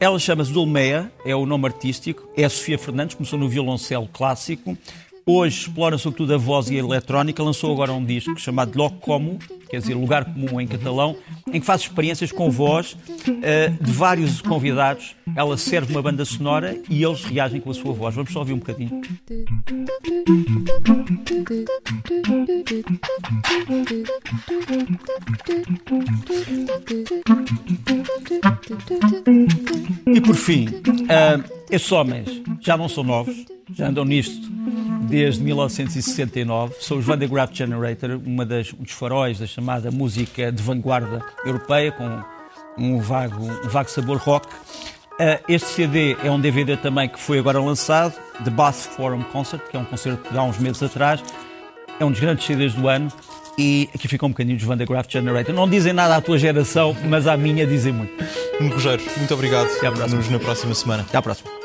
ela 0.00 0.18
chama-se 0.18 0.50
Dulmeia, 0.50 1.12
é 1.24 1.36
o 1.36 1.44
nome 1.44 1.66
artístico. 1.66 2.26
É 2.34 2.44
a 2.44 2.48
Sofia 2.48 2.78
Fernandes, 2.78 3.14
começou 3.14 3.38
no 3.38 3.46
violoncelo 3.46 4.08
clássico. 4.10 4.74
Hoje 5.26 5.62
explora 5.62 5.96
sobretudo 5.96 6.34
a 6.34 6.36
voz 6.36 6.68
e 6.68 6.76
a 6.76 6.80
eletrónica. 6.80 7.42
Lançou 7.42 7.72
agora 7.72 7.92
um 7.92 8.04
disco 8.04 8.38
chamado 8.38 8.76
Loc 8.76 9.00
Como, 9.00 9.38
quer 9.70 9.78
dizer, 9.78 9.94
lugar 9.94 10.26
comum 10.26 10.60
em 10.60 10.66
catalão, 10.66 11.16
em 11.50 11.60
que 11.60 11.66
faz 11.66 11.80
experiências 11.80 12.30
com 12.30 12.50
voz 12.50 12.92
uh, 12.92 13.84
de 13.84 13.90
vários 13.90 14.42
convidados. 14.42 15.16
Ela 15.34 15.56
serve 15.56 15.92
uma 15.92 16.02
banda 16.02 16.26
sonora 16.26 16.78
e 16.90 17.02
eles 17.02 17.24
reagem 17.24 17.58
com 17.58 17.70
a 17.70 17.74
sua 17.74 17.94
voz. 17.94 18.14
Vamos 18.14 18.32
só 18.34 18.40
ouvir 18.40 18.52
um 18.52 18.58
bocadinho. 18.58 19.00
E 30.14 30.20
por 30.20 30.34
fim, 30.34 30.68
uh, 30.68 31.63
estes 31.74 31.90
homens 31.92 32.28
já 32.60 32.76
não 32.76 32.88
são 32.88 33.02
novos, 33.02 33.34
já 33.74 33.88
andam 33.88 34.04
nisto 34.04 34.48
desde 35.08 35.42
1969. 35.42 36.74
São 36.80 36.98
os 36.98 37.04
Van 37.04 37.18
de 37.18 37.26
Graaff 37.26 37.54
Generator, 37.54 38.20
uma 38.24 38.46
das, 38.46 38.72
um 38.72 38.82
dos 38.82 38.92
faróis 38.92 39.38
da 39.38 39.46
chamada 39.46 39.90
música 39.90 40.52
de 40.52 40.62
vanguarda 40.62 41.24
europeia, 41.44 41.92
com 41.92 42.22
um 42.78 42.98
vago, 43.00 43.44
um 43.44 43.68
vago 43.68 43.90
sabor 43.90 44.18
rock. 44.18 44.46
Uh, 45.14 45.38
este 45.48 45.68
CD 45.68 46.16
é 46.24 46.30
um 46.30 46.40
DVD 46.40 46.76
também 46.76 47.08
que 47.08 47.20
foi 47.20 47.38
agora 47.38 47.60
lançado, 47.60 48.14
The 48.42 48.50
Bath 48.50 48.74
Forum 48.74 49.22
Concert, 49.24 49.62
que 49.70 49.76
é 49.76 49.80
um 49.80 49.84
concerto 49.84 50.32
de 50.32 50.38
há 50.38 50.42
uns 50.42 50.58
meses 50.58 50.82
atrás. 50.82 51.22
É 52.00 52.04
um 52.04 52.10
dos 52.10 52.20
grandes 52.20 52.44
CDs 52.44 52.74
do 52.74 52.88
ano. 52.88 53.12
E 53.56 53.88
aqui 53.94 54.08
fica 54.08 54.26
um 54.26 54.30
bocadinho 54.30 54.56
dos 54.56 54.66
Van 54.66 54.76
de 54.76 54.84
Graaff 54.84 55.08
Generator. 55.12 55.54
Não 55.54 55.68
dizem 55.68 55.92
nada 55.92 56.16
à 56.16 56.20
tua 56.20 56.36
geração, 56.36 56.96
mas 57.08 57.28
à 57.28 57.36
minha 57.36 57.64
dizem 57.64 57.92
muito. 57.92 58.12
Rogério, 58.60 59.04
muito 59.16 59.32
obrigado. 59.32 59.68
Até 59.76 59.86
à 59.86 59.92
próxima. 59.92 60.18
Nos 60.18 60.28
na 60.28 60.38
próxima 60.40 60.74
semana. 60.74 61.02
Até 61.08 61.18
à 61.18 61.22
próxima. 61.22 61.63